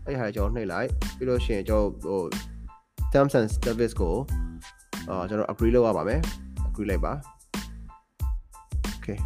[0.04, 2.20] အဲ့ဒီဟာကျွန်တော်နှိပ်လိုက်ပြီးလို့ရှိရင်ကျွန်တော်ဟို
[3.12, 4.16] terms and service ကို
[5.08, 6.20] အာကျွန်တော် agree လုပ်ရပါမယ်
[6.68, 7.12] agree လိုက်ပါ
[8.96, 9.18] okay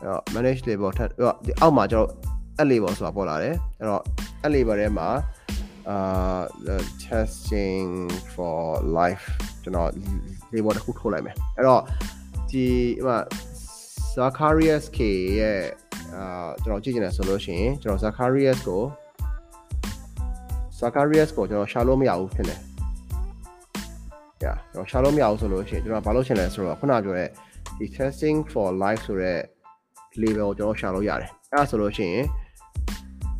[0.00, 1.08] အဲ့တော့ manage label ထပ်
[1.46, 2.08] ဒီအောက်မှာကျွန်တော်
[2.60, 4.02] add label ဆိုတာပေါ်လာတယ်အဲ့တော့
[4.44, 5.08] add label ထဲမှာ
[5.90, 5.98] အာ
[7.04, 7.88] testing
[8.34, 8.60] for
[8.98, 9.26] life
[9.62, 9.88] ကျွန်တော်
[10.54, 11.82] label တစ်ခုထိုးလိုက်မယ်အဲ့တော့
[12.50, 12.66] ဒီ
[13.06, 13.18] ဟို
[14.14, 14.98] Zacharias K
[15.40, 15.60] ရဲ့
[16.14, 18.82] အာကျွန်တော်ကြည့်ချင်တယ်ဆိုလို့ရှိရင်ကျွန်တော် Zacharias ကို
[20.80, 22.56] Zacharias ကိုကျွန်တော်ရှာလို့မရဘူးဖြစ်နေ။
[24.44, 27.28] Yeah ကျွန်တော်ရှာလို့မရဘူးဆိုလို့ရှိရင်ကျွန်တော်ဘာလုပ်ချင်လဲဆိုတော့ခုနပြောတဲ့
[27.78, 29.38] ဒီ testing for life ဆိုတဲ့
[30.22, 32.24] label ကိုကျွန်တော်ရှာလို့ရတယ်။အဲဒါဆိုလို့ရှိရင်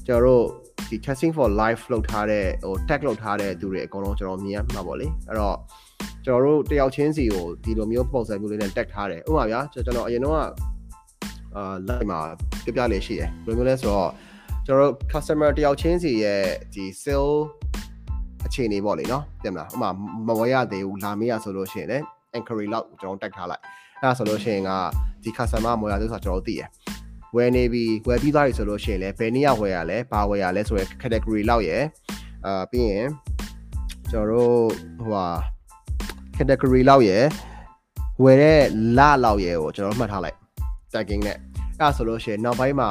[0.06, 0.44] ကျွန်တော်တို့
[0.88, 5.56] ဒီ testing for life လောက်ထားတဲ့ဟို tag လောက်ထားတဲ့သူတွေအကုန်လုံးကျွန်တော်မြင်ရမှာပေါ့လေ။အဲ့တော့
[6.24, 10.44] ကျွန်တော်တို့တယောက်ချင်းစီကိုဒီလိုမျိုးပုံစံမျိုးလေးနဲ့ tag ထားတယ်။ဥပမာဗျာကျွန်တော်အရင်တော့အာ
[11.88, 12.20] live မှာ
[12.64, 14.10] ပြပြလေးရှိတယ်။ဘယ်လိုမျိုးလဲဆိုတော့
[14.66, 16.44] ကျွန်တော်တို့ customer တယောက်ချင်းစီရဲ့
[16.74, 17.34] ဒီ sale
[18.46, 19.90] အခြေအနေပေါ့လေနော်ပြင်မလားဥမာ
[20.26, 22.04] မဝယ်ရသေးဘူးလာမေးရဆိုလို့ရှိရင်လည်း
[22.36, 23.62] inquiry လောက်ကျွန်တော်တက်ထားလိုက်
[24.00, 24.70] အဲ့ဒါဆိုလို့ရှိရင်က
[25.22, 26.62] ဒီ customer မဝယ်ရသေးဆိုတော့ကျွန်တော်သိရ
[27.36, 31.82] ဝယ်နေပြီဝယ်ပြီးသွားပြီဆိုလို့ရှိရင်လည်းဘယ်နေ့ကဝယ်ရလဲဘာဝယ်ရလဲဆိုရယ် category လောက်ရယ်
[32.46, 33.06] အာပြီးရင်
[34.10, 34.58] ကျွန်တော်တို့
[34.98, 35.26] ဟိုဟာ
[36.36, 37.24] category လောက်ရယ်
[38.24, 38.60] ဝယ်တဲ့
[38.98, 40.36] လလောက်ရယ်ကိုကျွန်တော်မှတ်ထားလိုက်
[40.92, 41.36] tagging နဲ့
[41.78, 42.90] အဲ့ဒါဆိုလို့ရှိရင်နောက်ပိုင်းမှာ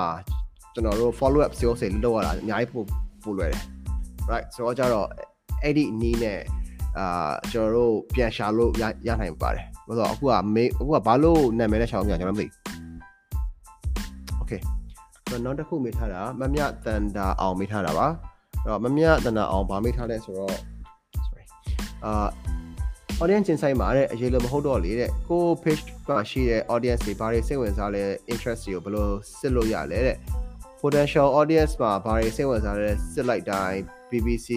[0.73, 2.87] ကျွန်တော်တို့ follow up sales တွေလုပ်ရတာအများကြီးပို့
[3.23, 3.61] ပို့လွယ်တယ်
[4.31, 5.07] right ဆိုတော့ကြတော့
[5.63, 6.39] အဲ့ဒီနီးနဲ့
[6.97, 12.47] အာကျွန်တော်တို့ပြန်ရှာလို့ရရနိုင်ပါတယ်ဘာလို့အခုကမေးအခုကဘာလို့နာမည်နဲ့ရှာလို့မရကျွန်တော်မသိ
[14.41, 14.61] Okay
[15.29, 18.07] ကျွန်တော်နောက်တစ်ခုမေးထားတာမမြတန်တာအောင်မေးထားတာပါ
[18.63, 20.55] အဲ့တော့မမြတန်တာအောင်ဗာမေးထားလဲဆိုတော့
[21.27, 21.43] sorry
[22.05, 22.27] အာ
[23.21, 30.17] audience ချင်းဆိုင်မှာတဲ့အရေးလို့မဟုတ်တော့လေတဲ့ကို page မှာရှိတဲ့ audience တွေဘာတွေစိတ်ဝင်စားလဲ interest တွေကိုဘယ်လိုစစ်လို့ရလဲတဲ့
[30.81, 33.79] potential audience မှာဘာတွေစိတ်ဝင်စားလဲစစ်လိုက်တိုင်း
[34.09, 34.47] BBC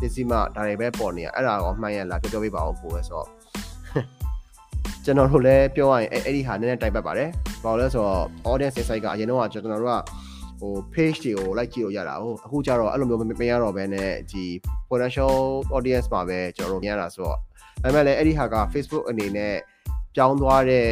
[0.00, 3.28] ပစ္စည်းမဒါတွေပဲပေါ်နေရအဲ့ဒါကောမှန်ရလားပြောပြောပေးပါဦးကိုပဲဆိုတော့
[5.04, 7.28] ကျွန်တော်တို့လည်းပြောရရင်အဲ့ဒီဟာနည်းနည်းတိုက်ပတ်ပါတယ်
[7.62, 9.96] ဘာလို့လဲဆိုတော့ audience insight ကအရင်တော့ကျွန်တော်တို့က
[10.60, 14.44] ဟို page တွေကို like ကြည့်လို့ရတာဟုတ်အခုကျတော့အဲ့လိုမျိုးမရတော့ဘဲနဲ့ဒီ
[14.90, 15.34] potential
[15.76, 17.38] audience မှာပဲကျွန်တော်တို့မြင်ရတာဆိုတော့ဒါ
[17.82, 19.54] ပေမဲ့လည်းအဲ့ဒီဟာက Facebook အနေနဲ့
[20.14, 20.86] ပြောင်းသွားတဲ့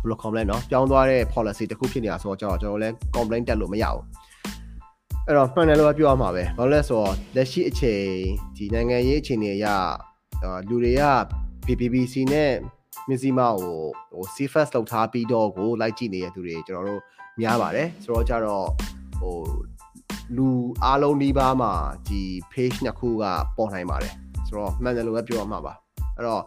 [0.00, 4.02] ဘယ်လို complaint เนาะပြောင်းသွားတဲ့ policy တခုဖြစ်နေတာဆိုတော့ကျွန်တော်ကျွန်တော်လည်း complaint တက်လို့မရဘူး
[5.29, 8.03] အဲ့တော့မှန်တယ်လို့ပြောရမှာပဲဘာလို့လဲဆိုတော့လက်ရှိအချိန်
[8.57, 9.65] ဒီနိုင်ငံရေးအခြေအနေအရ
[10.69, 11.03] လူတွေက
[11.65, 12.53] BBBC နဲ့
[13.09, 13.55] မစ္စည်းမကို
[14.11, 17.01] ဟို CFS လောက်ထားပြီးတော့ကိုလိုက်ကြည့်နေတဲ့သူတွေကျွန်တော်တို့
[17.41, 18.67] များပါတယ်ဆိုတော့ကြတော့
[19.19, 19.35] ဟို
[20.37, 20.47] လူ
[20.83, 21.71] အားလုံးဒီပါမှာ
[22.07, 22.21] ဒီ
[22.53, 23.23] page နှစ်ခုက
[23.57, 24.13] ပေါ်နိုင်ပါတယ်
[24.47, 25.73] ဆိုတော့မှန်တယ်လို့ပဲပြောရမှာပါ
[26.15, 26.43] အဲ့တော့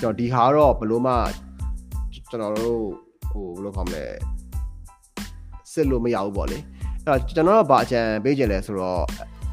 [0.00, 1.14] ကျွန်တော်ဒီဟာတော့ဘလို့မှ
[2.14, 2.84] ကျွန်တော်တို့
[3.30, 4.04] ဟိုဘယ်လိုခေါ်မလဲ
[5.72, 6.58] စစ်လို့မရဘူးပေါ့လေ
[7.06, 9.02] အဲ့တော့ကျွန်တော်တို့ဗာအကြံပေးကြလဲဆိုတော့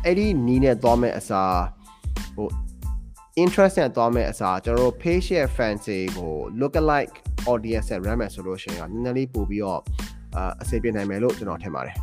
[0.06, 1.58] အဲ့ဒီနီးနဲ့သွားမဲ့အစား
[2.36, 2.48] ဟို
[3.44, 7.16] interest နဲ့သွားမဲ့အစားကျွန်တော်တို့ page ရဲ့ fans တွေကို look alike
[7.52, 9.82] audience နဲ့ run မယ်ဆိုလို့ရှိရင်ကနည်းနည်းလေးပို့ပြီးတော့
[10.36, 11.96] အာအဆင်ပြေနိုင်မယ်လို့ကျွန်တော်ထင်ပါတယ်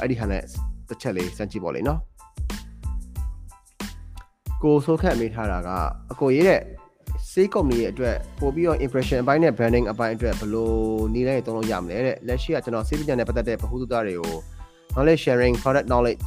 [0.00, 0.42] အဲ့ဒီဟာနဲ့
[0.88, 2.00] တစ်ချက်လေးစမ်းကြည့်ပါလိမ့်နော်
[4.62, 5.68] ကိုဆိုးခတ်မိထားတာက
[6.12, 6.60] အကိုရေးတဲ့
[7.30, 10.70] စေးကုမ္ပဏီရဲ့အတွက်ပို့ပြီးတော့ impression အပိုင်းနဲ့ branding အပိုင်းအတွက်ဘယ်လို
[11.14, 14.34] နည်းလမ်းတွေသုံးလို့ရမလဲတဲ့လက်ရှိကကျွန်တော်စေးပညာနဲ့ပတ်သက်တဲ့ဗဟုသုတတွေကို
[14.98, 16.22] knowledge sharing product knowledge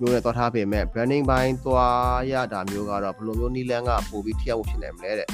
[0.00, 5.28] မျိုးနဲ့သွားထားပေမဲ့ branding ဘိုင်းသွားရတာမျိုးကတော့ဘယ်လိုမျိုးနည်းလမ်းကပို့ပြီးထိရောက်ဖို့ဖြစ်နိုင်မလဲတဲ့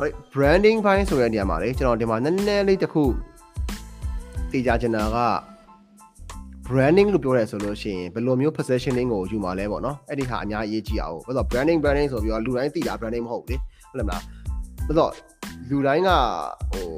[0.00, 3.04] right branding ဘိုင်းဆိုတဲ့နေရာမှာလေကျွန်တော်ဒီမှာနည်းနည်းလေးတစ်ခု
[4.50, 5.18] သိကြချင်တာက
[6.68, 13.56] branding လို့ပြောရဲဆိုလို့ရှိရင်ဘယ်လိုမျိုး positioning ကိုယူမှာလဲပေါ့နော်အဲ့ဒီဟာအများကြီးအရေးကြီးအောင်ဘာလို့ branding branding ဆိုပြီးတော့လူတိုင်းသိတာ branding မဟုတ်ဘူးလေ
[13.90, 14.22] ဟုတ်လားမလား
[14.86, 15.12] ဘာလို့
[15.68, 16.10] လူတိုင်းက
[16.70, 16.90] ဟို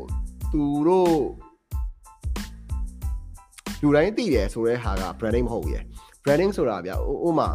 [0.53, 1.15] သူတို့
[3.83, 5.85] လူတိုင်းသိတယ်ဆိုတဲ့ဟာက branding မဟုတ်ဘူးရယ်
[6.25, 6.93] branding ဆိုတာဗျ
[7.27, 7.49] ဥမာ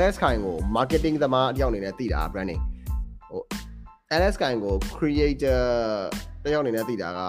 [0.00, 2.60] LS ခိုင်ကို marketing သမားတယောက်အနေနဲ့သိတာ branding
[3.30, 3.42] ဟို
[4.20, 5.62] LS ခိုင်ကို creator
[6.44, 7.20] တယောက်အနေနဲ့သိတာက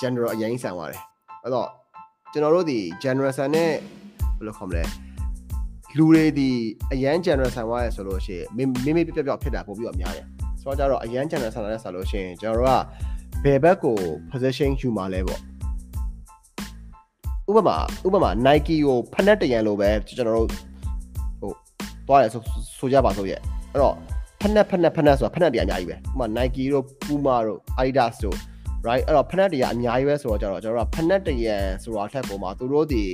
[0.00, 1.02] general အရင်ဆန်သွားတယ်
[1.42, 1.68] အဲ့တော့
[2.32, 3.70] ကျွန်တော်တို့ဒီ general ဆန်နဲ့
[4.38, 4.84] ဘယ်လိုခေါ်မလဲ
[5.96, 6.50] လူတွေဒီ
[6.92, 8.46] အရန် general ဆန်သွားရဆိုလို့ရှိရင်
[8.84, 10.26] မိမိပြပြပြဖြစ်တာပို့ပြီးတော့များတယ်
[10.60, 12.80] ဆိုတော့ကြတော့အရန် general ဆန်လာတဲ့ဆိုလို့ရှိရင်ကျွန်တော်တို့
[13.42, 13.98] ကဘယ်ဘက်ကို
[14.30, 15.40] position ယူမှာလဲပေါ့
[17.52, 17.76] ဥပမာ
[18.06, 20.48] ဥပမာ Nike ကိုဖက်နဲ့တရန်လိုပဲကျွန်တော်တို့
[21.40, 21.52] ဟို
[22.08, 22.42] တွားရဆို
[22.78, 23.40] ဆိုကြပါစို့ရဲ့
[23.72, 23.94] အဲ့တော့
[24.40, 28.36] ဖက်နဲ့ဖက်နဲ့ဖက်နဲ့ဆိုတာဖက်နဲ့တရားအများကြီးပဲဥပမာ Nike တို့ Puma တို့ Adidas တို့
[28.86, 33.04] right အဲ့တော့ဖက်နဲ့တရားအများကြီးပဲဆိုတော့ကျတော့ကျွန်တော်တို့ကဖက်နဲ့တရန်ဆိုတာထက်ပေါ်မှာသူတို့ဒီ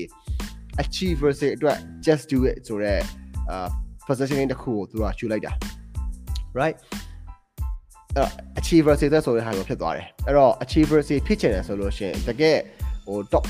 [0.82, 1.76] achievers တွေအတွက်
[2.06, 3.02] just do it ဆိုတော့
[3.50, 3.68] အာ
[4.08, 5.52] positioning တစ်ခုကိုသူကယူလိုက်တာ
[6.60, 6.76] right
[8.14, 8.30] အဲ့တော့
[8.60, 12.58] achievers တွေဆိုတဲ့ဟာကိုဖြစ်သွားတယ်အဲ့တော့ achievers တွေဖြစ်ချင်တယ်ဆိုလို့ရှိရင်တကယ်
[13.06, 13.44] ဟို top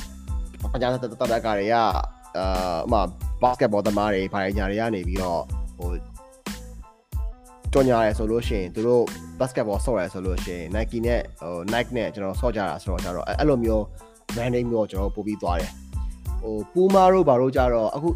[0.72, 1.84] ပညာတတ်တတ်ကတွေကအာ
[2.84, 3.00] ဥမာ
[3.42, 5.42] basketball သမားတွေဘာညာတွေကနေပြီးတော့
[5.78, 5.90] ဟို
[7.72, 9.04] ကြော်ညာရဲဆိုလို့ရှိရင်သူတို့
[9.40, 13.82] basketball ဆော့ရဲဆိုလို့ရှိရင် Nike နဲ့ဟို Nike နဲ့ကျွန်တော်ဆော့ကြတာဆိုတော့ကျတော့အဲ့လိုမျိုး
[14.34, 15.72] branding မျိုးကျွန်တော်ပို့ပြီးသွားတယ်
[16.40, 18.09] ဟို Puma တို့ဘာတို့ကြတော့အခု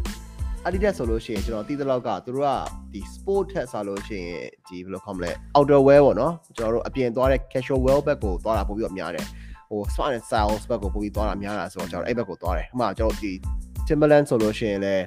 [0.67, 2.49] Adidas ဆိုလို့ရှိရင်ကျွန်တော်သိသလောက်ကသူတို့က
[2.93, 9.33] ဒီ sport ထက်ဆိုလို့ရှိရင်ဒီဘယ်လိုခေါ်မလဲ outer wear ပေါ့နော်ကျွန်တော်တို့အပြင်သွားတဲ့ casual wear ဘက်ကိုသွားတာပို့ပြီးတော့များတယ်ဟို
[9.93, 13.31] smart and styles ဘက်ကိုပို့ပြီးသွားတာများတာဆိုတော့ကျွန်တော်အဲ့ဘက်ကိုသွားတယ်ဥပမာကျွန်တော်ဒီ
[13.87, 15.03] Timberland ဆိုလို့ရှိရင်လည်း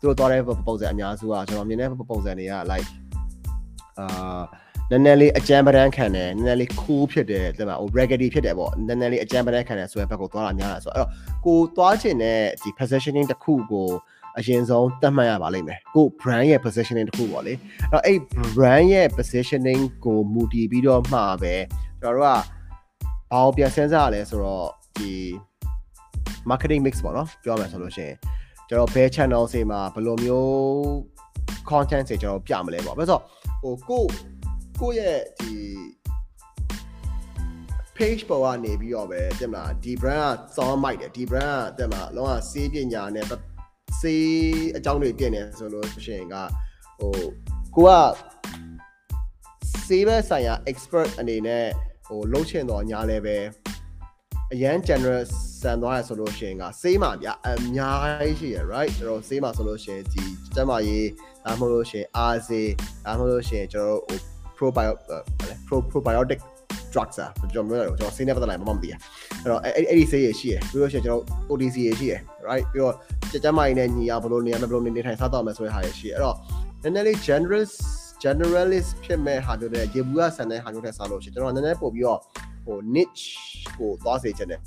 [0.00, 2.88] သူတို့သွားတဲ့ proposal အများစုကကျွန်တော်မြင်တဲ့ proposal တွေက like
[3.98, 4.42] အာ
[4.90, 11.10] နည်းနည်းလေးအကြမ်းပဒန်းခံတယ်နည်းနည်းလေး cool ဖြစ်တယ်တဲ့မှာဟို raggedy ဖြစ်တယ်ပေါ့နည်းနည်းလေးအကြမ်းပဒန်းခံတယ်ဆိုတဲ့ဘက်ကိုသွားတာများတာဆိုတော့အဲ့တော့
[11.46, 13.88] ကိုသွားချင်တဲ့ဒီ positioning တစ်ခုကို
[14.38, 17.58] အရင်ဆုံးသတ်မှတ်ရပါလိမ့်မယ်ကို brand ရဲ့ positioning တစ်ခုပေါ့လေအဲ့
[17.92, 18.18] တော့အဲ့
[18.56, 21.54] brand ရဲ့ positioning ကိုမူတည်ပြီးတော့မှာပဲ
[22.00, 22.59] ကျွန်တော်တို့က
[23.32, 24.68] ဘာကိုပြန်စဉ်းစားရလဲဆိုတော့
[24.98, 25.12] ဒီ
[26.50, 28.16] marketing mix ပေါ့နော်ပြောမယ်ဆိုလို့ရှိရင်
[28.68, 30.50] ကျွန်တော်ဘယ် channel တွေမှာဘယ်လိုမျိုး
[31.70, 33.20] content တွေကျွန်တော်ပြမလဲပေါ့ဘာလို့ဆို
[33.62, 34.04] ဟိုကို
[34.80, 35.54] ကိုရဲ့ဒီ
[37.96, 43.26] page ပေါ်ကနေပြီးတော့ပဲတင်မလားဒီ brand ကစောင်းမိုက်တယ်ဒီ brand ကတင်မလားလောကစေးပညာနဲ့
[44.00, 44.30] စေး
[44.76, 46.34] အကြောင်းတွေတင်နေဆိုလို့ရှိရင်က
[47.00, 47.12] ဟို
[47.76, 47.90] ကိုက
[49.86, 51.66] စေးဘက်ဆိုင်ရာ expert အနေနဲ့
[52.10, 53.36] ဟိုလှုပ်ချင်တော့ညာလဲပဲ
[54.52, 55.22] အရန် general
[55.60, 60.22] ဆန်သွားရဆိုလို့ရှိရင်ကစေးမှာဗျအများကြီးရှိရ right ကျွန်တော်စေးမှာဆိုလို့ရှိရင်ဒီ
[60.54, 61.08] ကျမကြီး
[61.44, 62.50] ဒါမှမဟုတ်လို့ရှိရင် RC
[63.04, 64.18] ဒါမှမဟုတ်လို့ရှိရင်ကျွန်တော်ဟို
[64.58, 64.98] probiotic
[65.68, 66.40] ဟို probiotic
[66.92, 68.94] drugs อ่ะကျွန်တော်ပြောရတော့ကျွန်တော်ဆေးနဲ့ပတ်သက်လိုက်မမမသိရ
[69.42, 72.14] အဲ့တော့အဲ့အဲ့ဒီဆေးရရှိရပြီးတော့ကျွန်တော် OTC ရရှိရ
[72.48, 72.94] right ပြီးတော့
[73.32, 76.36] ကြကြမိုင်းနဲ့ညီအောင်ဘလို့နေရမဘလို့နေနေထိုင်စားတော့မယ်ဆိုတဲ့ဟာရရှိရအဲ့တော့
[76.82, 77.76] နည်းနည်းလေး generalist
[78.22, 82.20] generalist ဖြစ်မဲ့ဟာမျိုးနဲ့ရေဘူးကဆန်တဲ့ဟာမျိုးနဲ့စားလို့ရှိကျွန်တော်နည်းနည်းပို့ပြီးတော့
[82.64, 83.26] ဟို niche
[83.78, 84.60] ကိုသွားစေချင်တယ်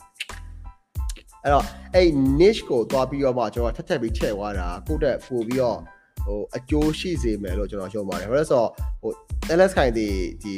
[1.43, 5.78] အဲ့တော့အဲ့ niche ကိုသွားပြီးတော့မှကျွန်တော်ထက်ထက်ပြီးထည့်သွားတာကိုတက်ပို့ပြီးတော့
[6.26, 8.70] ဟိုအကျိုးရှိစေမယ်လို့ကျွန်တော်ရှုံးပါတယ်ဘာလို့လဲဆိုတော့
[9.01, 9.12] ဟို
[9.58, 10.08] LS ခိုင်ဒီ
[10.43, 10.54] ဒီ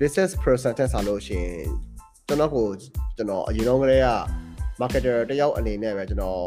[0.00, 1.48] business person တက်စားလို့ရှင်
[2.26, 2.66] ကျွန်တော်ကို
[3.16, 4.08] ကျွန်တော်အရင်တော့ကလေးက
[4.80, 6.42] marketer တယောက်အနေနဲ့ပဲကျွန်တော်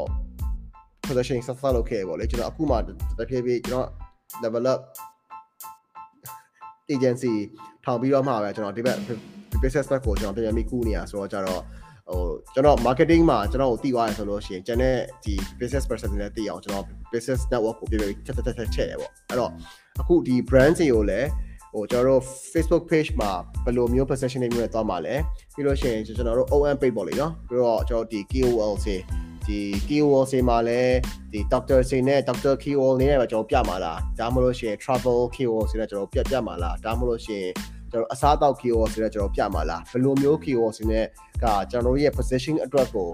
[1.06, 3.88] position ဆက်ဆက်လုပ်ခဲ့ပေါ့လေကျွန်တော်အခုမှတဖြည်းဖြည်းကျွန်တော်
[4.44, 4.80] develop
[6.94, 7.34] agency
[7.86, 8.98] ထောင်ပြီးတော့မှပဲကျွန်တော်ဒီဘက်
[9.62, 11.62] business ဘက်ကိုကျွန်တော်ပြန်ပြန်ပြီးကူးနေရဆိုတော့ကြတော့
[12.10, 12.24] ဟို
[12.54, 19.52] ကျွန်တော် marketing မှာကျွန်တော်ကိုတည်သွားရဆိုလို့ရှိရင်ကျန်တဲ့ဒီ business person တွေနဲ့တည်အောင်ကျွန်တော် business network ကိုပြန်ပြန်ချက်ချက်ချက်ချက်ရပေါ့အဲ့တော့
[20.02, 21.28] အခုဒီ brand တွေကိုလည်း
[21.74, 22.22] ဟိုကျွန်တော်တို့
[22.54, 23.32] Facebook page မှာ
[23.66, 25.16] ဘယ်လိုမျိုး positioning မျိုးနဲ့သွားမှာလဲ
[25.54, 28.96] ပြီးလို့ရှိရင်ကျွန်တော်တို့ OM page ပေါ့လေနော်ပြီးတော့ကျွန်တော်ဒီ KOL တွေ
[29.48, 30.96] ဒီ KOL တွေမှာလည်း
[31.32, 37.52] ဒီ doctor တွေနဲ့ doctor KOL နေနဲ့ပဲကျွန်တော်ပြမှာလားဒါမှမဟုတ်လို့ရှိရင် travel KOL တွေနဲ့ကျွန်တော်ပြပြမှာလားဒါမှမဟုတ်လို့ရှိရင်
[37.92, 41.06] ကျွန်တော်အစားအသောက် KOL ဆိုတော့ကျွန်တော်ပြမှာလားဘယ်လိုမျိုး KOL ဆိုနဲ့
[41.44, 43.10] ကကျွန်တော်ရဲ့ position အတွက်ကို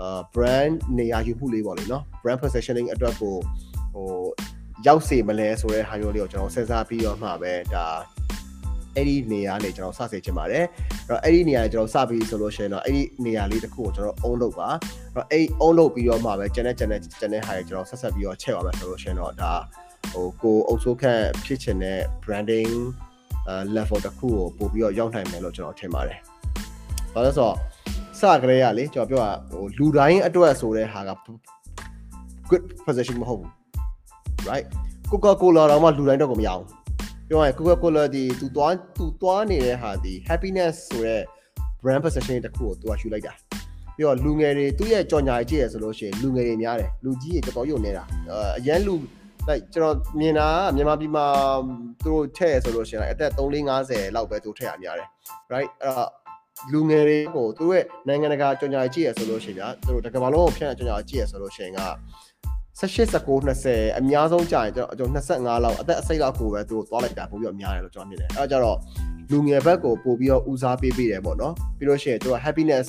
[0.00, 3.34] အာ brand နေရာယူမှုလေးပေါ့လေနော် brand positioning အတွက်ကို
[3.94, 4.08] ဟို
[4.86, 7.86] ရောက်စေမလဲဆိုတဲ့ဟာမျိုးလေးကိုကျွန်တော်စဉ်းစားပြီးတော့မှပဲဒါ
[9.00, 10.64] အဲ့ဒီနေရာနေကျွန်တော်စစေချင်ပါတယ်
[11.08, 14.80] အဲ့တော့အဲ့ဒီနေရာကျွန်တော်စပြီးဆိုလို့ရှိရင်တော့အဲ့ဒီနေရာလေးတစ်ခုကိုကျွန်တော် own လုပ်ပါအဲ့
[15.14, 19.52] တော့အဲ့ own လုပ်ပြီးတော့မှပဲကျန်တဲ့ကျန်တဲ့ကျန်တဲ့ဟာတွေကျွန်တော်ဆက်ဆက်ပြီးတော့ချက်ပါမယ်ဆိုလို့ရှိရင်တော့ဒါ
[20.12, 22.72] ဟိုကိုအုပ်စိုးခန့်ဖြစ်ချင်တဲ့ branding
[23.76, 26.18] level တစ်ခုကိုပို့ပြီးတော့ရောက်နိုင်မယ်လို့ကျွန်တော်ထင်ပါတယ်။
[27.14, 27.56] ဘာလို့ဆိုတော့
[28.20, 31.10] စကလေးကလေကျွန်တော်ပြောတာဟိုလူတိုင်းအတွက်ဆိုတဲ့ဟာက
[32.50, 33.50] good position မဟုတ်ဘူး
[34.48, 34.66] right
[35.10, 36.64] Coca-Cola တော့မှလူတိုင်းတော့ကိုမရအောင်
[37.32, 41.22] ပြောရရင် Coca-Cola ဒီသူသွားသူသွားနေတဲ့ဟာဒီ happiness ဆိုတဲ့
[41.82, 43.32] brand position တစ်ခုကိုသူကယူလိုက်တာ
[43.96, 48.02] ပြီးတော့လူငယ်တွေသူ့ရဲ့ကြော်ညာကြီးကြည့်ရဆိုလို့ရှိရင်လူငယ်တွေများတယ်လူကြီးတွေတော်တော်ယုံနေတာ
[48.58, 48.94] အရန်လူ
[49.48, 51.26] like ကျွန်တော်မြင်တာမြန်မာပြည်မှာ
[52.02, 55.08] သူတို့ထည့်ဆိုလို့ရှိရင်အသက်3 4 50လောက်ပဲသူထည့်ရများတယ်
[55.52, 56.10] right အဲ့တော့
[56.72, 61.80] လူငယ်တွေကိုသူတို့ရဲ့နိုင်ငံတကာကြော်ညာကြည့်ရဆိုလို့ရှိရင်ဗျာသူတို့တကမ္ဘာလုံးကိုဖြန့်ကြော်ညာကြည့်ရဆိုလို့ရှိရင်က
[62.80, 68.78] 18 19 20အများဆုံးကြာရင်ကျွန်တော်25လောက်အသက်အစိတ်လောက်ကိုပဲသူတို့သွားလိုက်တာပို့ပြီးတော့များတယ်လို့ကျွန်တော်မြင်တယ်အဲဒါကြတော့
[69.30, 72.86] လူငယ်ဘက်ကိုပို့ပြီးတော့ဦးစားပေးပေးတယ်ပေါ့နော်ပြီးလို့ရှိရင်သူက happiness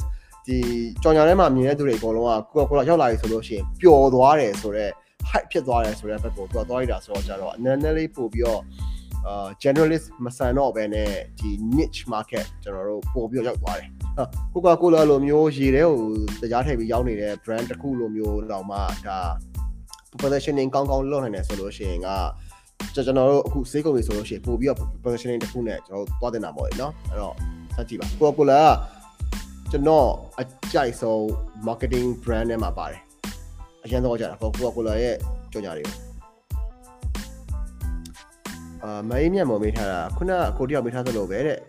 [0.48, 0.58] ဒီ
[1.04, 4.92] ကြော်ညာထဲမှာမြင်တဲ့သူတွေအကုန်လုံးကကိုကကိုလာရောက်လာပြီဆိုလို့ရှိရင်ပျော်သွားတယ်ဆိုတော့
[5.30, 8.62] hype ဖြစ်သွားတယ်ဆိုတဲ့ဘက်ကိုသူကသွားလိုက်တာဆိုတော့ကြတော့အနေနဲ့လေးပို့ပြီးတော့
[9.28, 13.89] အာ generalist မဆန်တော့ဘဲနဲ့ဒီ niche market ကျွန်တော်တို့ပို့ပြီးတော့ရောက်သွားတယ်။
[14.54, 16.00] Coca-Cola လိုမျိုးရေထဲကို
[16.42, 18.78] တရားထည့်ပြီးရောင်းနေတဲ့ brand တစ်ခုလိုမျိုးတော့မှ
[19.08, 19.20] ဒါ
[20.20, 22.09] positioning ကောင်းကောင်းလုပ်နိုင်တယ်ဆိုလို့ရှိရင်က
[22.93, 27.36] ကျွန်တော်တို့အခုဈေးကုန်တွေဆိုလို့ရှိရင်ပို့ပြီးတော့ positioning တစ်ခုနဲ့ကျွန်တော်တို့သွားတင်တာပေါ့လေနော်အဲ့တော့
[27.76, 30.07] စကြည့်ပါ Coca-Cola ကကျွန်တော်
[30.39, 30.43] အ
[30.74, 31.20] ကြိုက်ဆုံး
[31.68, 33.01] marketing brand ထဲမှာပါတယ်
[33.84, 35.16] အရင်တော့ကြာတာ Coca-Cola ရဲ့
[35.51, 35.95] ကြော်ညာတွေကို
[38.84, 41.59] အာမအေးမြတ်မော်မေးထားတာခုနကိုတယောက်မေးထားသလိုပဲတဲ့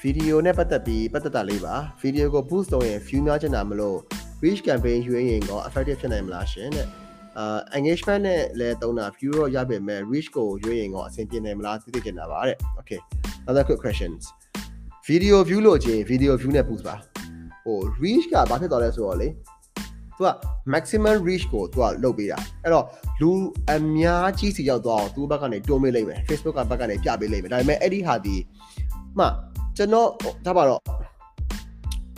[0.00, 3.98] ဗီဒီယိုနဲ့ပတ်သက်ပြီးပတ်သက်တာလေးပါဗီဒီယိုကို boost လုပ်ရင် view များချင်တာမလို့
[4.42, 6.88] reach campaign ရွေးရင်ကော effective ဖြစ်နိုင်မလားရှင်တဲ့
[7.38, 13.00] အာ engagement နဲ့လည်းတုံးတာ view တော့ရပေမဲ့ reach ကိုရွေးရင်ကောအဆင်ပြေနိုင်မလားသိသိချင်တာပါတဲ့ okay
[13.46, 14.22] another quick questions
[15.08, 16.96] video view လို့ချင်း video view နဲ့ boost ပါ
[17.64, 19.28] ဟို reach ကဘာဖြစ်သွားလဲဆိုတော့လေ
[20.18, 20.30] သူက
[20.72, 22.84] maximum reach ကိုသူကလုပ်ပေးတာအဲ့တော့
[23.20, 23.30] လူ
[23.70, 28.36] အများကြီးစီရောက်သွားအောင်သူ့ဘက်ကနေတိုးမေးလိုက်မယ် Facebook ကဘက်ကနေပြပေးလိုက်မယ်ဒါပေမဲ့အဲ့ဒီဟာဒီ
[29.18, 29.26] မှ
[29.76, 30.08] ကျွန်တော်
[30.46, 30.80] ဒါပါတော့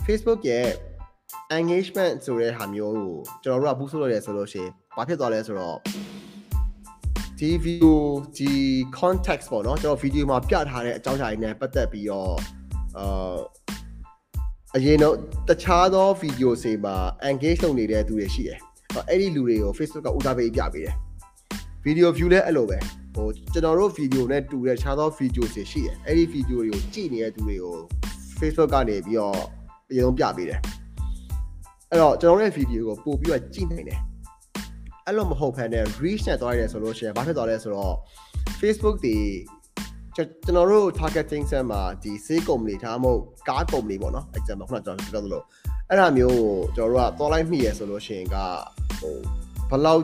[0.05, 0.67] Facebook ရဲ့
[1.57, 3.13] engagement ဆိုတဲ့ဟာမျိုးကို
[3.43, 5.77] ကျွန်တော်တို့က boost လုပ်ရတယ်ဆိုလို့ရှိရင် ဘာဖြစ်သွားလဲဆိုတော့
[7.39, 7.95] ဒီ video
[8.37, 8.51] ဒီ
[8.99, 12.33] context ပေါ့နော်ကျွန်တော် video မှာပြထားတဲ့အကြောင်းအရာတွေနဲ့ပတ်သက်ပြီးတော့
[12.97, 13.37] အာ
[14.75, 15.15] အရင်တော့
[15.49, 16.95] တခြားသော video တွေမှာ
[17.29, 18.59] engage လုပ်နေတဲ့သူတွေရှိတယ်။
[19.09, 20.95] အဲ့ဒီလူတွေကို Facebook ကဦးစားပေးပြပေးတယ်။
[21.85, 22.77] video view လည်းအဲ့လိုပဲ။
[23.15, 27.77] ဟိုကျွန်တော်တို့ video နဲ့တူတဲ့တခြားသော video တွေရှိတယ်။အဲ့ဒီ video တွေကိုကြည့်နေတဲ့သူတွေကို
[28.39, 29.39] Facebook ကနေပြီးတော့
[29.89, 30.59] အရင်ဆုံးပြပေးတယ်။
[31.89, 33.99] အဲ့တော့ကျွန်တော်တို့ရဲ့ video ကိုပို့ပြီးတော့ကြည့်နိုင်တယ်။
[35.07, 37.95] အဲ့လိုမဟုတ်ဘဲနဲ့ reach နဲ့သွားရတယ်ဆိုလို့ရှိရင်ဘာဖြစ်သွားလဲဆိုတော့
[38.59, 39.17] Facebook တွေ
[40.15, 45.43] ကျွန်တော်တို့ targeting ဆက်မှာဒီစေးကုမ္ပဏီထားမဟုတ်ကားကုမ္ပဏီပေါ့နော် example ခုနကျွန်တော်ပြောသလို
[45.89, 48.37] အဲ့ဒါမျိုးကိုကျွန်တော်တို့ကသွားလိုက်မိရဆိုလို့ရှိရင်က
[48.99, 49.15] ဟို
[49.69, 50.01] ဘလောက်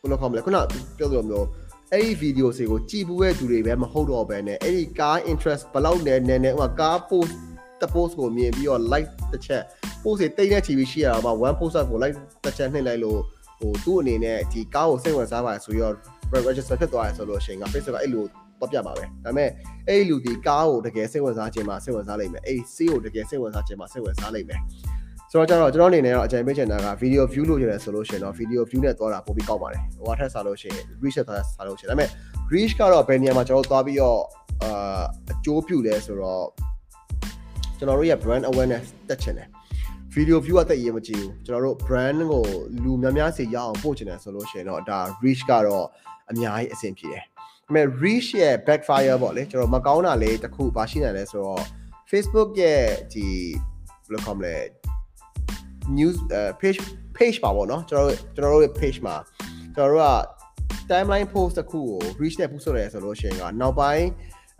[0.00, 0.58] ဘယ်လိုခေါ်မလဲခုန
[0.98, 1.46] ပြောသလိုမျိုး
[1.92, 7.32] အဲ့ဒီ video တွေကိုကြည်ပူးတဲ့သူတွေပဲမဟုတ်တော့ဘဲနဲ့အဲ့ဒီကား interest ဘလောက်နဲ့နည်းနည်းဟိုကား post
[7.80, 9.62] တ post ကိုမြင်ပြီးတော့ like တစ်ချက်
[10.02, 13.20] post တွေတိတ်တဲ့ TV ရှိရတာပါ one post ကို like တစ်ချက်နှိပ်လိုက်လို့
[13.58, 15.94] ဟိုသူ့အနေနဲ့ဒီကားကိုစိတ်ဝင်စားပါဆိုပြီးတော့
[16.48, 18.24] register ဖြစ်သွားရဆိုလို့ရှိရင်က Facebook ကအဲ့လို
[18.60, 19.50] တော့ပြပါပဲဒါပေမဲ့
[19.88, 24.60] အဲ့ဒီလူဒီကားကိုတကယ်စိတ်ဝင်စားခြင်းမှာစိတ်ဝင်စားလိမ့်မယ်အဲ့ဒီစီးကိုတကယ်စိတ်ဝင်စားခြင်းမှာစိတ်ဝင်စားလိမ့်မယ်
[25.30, 32.08] ဆိုတော့ကျတော့ကျွန်တော်အနေနဲ့တော့အကြံပေးချင်တာက video view လို့ရတယ်ဆိုလို့ရှိရင်တော့ video view နဲ့သွားတာပိုပြီးကောက်ပါတယ်ဟိုအထက်စားလို့ရှိရင် reach သွားစားလို့ရှိရင်ဒါပေမဲ့
[32.52, 34.20] reach ကတော့ဘယ်နေရာမှာကျွန်တော်သွားပြီးတော့
[34.62, 35.02] အာ
[35.32, 36.46] အကျိုးပြုလဲဆိုတော့
[37.78, 39.48] ကျွန်တော်တို့ရဲ့ brand awareness တက်ချင်တယ်
[40.16, 42.44] video view အသက်ရေးမကြည့်ဘူးကျွန်တော်တို့ brand ကို
[42.82, 45.86] လူများများစီရအောင်ပို့ချင်တယ်ဆိုလို့ရှိရင်တော့ဒါ reach ကတော့
[46.30, 51.62] အများကြီးအဆင်ပြေတယ်ဒါပေမဲ့ reach ရဲ့ backfire ပေါ့လေကျွန်တော်မကောင်းတာလေးတစ်ခုပါရှိနိုင်လဲဆိုတော့
[52.10, 53.26] Facebook ရဲ့ဒီ
[54.04, 54.56] ဘယ်လိုခေါ်မလဲ
[55.98, 56.16] news
[56.60, 56.78] page
[57.16, 59.16] page ပါပေါ့နော်ကျွန်တော်တို့ကျွန်တော်တို့ရဲ့ page မှာ
[59.74, 60.10] ကျွန်တော်တို့က
[60.90, 64.06] timeline post တစ်ခုကို reach နဲ့ပို့ဆိုရတယ်ဆိုလို့ရှိရင်ကနောက်ပိုင်း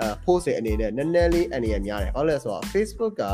[0.00, 3.24] အဲ post တွေအနေနဲ့နည်းနည်းလေးအနေရများတယ်ဟုတ်လဲဆိုတော့ Facebook က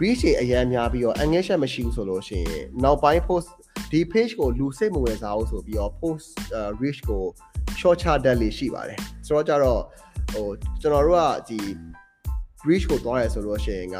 [0.00, 3.48] reach တွေအများများပြီးတော့ engagement မရှိဘူးဆိုလို့ရှိရင်နောက်ပိုင်း post
[3.90, 6.26] ဒီ page ကိုလူစိတ်မဝင်စားဘူးဆိုပြီးတော့ post
[6.80, 7.22] reach ကို
[7.80, 9.80] short chart တက်လေးရှိပါတယ်ဆိုတော့ကြတော့
[10.32, 10.46] ဟို
[10.80, 11.58] ကျွန်တော်တို့ကဒီ
[12.68, 13.98] reach ကိုသွားရဲဆိုလို့ရှိရင်က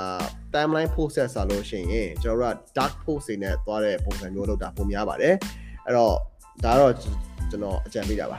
[0.55, 5.35] timeline post ဆက်ဆိုလို့ရှိရင်ကျွန်တော်တို့က dark post တွေနဲ့သွားတဲ့ပုံစံမျိုးလုပ်တာပုံများပါတယ်
[5.87, 6.15] အဲ့တော့
[6.65, 6.93] ဒါကတော့
[7.51, 8.39] ကျွန်တော်အကြံပေးတာပါ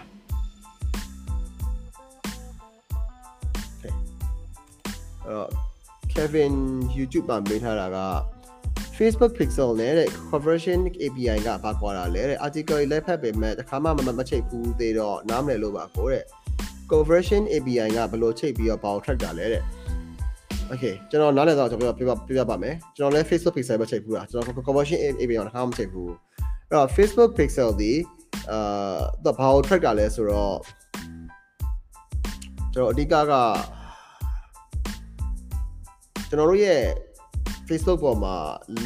[3.73, 3.93] Okay
[5.25, 5.68] အဲ့တော့
[6.19, 6.55] Kevin
[6.97, 7.99] YouTube မှာမေးထားတာက
[8.97, 16.23] Facebook Pixel နဲ့တဲ့ conversion API ကဘာကွာတာလဲတဲ့ article လည်းဖတ်ပေမဲ့တစ်ခါမှမမချိတ်ဘူးသေးတော့နားမလည်လို့ပါကိုတဲ့
[16.91, 19.63] conversion API ကဘယ်လိုချိတ်ပြီးတော့ဘာကို track တာလဲတဲ့
[20.71, 26.11] Okay ကျွန်တော်နားလည်တော့ကျွန်တော်ပြပြပြပြပါမယ်ကျွန်တော်လည်း Facebook Pixel ပဲချိန်ဘူးတာကျွန်တော် conversion API ကိုတစ်ခါမှမချိန်ဘူး
[26.69, 27.93] အဲ့တော့ Facebook Pixel ဒီ
[28.51, 30.57] အာတော့ဘာကို track တာလဲဆိုတော့
[32.73, 33.33] ကျွန်တော်အဓိကက
[36.29, 36.83] ကျွန်တော်တို့ရဲ့
[37.67, 38.35] Facebook ပေါ်မှာ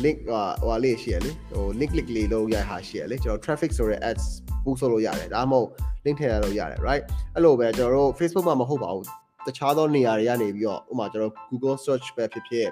[0.04, 0.32] link ဟ
[0.62, 4.26] ဟိုလေးရှိရလေဟို link click လေးလုပ်ရဟာရှိရလေကျွန်တော် traffic ဆိုတဲ့ ads
[4.64, 5.68] boost လုပ်လို့ရတယ်ဒါမှမဟုတ်
[6.06, 7.04] link ထည့်ရလို့ရတယ် right
[7.36, 9.08] အဲ့လိုပဲကျွန်တော်တို့ Facebook မှာမဟုတ်ပါဘူး
[9.48, 12.68] တခြားသောနေရာတွေကနေပြီးတော့ဥပမာကျွန်တော် Google search ပဲဖြစ်ဖြစ်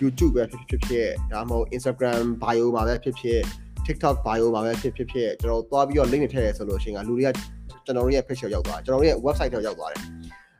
[0.00, 3.40] YouTube ပဲဖြစ်ဖြစ်ဖြစ်ဒါမှမဟုတ် Instagram bio မှာပဲဖြစ်ဖြစ်
[3.86, 7.30] TikTok bio မှာပဲဖြစ်ဖြစ်ဖြစ်ကျွန်တော်သွားပြီးတော့ link တွေထည့်ရဆိုလို့ရှိရင်ကလူတွေက
[7.84, 10.02] ကျွန်တော်တို့ရဲ့ page ကိုရောက်သွားကျွန်တော်တို့ရဲ့ website ကိုရောက်သွားတယ်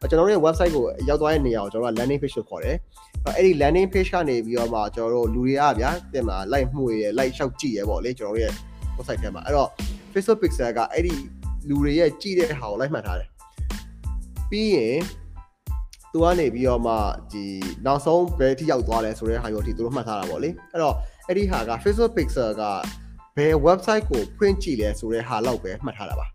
[0.09, 2.77] ကျွန်တော်တို့ရဲ့ website ကိုရောက်သွားတဲ့နေရာကိုကျွန်တော်က landing page ကိုခေါ်တယ်
[3.37, 8.53] အဲ့ဒီ landing page ကနေပြီးတော့မှကျွန်တော်တို့လူတွေကဗျာတင်မှာ like မှုရယ် like လျှောက်ကြည့်ရယ်ပေါ့လေကျွန်တော်တို့ရဲ့
[8.97, 9.69] website ထဲမှာအဲ့တော့
[10.13, 11.15] Facebook pixel ကအဲ့ဒီ
[11.69, 13.29] လူတွေရဲ့ကြည့်တဲ့ဟာကို like မှတ်ထားတယ်
[14.51, 14.97] ပြီးရင်
[16.13, 16.95] သူကနေပြီးတော့မှ
[17.33, 17.45] ဒီ
[17.87, 20.95] နောက်ဆုံးဘယ်ထိရောက်သွားလဲဆိုတဲ့ဟာမျိုးထိသူတို့မှတ်ထားတာပေါ့လေအဲ့တော့
[21.27, 22.63] အဲ့ဒီဟာက Facebook pixel က
[23.37, 26.27] ဘယ် website ကိုဖွင့်ကြည့်လဲဆိုတဲ့ဟာလောက်ပဲမှတ်ထားတာပါ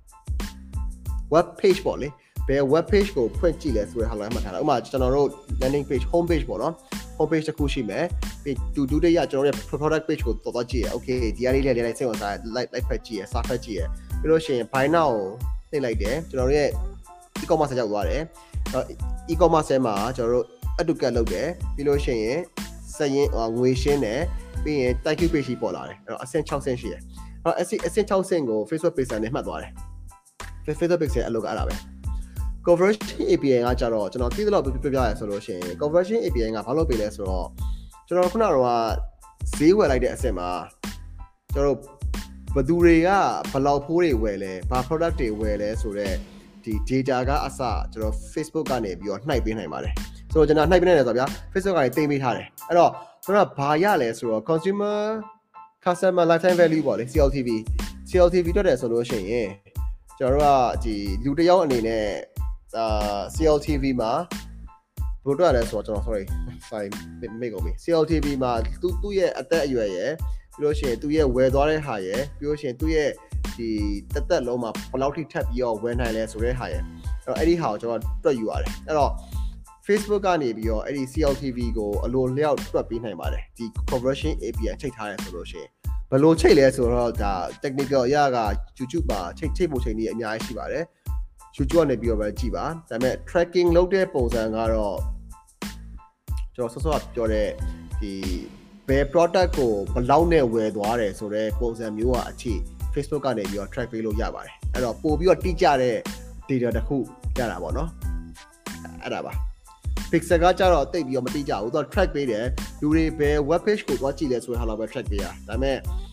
[1.33, 2.07] web page ပေါ့လေ
[2.47, 5.29] ဘယ် web page ကိုဖွင့်ကြည့်လဲဆိုတဲ့ဟာလည်းမှတ်ထားတာဥပမာကျွန်တော်တို့
[5.61, 6.73] landing page home page ပေါ့နော်
[7.17, 8.05] home page တစ်ခုရှိမယ်
[8.43, 13.81] ပြီးတူတူတရကျွန်တော်ရဲ့ product page ကိုတော်တော်ကြည့်ရ okay ဒီအရေးလေးလေးစိတ်ဝင်စား like like ဖက်ကြည့်ရစာဖက်ကြည့်ရ
[14.19, 15.27] ပြီးလို့ရှိရင် buy now ကို
[15.71, 16.69] နှိပ်လိုက်တယ်ကျွန်တော်တို့ရဲ့
[17.41, 18.21] e-commerce ရောက်သွားတယ်
[19.31, 20.45] e-commerce မှာကျွန်တော်တို့
[20.79, 22.39] add to cart လုပ်တယ်ပြီးလို့ရှိရင်
[22.95, 23.27] စရင်
[23.57, 24.21] ငွေရှင်းတယ်
[24.63, 27.01] ပြီးရင် thank you page ပေါ်လာတယ်အဲ့တော့အဆင့်6ဆင့်ရှိတယ်
[27.43, 29.71] အဲ့တော့အဆင့်အဆင့်6ဆင့်ကို Facebook page နဲ့မှတ်သွားတယ်
[30.65, 31.73] Facebook page ရဲ့အလုပ်ကအဲ့ဒါပဲ
[32.67, 37.47] conversion API ကကြတော့ကျွန်တော်သိသလောက်ပြပြပြရဆိုလို့ရှိရင် conversion API ကဘာလို့ပေးလဲဆိုတော့
[38.07, 38.87] ကျွန်တော်ခုနကတော့
[39.57, 40.49] ဈေးဝယ်လိုက်တဲ့အဆင့်မှာ
[41.53, 41.77] ကျွန်တော်
[42.55, 43.09] ဘသူတွေက
[43.51, 46.15] ဘလောက်ဖိုးတွေဝယ်လဲဘာ product တွေဝယ်လဲဆိုတော့
[46.63, 47.61] ဒီ data ကအစ
[47.93, 49.93] ကျွန်တော် Facebook ကနေပြီးတော့နှိုက်ပေးနိုင်ပါတယ်
[50.31, 52.91] ဆိုတော့ကျွန်တော်နှိုက်ပေးနိုင်တယ်ဆိုတော့ဗျာ Facebook ကနေတင်ပေးထားတယ်အဲ့တော့
[53.23, 54.99] ကျွန်တော်ဘာရလဲဆိုတော့ consumer
[55.85, 57.49] customer lifetime value ပေါ့လေ CLTV
[58.09, 59.49] CLTV တွက်တယ်ဆိုလို့ရှိရင်
[60.19, 62.05] ကျွန်တော်တို့ကဒီလူတစ်ယောက်အနေနဲ့
[62.77, 62.87] အာ
[63.35, 64.11] CLTV မှာ
[65.25, 66.23] ဘယ်လိုတွေ့ရလဲဆိုတော့ကျွန်တော် sorry
[66.69, 66.87] sorry
[67.41, 68.51] မိကုန်ပြီ CLTV မှာ
[68.81, 70.11] သူသူ့ရဲ့အသက်အရွယ်ရယ်
[70.55, 73.09] ပြီးလို့ရှိရင်သူ့ရဲ့ဝယ်သွားတဲ့ဟာရယ်ပြီးလို့ရှိရင်သူ့ရဲ့
[73.57, 73.69] ဒီ
[74.13, 76.83] တက်တက်လုံးမှာဘယ်လောက်ထိထပ်ပြီးတော့ဝယ်နိုင်လဲဆိုတဲ့ဟာရယ်
[77.23, 79.11] အဲ့တော့အဲ့ဒီဟာကိုကျွန်တော်တွက်ယူရတယ်အဲ့တော့
[79.85, 85.69] Facebook ကနေပြီးတော့အဲ့ဒီ CLTV ကိုအလိုလျောက်တွက်ပေးနိုင်ပါတယ်ဒီ conversion API ချိန်ထားတယ်ဆိုလို့ရှိရင်
[86.09, 88.39] ဘယ်လိုချိန်လဲဆိုတော့ဒါ technical အရာက
[88.77, 90.83] YouTube မှာချိန်ချိန်ဖို့ချိန်ကြီးအများကြီးရှိပါတယ်
[91.57, 94.97] YouTube ကနေပြီးတော့ပဲကြည်ပါဒါပေမဲ့ tracking လုပ်တဲ့ပုံစံကတော့
[96.55, 97.49] ကျွန်တော်ဆော့ဆော့ပြောတဲ့
[98.01, 98.13] ဒီ
[98.89, 102.53] ဘယ် product ကိုဘယ်လောက်နဲ့ဝယ်သွားတယ်ဆိုတော့ပုံစံမျိုးကအထိ
[102.93, 105.95] Facebook ကနေပြီးတော့ track ပေးလို့ရပါတယ်အဲ့တော့ပို့ပြီးတော့တိကျတဲ့
[106.49, 106.97] data တစ်ခု
[107.39, 107.89] ရတာပေါ့နော်
[109.03, 109.33] အဲ့ဒါပါ
[110.11, 112.45] pixel ကကြတော့တိတ်ပြီးတော့မတိကျဘူးသူက track ပေးတယ်
[112.81, 116.04] လူတွေဘယ် web page ကိုသွားကြည့်လဲဆိုတဲ့ဟာလောက်ပဲ track ပေးရဒါပေမဲ့အာ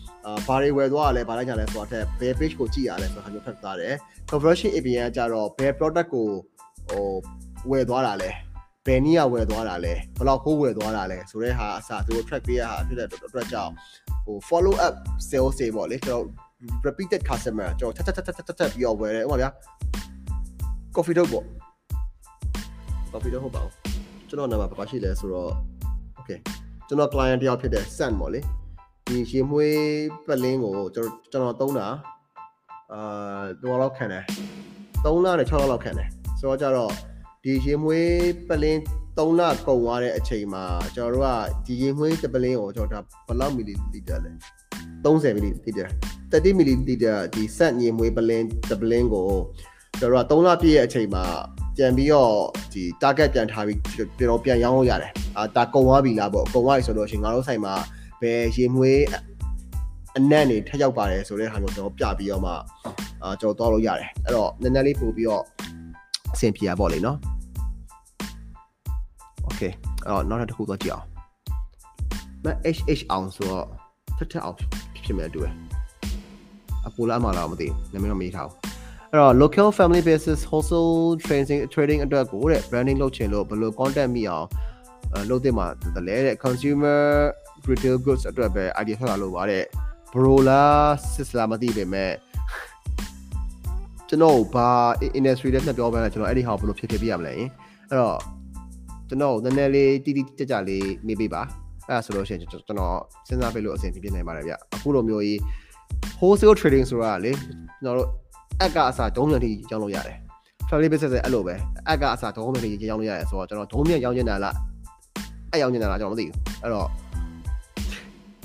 [0.47, 3.93] ဘာတွေဝယ်သွားရလဲဘာလိုက်ကြလဲဆိုတာထက်ဘယ် page ကိုကြည့်ရလဲဆိုတာမျိုးဖတ်သားတယ်
[4.31, 6.27] conversion API ကကြတော့ဘယ် product ကို
[6.89, 7.07] ဟို
[7.71, 8.29] ဝယ်သွားတာလဲ
[8.85, 13.73] ဘယ်နည်းကဝယ်သွားတာလဲဘယ်လောက်ကိုဝယ်သွားတာလဲဆိုတဲ့ဟာအစားသူတို့ track ပေးရဟာဖြစ်တဲ့အတွက်ကြောင့်
[14.25, 14.93] ဟို follow up
[15.29, 16.25] sales တွေပေါ့လေကျွန်တော်
[16.87, 19.49] repeated customer ကျွန်တော်ထပ်ထပ်ထပ်ထပ်ထပ်ပြီးတော့ဝယ်တယ်ဥပမာဗျာ
[20.95, 21.45] coffee တော့ပေါ့
[23.11, 23.73] coffee တော့ဟုတ်ပါဘူး
[24.29, 25.51] ကျွန်တော်နာမဘာရှိလဲဆိုတော့
[26.19, 26.39] okay
[26.87, 28.39] ကျွန်တော် client တယောက်ဖြစ်တဲ့ Sun ပေါ့လေ
[29.07, 29.79] ဒီရေမွေး
[30.27, 31.87] ပလင်းကိုကျွန်တော်ကျွန်တော်သုံးတာ
[32.93, 34.23] အာတော့လောက်ခံတယ်
[35.03, 36.07] 3လနဲ့6လလောက်ခံတယ်
[36.39, 36.91] ဆိုတော့ကြတော့
[37.43, 38.79] ဒီရေမွေးပလင်း
[39.17, 40.63] 3လကုန်သွားတဲ့အချိန်မှာ
[40.95, 41.29] ကျွန်တော်တို့က
[41.65, 44.31] ဒီရေမွေးတပလင်းကိုကျွန်တော်ဒါဘယ်လောက်မီလီလီတာလဲ
[45.03, 45.85] 30မီလီလီတာ
[46.31, 49.27] 30မီလီလီတာဒီဆက်ရေမွေးပလင်းတပလင်းကို
[49.99, 51.23] ကျွန်တော်တို့က3လပြည့်ရဲ့အချိန်မှာ
[51.77, 52.33] ပြန်ပြီးတော့
[52.73, 57.73] ဒီ target ပြန်ထားပြီးကျွန်တော်ပြန်ရောင်းလို့ရတယ်အာဒါကုန်သွားပြီလားပေါ့ကုန်သွားပြီဆိုတော့ရှင်ငါတို့ဆိုင်မှာ
[58.23, 59.03] ဘယ်ရေမွေး
[60.17, 62.51] အနက်နေထက်ရောက်ပါတယ်ဆိုတဲ့ဟာမျိုးကျွန်တော်ပြပြီးတော့မှ
[63.23, 65.43] အာကျွန်တော်သွားလို့ရတယ်အဲ့တော့နည်းနည်းလေးပို့ပြီးတော့
[66.33, 67.17] အဆင်ပြေရပေါ့လေနော်
[69.47, 69.71] Okay
[70.05, 71.07] အဲ့တော့နောက်တစ်ခုသွားကြည့်အောင်
[72.45, 73.65] မ HH အောင်ဆိုတော့
[74.17, 74.57] ထက်ထက်အောင်
[75.03, 75.53] ဖြစ်မယ်တူတယ်
[76.87, 78.57] အပူလာမလားမသိဘူးနာမည်တော့မေးထားဘူး
[79.11, 80.95] အဲ့တော့ local family basis wholesale
[81.25, 84.47] trading trading အတွက်ကိုတဲ့ branding လုပ်ချင်လို့ဘယ်လို content မိအောင်
[85.29, 87.01] လုပ်သင့်မှာတလဲတဲ့ consumer
[87.71, 89.63] retail goods အတွက်ပဲ idea ထွက်လာလို့ပါတဲ့
[90.13, 92.11] bro လား sis လားမသိပေမဲ့
[94.07, 94.69] ကျွန်တော်ဘာ
[95.17, 98.19] industry နဲ့ပြောပြလဲကျွန်တော်အဲ့ဒီဟာဘယ်လိုဖြစ်ဖြစ်ပြရမလဲအဲ့တော့
[99.09, 101.41] ကျွန်တော်နည်းနည်းလေးတိတိကျကျလေးမေးပေးပါ
[101.87, 102.95] အဲ့ဒါဆိုလို့ရှိရင်ကျွန်တော်
[103.27, 105.39] စဉ်းစားပေးလို့အဆင်ပြေပြနိုင်ပါတယ်ဗျအခုလိုမျိုးကြီး
[106.19, 107.31] wholesale trading ဆိုတာလေ
[107.83, 108.09] ကျွန်တော်တို့
[108.61, 110.17] အက်ကအစားဒုံးမြန်ထိရောင်းလို့ရတယ်
[110.69, 111.55] family business အဲ့လိုပဲ
[111.87, 114.55] အက်ကအစားဒုံးမြန်ထိရောင်းလို့ရတယ်ဆိုတော့ကျွန်တော်ဒုံးမြန်ရောင်းနေတာလား
[115.51, 116.87] အဲ့ရောင်းနေတာလားကျွန်တော်မသိဘူးအဲ့တော့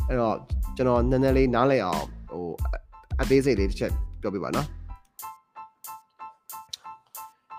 [0.08, 0.36] အဲ့တော့
[0.76, 2.46] ကျွန်တော်နည်းနည်းလေးနားလည်အောင်ဟို
[3.20, 4.66] အသေးစိတ်လေးတစ်ချက်ပြောပြပါနော်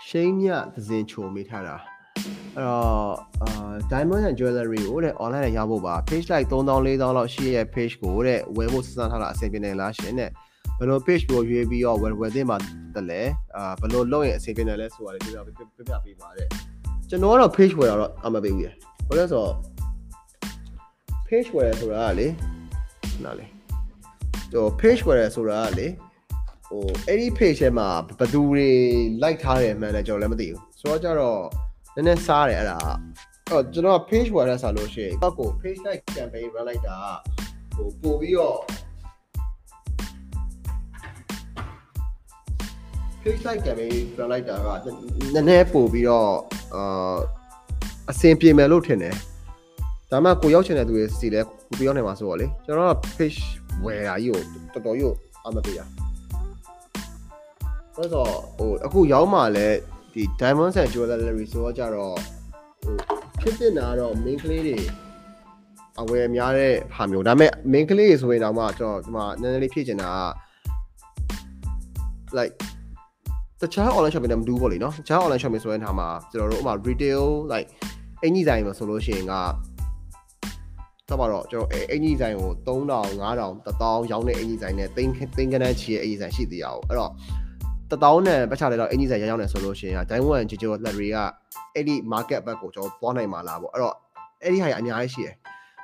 [0.07, 1.75] ရှိန်မြသစင်ချိုမိထားတာ
[2.55, 10.29] အဲ့တော့အာ Diamond and Jewelry ကိုတဲ့ online နဲ့ရဖို့ပါ page like 3000 4000လောက်ရှိရဲ့ page ကိုတဲ့ဝယ်ဖို့စစထားတာအဆင်ပြေနေလားရှင်တဲ့
[10.77, 12.57] ဘယ်လို page ကိုရွေးပြီးတော့ဝယ်ဝယ်သင့်ပါ
[12.95, 13.21] တလဲ
[13.55, 16.47] အာဘယ်လိုလုပ်ရင်အဆင်ပြေနေလဲဆိုတာလေးပြပြပြပြပေးပါတဲ့
[17.09, 18.67] ကျွန်တော်ကတော့ page ဝယ်တာတော့အမပေးဘူးရ
[19.07, 19.53] ဘာလို့လဲဆိုတော့
[21.29, 22.27] page ဝယ်ရဆိုတာကလေ
[23.23, 23.45] နားလေ
[24.53, 25.87] ဟို page ဝယ်ရဆိုတာကလေ
[26.67, 27.87] ဟိုအဲ့ဒီ page ထဲမှာ
[28.19, 28.67] ဘယ်သူတွေ
[29.23, 31.41] like ထားတယ်မှန်လဲကျွန်တော်လည်းမသိဘူးဆိုတော့ကြတော့
[31.95, 32.79] နည်းနည်းစားတယ်အဲ့ဒါ
[33.49, 36.97] အဲ့ကျွန်တော် page ဝယ်ရဆိုလို့ရှိရင်ဘက်ကို page like campaign run လိုက်တာ
[37.75, 38.57] ဟိုပို့ပြီးတော့
[43.21, 44.87] page like campaign run လိုက်တာက
[45.33, 46.31] နည်းနည်းပို့ပြီးတော့
[46.75, 47.17] အာ
[48.09, 49.15] အဆင်ပြေမယ်လို့ထင်တယ်
[50.11, 53.39] ဒါမှကိုရောက်ချင်တဲ့သူတွေစီလဲကိုပြောနေမှာဆိုတော့လေကျွန်တော်က page
[53.83, 54.41] ဝယ်တာကြီးကို
[54.73, 55.85] တော်တော်ကြီးအမပေးတာ
[57.95, 59.67] ဆိုတော့ဟိုအခုရောက်မှလဲ
[60.13, 62.15] ဒီ diamonds and jewelry ဆိုတော့ကြတော့
[62.83, 62.95] ဟို
[63.41, 64.77] ဖြစ်တင်တာတော့ main ကလေးတွေ
[66.01, 70.17] အဝယ်များတဲ့ဟာမျိုးဒါပေမဲ့ main ကလေးတွေဆိုရင်တော့မှကျွန်တော်ဒီမှာနည်းနည်းလေးဖြည့်ချင်တာက
[72.37, 72.53] like
[73.61, 77.67] တခြား online shopping နဲ့မတူဘူးပေါ့လေနော်တခြား online shopping ဆိုတဲ့ဟာမှာကျွန်တော်တို့ဥပမာ retail like
[78.23, 79.33] အင်ကြီးဆိုင်မှာဆိုလို့ရှိရင်က
[81.09, 83.51] တော့ပါတော့ကျွန်တော်အင်ကြီးဆိုင်ကို3000 5000
[83.81, 87.11] 1000ရောင်းတဲ့အင်ကြီးဆိုင်နဲ့သိန်းသိန်းကနန်းချီရဲ့အင်ကြီးဆိုင်ရှိသေးရအောင်အဲ့တော့
[87.91, 91.17] 1000နဲ့ပတ်ချတယ်တော့အင်ကြီးဆိုင်ရောင်းနေဆိုလို့ရှိရင်ဒိုင်းဝမ်ဂျီဂျိုလက်ရီက
[91.75, 93.95] အဲ့ဒီ market ဘက်ကိုကျွန်တော်သွားနိုင်မှာလားပေါ့အဲ့တော့
[94.43, 95.35] အဲ့ဒီဟာရအများကြီးရှိတယ်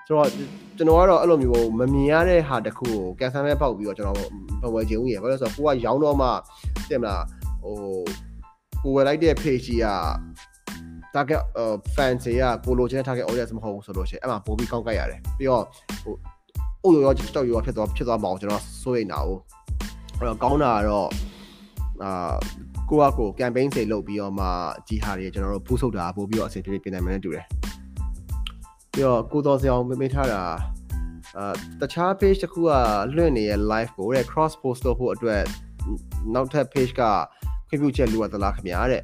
[0.07, 0.29] ဆိုတော့
[0.77, 4.17] ကျွန်တော်ကတော့အဲ့လိုမျိုးမမြင်ရတဲ့ဟာတခုကိုကန်ဆယ်မဲ့ပေါက်ပြီးတော့ကျွန်တော်
[4.63, 6.27] ဘဝချင်းဦးရယ်ဘာလို့လဲဆိုတော့ကိုကရောင်းတော့မှ
[6.89, 7.23] တင်မလား
[7.63, 7.75] ဟို
[8.83, 9.85] ကိုဝယ်လိုက်တဲ့ page ကြီးက
[11.15, 11.41] target
[11.95, 15.63] fans တွေကကိုလိုချင်တဲ့ target audience မဟုတ်ဘူးဆိုလို့ရှိရင်အဲ့မှာပိုပြီးကောင်းကြရတယ်ပြီးတော့
[16.03, 16.15] ဟို
[16.83, 19.29] အိုရောရော stock ရောဖြစ်သွားဖြစ်သွားမအောင်ကျွန်တော်စိုးရိမ်တာ哦
[20.19, 21.09] အဲ့တော့ကောင်းတာကတော့
[22.03, 22.35] အာ
[22.89, 24.45] ကိုကကို campaign တွေလုပ်ပြီးတော့မှ
[24.87, 27.45] ဒီဟာတွေကျွန်တော်တို့ပူးဆုပ်တာပို့ပြီးတော့အဆင်ပြေပြေပြင်နိုင်မယ်နဲ့တူတယ်
[28.93, 30.41] ပြီးတော့ကိုတော်စအောင်မေးထားတာ
[31.37, 32.71] အာတခြား page တစ်ခုက
[33.15, 35.41] လွှင့်နေတဲ့ live ကိုတဲ့ cross post လုပ်ဖို့အတွက်
[36.33, 37.01] နောက်ထပ် page က
[37.67, 39.03] ခွင့်ပြုချက်လိုအပ်သလားခင်ဗျာတဲ့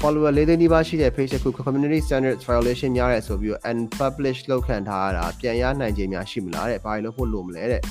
[0.00, 7.82] follower လေးသိန်းနီးပါးရှိတဲ့ page တစ်ခု community standards violation များတယ်ဆိုပြီးတော့ unpublish လောက်ခံထားရတာပြန်ရနိုင်ခြင်းများရှိမလားတဲ့ဘာလို့ဖို့လို့မလဲတဲ့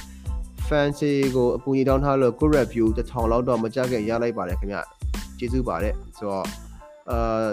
[0.67, 4.77] fancy ကိုအပူကြီးတောင်းထားလို့ good review တစ်ထောင်လောက်တော့မကြခဲ့ရလိုက်ပါတယ်ခင်ဗျ
[5.37, 6.45] ကျေးဇူးပါတယ်ဆိုတော့
[7.11, 7.47] အာ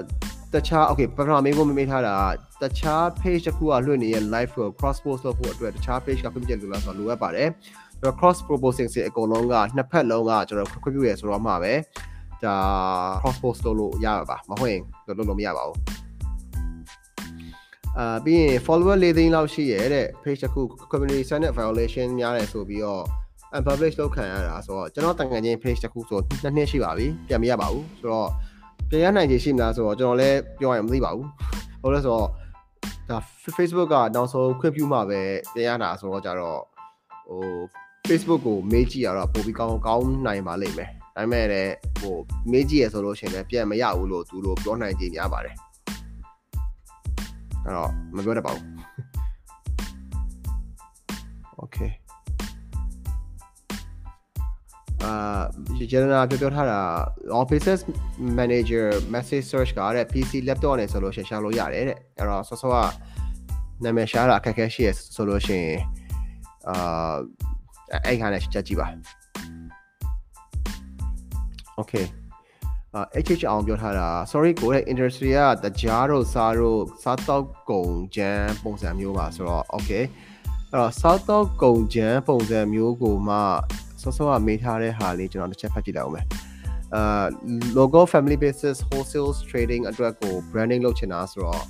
[0.55, 2.17] တခြား okay ပထမမေးဖို့မမေးထားတာ
[2.63, 7.49] တခြား page တစ်ခုကလွှင့်နေတဲ့ live ကို cross post လုပ်ဖို့အတွက်တခြား page ကခွင့်ပြုချက်လိုလားဆိုတော့လိုအပ်ပါတယ်
[7.99, 11.75] ဆိုတော့ cross proposing စီအကုန်လုံးကနှစ်ဖက်လုံးကကျွန်တော်ခွင့်ပြုရဆိုတော့မှပဲ
[12.47, 12.57] ဒါ
[13.23, 15.79] cross post လုပ်လို့ရပါမဟုတ်ရင်လုပ်လို့မရပါဘူး
[17.99, 23.05] အာပြီးရင် follower ၄သိန်းလောက်ရှိရတဲ့ page တစ်ခု community standard violation များတယ်ဆိုပြီးတော့
[23.57, 28.31] unpublish လုပ်ခံရတာဆိုတော့ကျွန်တော်တန်ငယ်ချင်း page တစ်ခုဆိုနှစ်နှစ်ရှိပါပြီပြန်မရပါဘူးဆိုတော့
[28.91, 31.29] ပြန်ရနိုင်ခြေရှိမလားဆိုတော့ကျွန်တော်လည်းပြောရရင်မသိပါဘူး
[31.83, 32.29] ဟုတ်လဲဆိုတော့
[33.11, 33.19] ဒါ
[33.57, 35.21] Facebook ကနောက်ဆုံးခွင့်ပြုမှပဲ
[35.55, 36.61] ပြန်ရတာဆိုတော့ကြတော့
[37.29, 37.41] ဟို
[38.09, 42.17] Facebook ကိုမေးကြည့်ရတော့ပိုပြီးကောင်းကောင်းနိုင်ပါလိမ့်မယ် ဒါပေမဲ့လည်းဟို
[42.51, 45.57] မေးကြည့်ရဆိုလို့ရှိရင်လည်းပြန်မရဘူးလို့သူတို့ပြောနိုင်ကြများပါတယ်
[47.65, 48.67] အဲ့တော့မပြောတတ်ပါဘူး
[51.63, 51.91] Okay
[55.03, 55.43] အာ
[55.91, 56.81] ဂျန်နာပြောပြောထားတာ
[57.41, 57.83] Office
[58.39, 58.85] Manager
[59.15, 62.77] Message Search ကတဲ့ PC laptop နဲ့ဆိုလို့ရှိရင်ရှာလို့ရတယ်တဲ့အဲ့တော့ဆော့ဆော့က
[63.85, 65.79] နာမည်ရှာတာအခက်အခဲရှိရဆိုလို့ရှိရင်
[66.69, 67.15] အာ
[68.07, 68.87] အဲ့ခါနဲ့ချက်ကြည့်ပါ
[71.81, 72.07] Okay
[72.95, 80.05] အာ HH အောင်ပြောထားတာ sorry ကိုတဲ့ industry ကတကြားတို့စားတို့စားတော့ကုန်ချမ်းပုံစံမျိုးပါဆိုတော့ okay
[80.73, 83.37] အဲ့တော့စားတော့ကုန်ချမ်းပုံစံမျိုးကိုမှ
[84.03, 86.27] စောစောကမေးထားတဲ့ဟာလေးကျွန်တော်တစ်ချက်ဖတ်ကြည့်လိုက်အောင်မယ်
[86.95, 87.25] အာ
[87.79, 91.63] logo family basis wholesale trading အတွက်ကို branding လုပ်ချင်တာဆိုတော့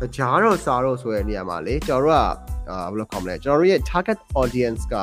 [0.00, 4.96] တကြားတို့စားတို့ဆိုတဲ့နေရာမှာလေကျွန်တော်တို့ကအာဘယ်လိုခေါ်မလဲကျွန်တော်တို့ရဲ့ target audience က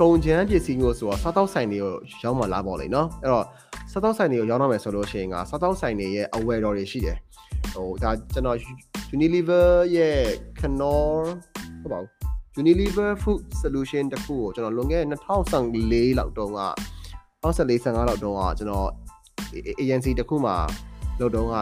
[0.00, 3.44] ကုန်ချမ်းပစ္စည်းမျိုးဆိုတော့စားတောက်ဆိုင်တွေကိုရောက်မှလာပေါ့လေနော်အဲ့တော့
[3.92, 7.16] စားတောက်ဆိုင်တွေကိုရောက်တော့မယ်ဆိုလို့ရှိရင်ကစားတောက်ဆိုင်တွေရဲ့ aware တော်တွေရှိတယ်
[7.74, 8.56] ဟိုဒါကျွန်တော်
[9.14, 10.18] Unilever ရဲ့
[10.60, 11.20] Knorr
[11.80, 12.10] ဟုတ်ပါဘူး
[12.62, 16.62] Unilever Food Solution တခုကိုကျွန်တော်လွန်ခဲ့တဲ့2014လောက်တုန်းက
[17.42, 18.88] 2014 15လောက်တုန်းကကျွန်တော်
[19.82, 20.56] agency တခုမှာ
[21.20, 21.54] လုပ်တုန်းက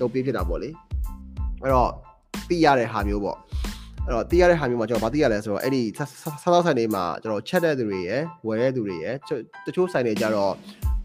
[0.00, 0.70] လုပ်ပေးဖြစ်တာပေါ့လေ
[1.62, 1.90] အဲ့တော့
[2.48, 3.38] သိရတဲ့ဟာမျိုးပေါ့
[4.06, 5.82] အဲ့တော့သိရတဲ့ဟာမျိုးမှာကျွန်တော်ဗာသိရလဲဆိုတော့အဲ့ဒီ
[6.42, 9.14] စားသောက်ဆိုင်တွေမှာကျွန်တော်ချက်တဲ့သူတွေရယ်ဝယ်တဲ့သူတွေရယ်
[9.66, 10.52] တချို့ဆိုင်တွေကြတော့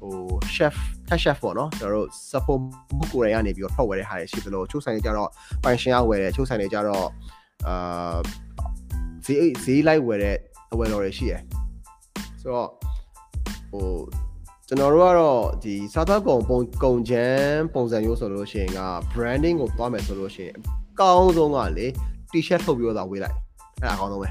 [0.02, 0.14] ဟို
[0.56, 0.76] chef
[1.10, 2.62] head chef ပေါ့နော်ကျွန်တော်တို့ support
[2.98, 5.30] ဘုကိုရီကနေပြီးတော့ထွက်ဝယ်တဲ့ဟာတွေရှိသလိုချို့ဆိုင်တွေကြတော့
[5.64, 7.08] ပိုင်ရှင်ကဝယ်တယ်ချို့ဆိုင်တွေကြတော့
[7.68, 8.18] အာ
[9.26, 10.38] ဈေးဈေးလိုက်ဝယ်တဲ့
[10.74, 11.42] အဝယ်တော်တွေရှိရယ်
[12.42, 12.70] ဆိုတော့
[13.72, 13.86] ဟို
[14.68, 18.82] ကျွန်တော်တို့ကတော့ဒီစားသောက်ကုန်ပုံကုန်ချမ်းပုံစံမျိုးဆိုလို့ရှိရင်က
[19.14, 20.56] branding ကိုသွားမယ်ဆိုလို့ရှိရင်
[20.92, 21.88] အကောင်းဆုံးကလေ
[22.32, 23.36] t-shirt ထုတ်ပြီးတော့ဝေးလိုက်
[23.82, 24.30] အဲ့ဒါအကောင်းဆုံးပဲ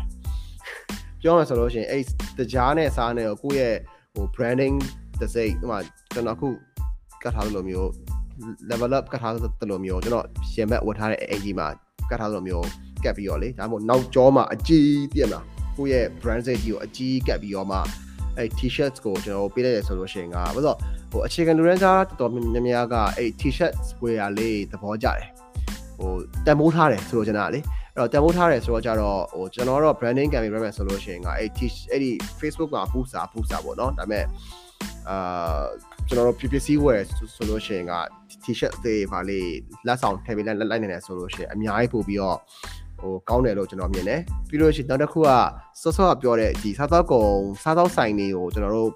[1.22, 2.02] ပြောမယ်ဆိုလို့ရှိရင်အဲ့
[2.38, 3.76] တကြားနဲ့စားနဲ့ကိုယ့်ရဲ့
[4.14, 4.76] ဟို branding
[5.20, 5.78] တစ်စိတ်ဟိုမှာ
[6.12, 6.48] ကျွန်တော်ခု
[7.22, 7.88] ကတ်ထားလို့မျိုး
[8.70, 9.40] level up ကတ်ထားတယ်
[9.70, 11.66] လို့မျိုးကျွန်တော်ရှင်ဘက်ဝတ်ထားတဲ့အင်ဂျီမှာ
[12.10, 12.66] ကတ်ထားလို့မျိုး
[13.04, 15.44] ကတ်ပြီးတော့လေဒါမှမဟုတ်နောက်ကျောမှာအကြီးပြည့်မလား
[15.76, 17.78] ကိုယ့်ရဲ့ brand စိတ်ကြီးကိုအကြီးကတ်ပြီးတော့မှ
[18.36, 20.76] အဲ့ t-shirts ကိုကျွန်တော်ပေးလိုက်ရဆိုလို့ရှိရင်ကဘာလို့
[21.10, 25.28] ဟိုအခြေခံလူရန်စားတော်တော်များများကအဲ့ t-shirts ဝယ်ရလေးသဘောကျတယ်
[25.98, 26.12] ဟို
[26.46, 27.64] တန်ဖိုးထားတယ်ဆိုလို့ကျွန်တော်လေအဲ့
[28.00, 34.24] တော့တန်ဖိုးထားတယ်ဆိုတော့ကြတော့ဟိုကျွန်တော်တော့ branding campaign ရမယ်ဆိုလို့ရှိရင်ကအဲ့ t အဲ့ဒီ Facebook မှာ boost စာ boost စာပေါ့နော်ဒါပေမဲ့
[35.08, 35.62] အာ
[36.08, 37.02] ကျွန်တော်တို့ PPC ဝယ်
[37.36, 37.94] ဆိုလို့ရှိရင်က
[38.44, 39.40] t-shirt တွေပါလေ
[39.86, 42.38] လက်ဆောင်ထည့်ပေးလိုက်လိုက်နေတယ်ဆိုလို့ရှိရင်အများကြီးပို့ပြီးတော့
[43.00, 45.28] ဟိုကောင်းတယ်လို့ကျွန်တော်မြင်တယ်ပြီးလို့ရှိရင်နောက်တစ်ခုက
[45.82, 47.32] စောစောကပြောတဲ့ဒီစားသောက်ကုန်
[47.62, 48.90] စားသောက်ဆိုင်တွေကိုကျွန်တော်တို့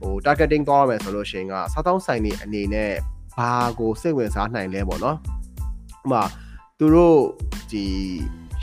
[0.00, 2.92] ဟို targeting သွားရမယ်ဆိုလို့ရှိရင်ကစားသောက်ဆိုင်တွေအနေနဲ့
[3.36, 5.16] ဘာကိုစိတ်ဝင်စားနိုင်လဲပေါ့နော်
[6.04, 6.22] ဥပမာ
[6.78, 7.18] သူတို့
[7.70, 7.84] ဒီ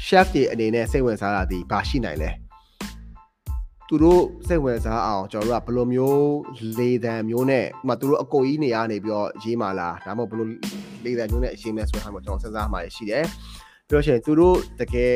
[0.07, 2.31] chef တွေအနေနဲ့စိတ်ဝင်စားတာဒီဘာရှိနိုင်လဲ
[3.87, 6.29] သူတို့စိတ်ဝင်စားအောင်ကျွန်တော်တို့ကဘယ်လိုမျိုး
[6.77, 10.47] လေတံမျိုးနဲ့ဥမာသူတို့အကိုကြီးနေရနေပြီးတော့ရေးมาလားဒါမှမဟုတ်ဘယ်လို
[11.05, 13.25] လေတံမျိုးနဲ့ရေးမယ်ဆိုတာမျိုးကျွန်တော်စဉ်းစားမှာရှိတယ်
[13.87, 15.15] ပြီးတော့ရှင်သူတို့တကယ်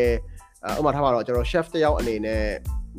[0.80, 2.46] ဥမာထားပါတော့ကျွန်တော် chef တယောက်အနေနဲ့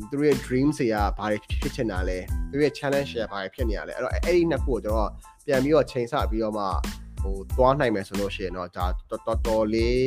[0.09, 2.17] သူတို့ရဲ့ dream တွေကဘာတွေဖြစ်ချင်တာလဲ
[2.49, 5.09] သူတို့ရဲ့ challenge တွေကဘာတွေဖြစ်နေရလဲအဲ့တော့အဲ့ဒီနှစ်ခုကိုကျွန်တော်
[5.45, 6.65] ပြန်ပြီးတော့ချိန်ဆပြီးတော့မှ
[7.21, 10.05] ဟိုသွားနိုင်မယ်ဆိုလို့ရှိရင်တော့ဒါတော်တော်လေး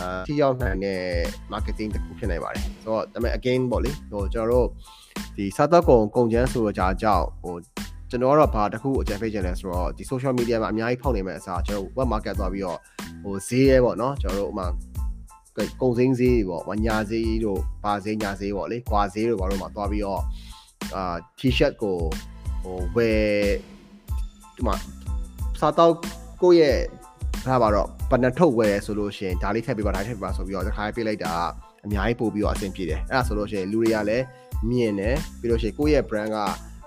[0.00, 1.00] အာထိရောက်နိုင်တဲ့
[1.52, 4.68] marketing တစ်ခုဖြစ်နိုင်ပါတယ်ဆိုတော့ဒါပေမဲ့ again ပေါ့လေဟိုကျွန်တော်တို့
[5.36, 7.54] ဒီစားတော့ကုန်ကုန်ချမ်းဆိုတော့ကြာကြောက်ဟို
[8.10, 12.78] ကျွန်တော်ကတော့ဘာတစ်ခုအကြံပေးချင်လဲဆိုတော့ဒီ social media မှာအများကြီးဖောက်နေမဲ့အစားကျွန်တော် web market သွားပြီးတော့
[13.22, 14.66] ဟိုဈေးရဲပေါ့နော်ကျွန်တော်တို့ဥမာ
[15.80, 20.22] ကုန်စင်းဈေးပေါ့ဝညာဈေးတို့ဘာဈေးညာဈေးပေါ့လေကွာဈေးတို့ဘာလို့မှသွားပြီးတော့
[20.94, 21.96] အာ t-shirt ကို
[22.62, 23.20] ဟိုဝယ်
[24.56, 24.74] ဒီမှာ
[25.60, 25.92] စားတော့
[26.42, 26.78] ကိုယ့်ရဲ့
[27.48, 31.32] ဒါပါတော့ပနထုတ်ဝယ်ဆိုလို့ရှိရင်ဒါလေးထည့်ပေးပါဒါထည့်ပေးပါဆိုပြီးတော့တစ်ခါပေးလိုက်တာ
[31.84, 34.24] အများကြီးပို့ပြီးတော့အဆင်ပြေတယ်အဲ့ဒါဆိုလို့ရှိရင်လူတွေကလည်း
[34.70, 36.36] မြင်တယ်ပြီးလို့ရှိရင်ကိုယ့်ရဲ့ brand က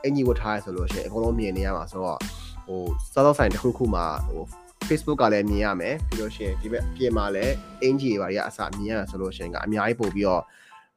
[0.04, 2.20] အင်ကြီးဝတ်ထားရဆိုလို့ရှိရင်အကုန်လုံးမြင်နေရမှာဆိုတော့
[2.68, 2.82] ဟို
[3.14, 4.44] စားသောက်ဆိုင်တစ်ခုခုမှာဟို
[4.88, 10.42] Facebook ကလည်းမြင်ရမယ်ပြီးလို့ရှိရင်ဒီဘက်ပြင်မှာလည်းအင်ဂျီတွေပါရအစမြင်ရဆိုလို့ရှိရင်ကအများကြီးပို့ပြီးတော့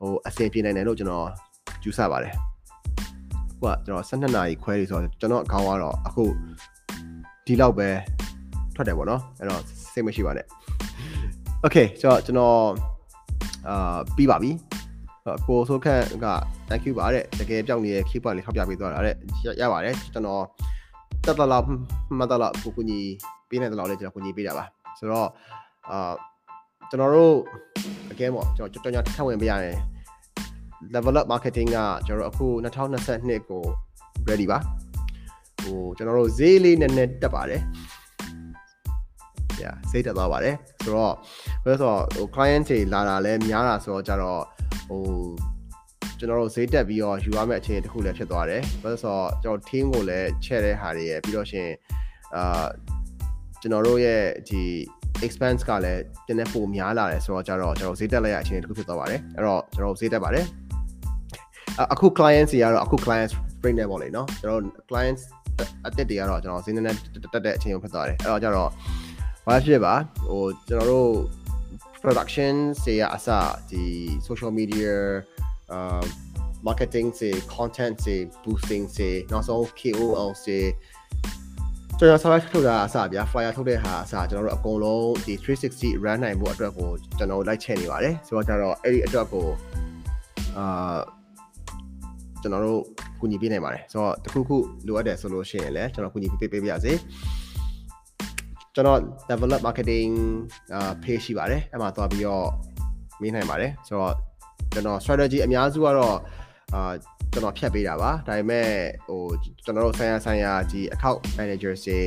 [0.01, 1.29] ဟိုအဆင်ပြေနိုင်တယ်လို့ကျွန်တော်
[1.85, 2.35] ယူဆပါတယ်
[3.61, 6.25] ခုကကျွန်တော်12နာရီခွဲနေဆိုတော့ကျွန်တော်အကောင်းကတော့အခု
[7.47, 7.89] ဒီလောက်ပဲ
[8.75, 9.61] ထွက်တယ်ပေါ့နော်အဲ့တော့
[9.93, 10.47] စိတ်မရှိပါနဲ့
[11.65, 12.57] Okay ကျွန်တော်ကျွန်တော်
[13.69, 14.51] အာပြီးပါပြီ
[15.47, 16.27] ကိုဆိုခန့်က
[16.69, 19.15] thank you ပါတဲ့တကယ်ပြောင်းနေတဲ့ keep လေးထောက်ပြပေးသွားတာတဲ့
[19.61, 20.43] ရပါတယ်ကျွန်တော်
[21.27, 21.67] တက်တလောက်
[22.19, 23.09] မှတ်တလောက်ကိုကိုကြီး
[23.49, 24.65] ပေးနေတဲ့လောက်လေးကျွန်တော်ကိုကြီးပေးတာပါ
[24.99, 25.29] ဆိုတော့
[25.91, 26.13] အာ
[26.91, 27.35] ကျွန်တော်တို့
[28.13, 29.77] again ပေါ့ကျွန်တော်ကျွန်တော်ထပ်ဝင်ပေးရတယ်
[30.95, 33.63] level up marketing ကကျွန်တော်အခု2022ကို
[34.29, 34.59] ready ပါ
[35.63, 37.61] ဟိုကျွန်တော်တို့ဈေးလေးနည်းနည်းတက်ပါတယ်
[39.65, 41.15] yeah ဈေးတက်သွားပါတယ်ဆိုတော့
[41.65, 44.43] ဘယ်လိုဆိုတော့ဟို client တွေလာတာလဲများတာဆိုတော့ကြတော့
[44.89, 45.03] ဟို
[46.19, 51.69] ကျွန်တော်တို့ဈေးတက်ပြီးတော့ယူရမယ့်အခြေအနေတစ်ခုလည်းဖြစ်သွားတယ်။ဘာလို့ဆိုတော့ကျွန်တော် team ကိုလည်းချဲ့တဲ့ဟာတွေရပြီးတော့ရှင်
[52.37, 52.67] အာ
[53.61, 54.63] ကျွန်တော်တို့ရဲ့ဒီ
[55.27, 60.45] expense ကလည်းတင်းနေပိုများလာတယ်ဆိုတော့ကြတော့ကျွန်တော်ဈေးတက်လိုက်ရအခြေအနေတစ်ခုဖြစ်သွားပါတယ်။အဲ့တော့ကျွန်တော်ဈေးတက်ပါတယ်။
[61.93, 65.23] အခု clients တွေကတော့အခု clients spring နဲ့ပေါ့လေနော်။ကျွန်တော် clients
[65.87, 66.99] အတက်တွေကတော့ကျွန်တော်ဈေးနည်းနည်း
[67.35, 68.71] တက်တဲ့အခြေအနေဖြစ်သွားတယ်။အဲ့တော့ကြတော့
[69.47, 69.95] ဘာဖြစ်ပါ
[70.29, 71.13] ဟိုကျွန်တော်တို့
[72.03, 73.29] production စေရအစ
[73.71, 73.85] ဒီ
[74.27, 74.91] social media
[75.73, 76.03] အာ
[76.67, 80.59] marketing စေ content စေ boosting စေနောက်ဆုံး KOL စေ
[81.99, 89.47] ကျွန်တော် survive ထုတ်တာအစဗျာ fire ထုတ်တဲ့ဟာအစကျွန်တော်တို့အကုန်လုံးဒီ360 run နိုင်ဖို့အတွက်ကိုကျွန်တော်လိုက်ချင်နေပါတယ်ဆိုတော့ကျတော့အဲ့ဒီအတွက်ကို
[90.57, 90.99] အာ
[92.43, 92.81] ကျွန်တော်တို့
[93.21, 96.93] ကူညီပေးနိုင်ပါတယ်ဆိုတော့တခုခုလိုအပ်တယ်ဆိုလို့ရှိရင်လည်းကျွန်တော်ကူညီပေးပေးပါရစေ
[98.75, 98.99] ကျွန်တော်
[99.29, 100.11] develop marketing
[100.75, 102.47] အာ page ရှိပါတယ်အဲ့မှာသွားပြီးတော့
[103.21, 104.15] မေးနိုင်ပါတယ်ဆိုတော့
[104.73, 106.17] ကျွန်တော် strategy အများစုကတော့
[106.75, 106.93] အာ
[107.33, 108.69] ကျွန်တော်ဖြတ်ပေးတာပါဒါပေမဲ့
[109.07, 109.23] ဟို
[109.65, 111.99] ကျွန်တော်တို့ဆိုင်ရာဆိုင်ရာဒီ account manager တွေ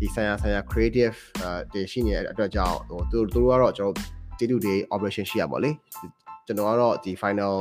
[0.00, 3.94] ဒီဆိုင်ရာဆိုင်ရာ creative အာတွေရှိနေတဲ့အတွက်ကြောင့်ဟိုသူတို့တို့ကတော့ကျွန်တော်
[4.38, 5.70] day to day operation ရှိရပါလေ
[6.46, 7.56] ကျွန်တော်ကတော့ဒီ final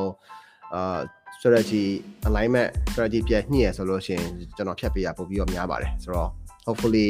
[0.73, 0.99] အာ
[1.35, 1.85] strategy
[2.27, 6.29] alignment strategy ပြန်ညှိရဆိုလို့ရှိရင်ကျွန်တော်ဖြတ်ပေးရပို့ပြီးတော့များပါတယ်ဆိုတော့
[6.67, 7.07] hopefully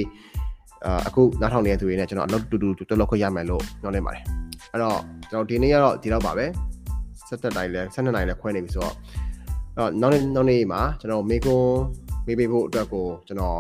[1.08, 4.24] အခုနောက်ထောင်နေတဲ့သူတွေနဲ့ကျွန်တော်အလုပ်တူတူတူလောက်ခွင့်ရမယ်လို့ညွှန်နေပါတယ်
[4.72, 5.00] အဲ့တော့
[5.30, 6.46] ကျွန်တော်ဒီနေ့ကတော့ဒီတော့ပါပဲ
[7.30, 8.94] 7နိုင်လဲ7နိုင်လဲခွဲနေပြီဆိုတော့
[9.78, 11.68] အဲ့တော့နောက်နေ့နောက်နေ့မှာကျွန်တော်မေကွန်
[12.28, 13.58] မေးပေးဖို့အတွက်ကိုကျွန်တော်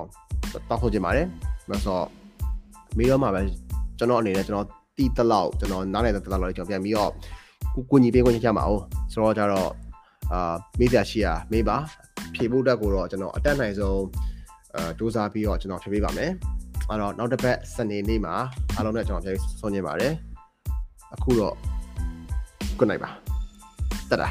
[0.70, 1.28] တောက်ဆိုချင်ပါတယ်
[1.70, 2.06] မဆိုတော့
[2.98, 3.42] မေးတော့မှာပဲ
[3.98, 4.68] ကျွန်တော်အနေနဲ့ကျွန်တော်
[4.98, 7.12] တီးတလောက်ကျွန်တော်နားနေတဲ့တလောက်လေးကျွန်တော်ပြန်ပြီးတော့
[7.76, 9.70] ကိုကိုညီပေးခွင့်ရမှာအောင်ဆိုတော့ကြတော့
[10.32, 11.78] အာမေးစရာရှိရမေးပါ
[12.36, 14.00] ဖြေဖို့အတွက်ကိုတော့ကျွန်တော်အတက်နိုင်ဆုံး
[14.76, 16.32] အဲစူးစမ်းပြီးတော့ကျွန်တော်ဖြေပေးပါမယ်
[16.90, 18.36] အဲ့တော့နောက်တစ်ပတ်စနေနေ့မှာ
[18.76, 20.14] အားလုံးနဲ့ကျွန်တော်ဖြေဆုံးနေပါတယ်
[21.14, 21.56] အခုတော့
[22.78, 23.10] good night ပါ
[24.12, 24.28] တတာ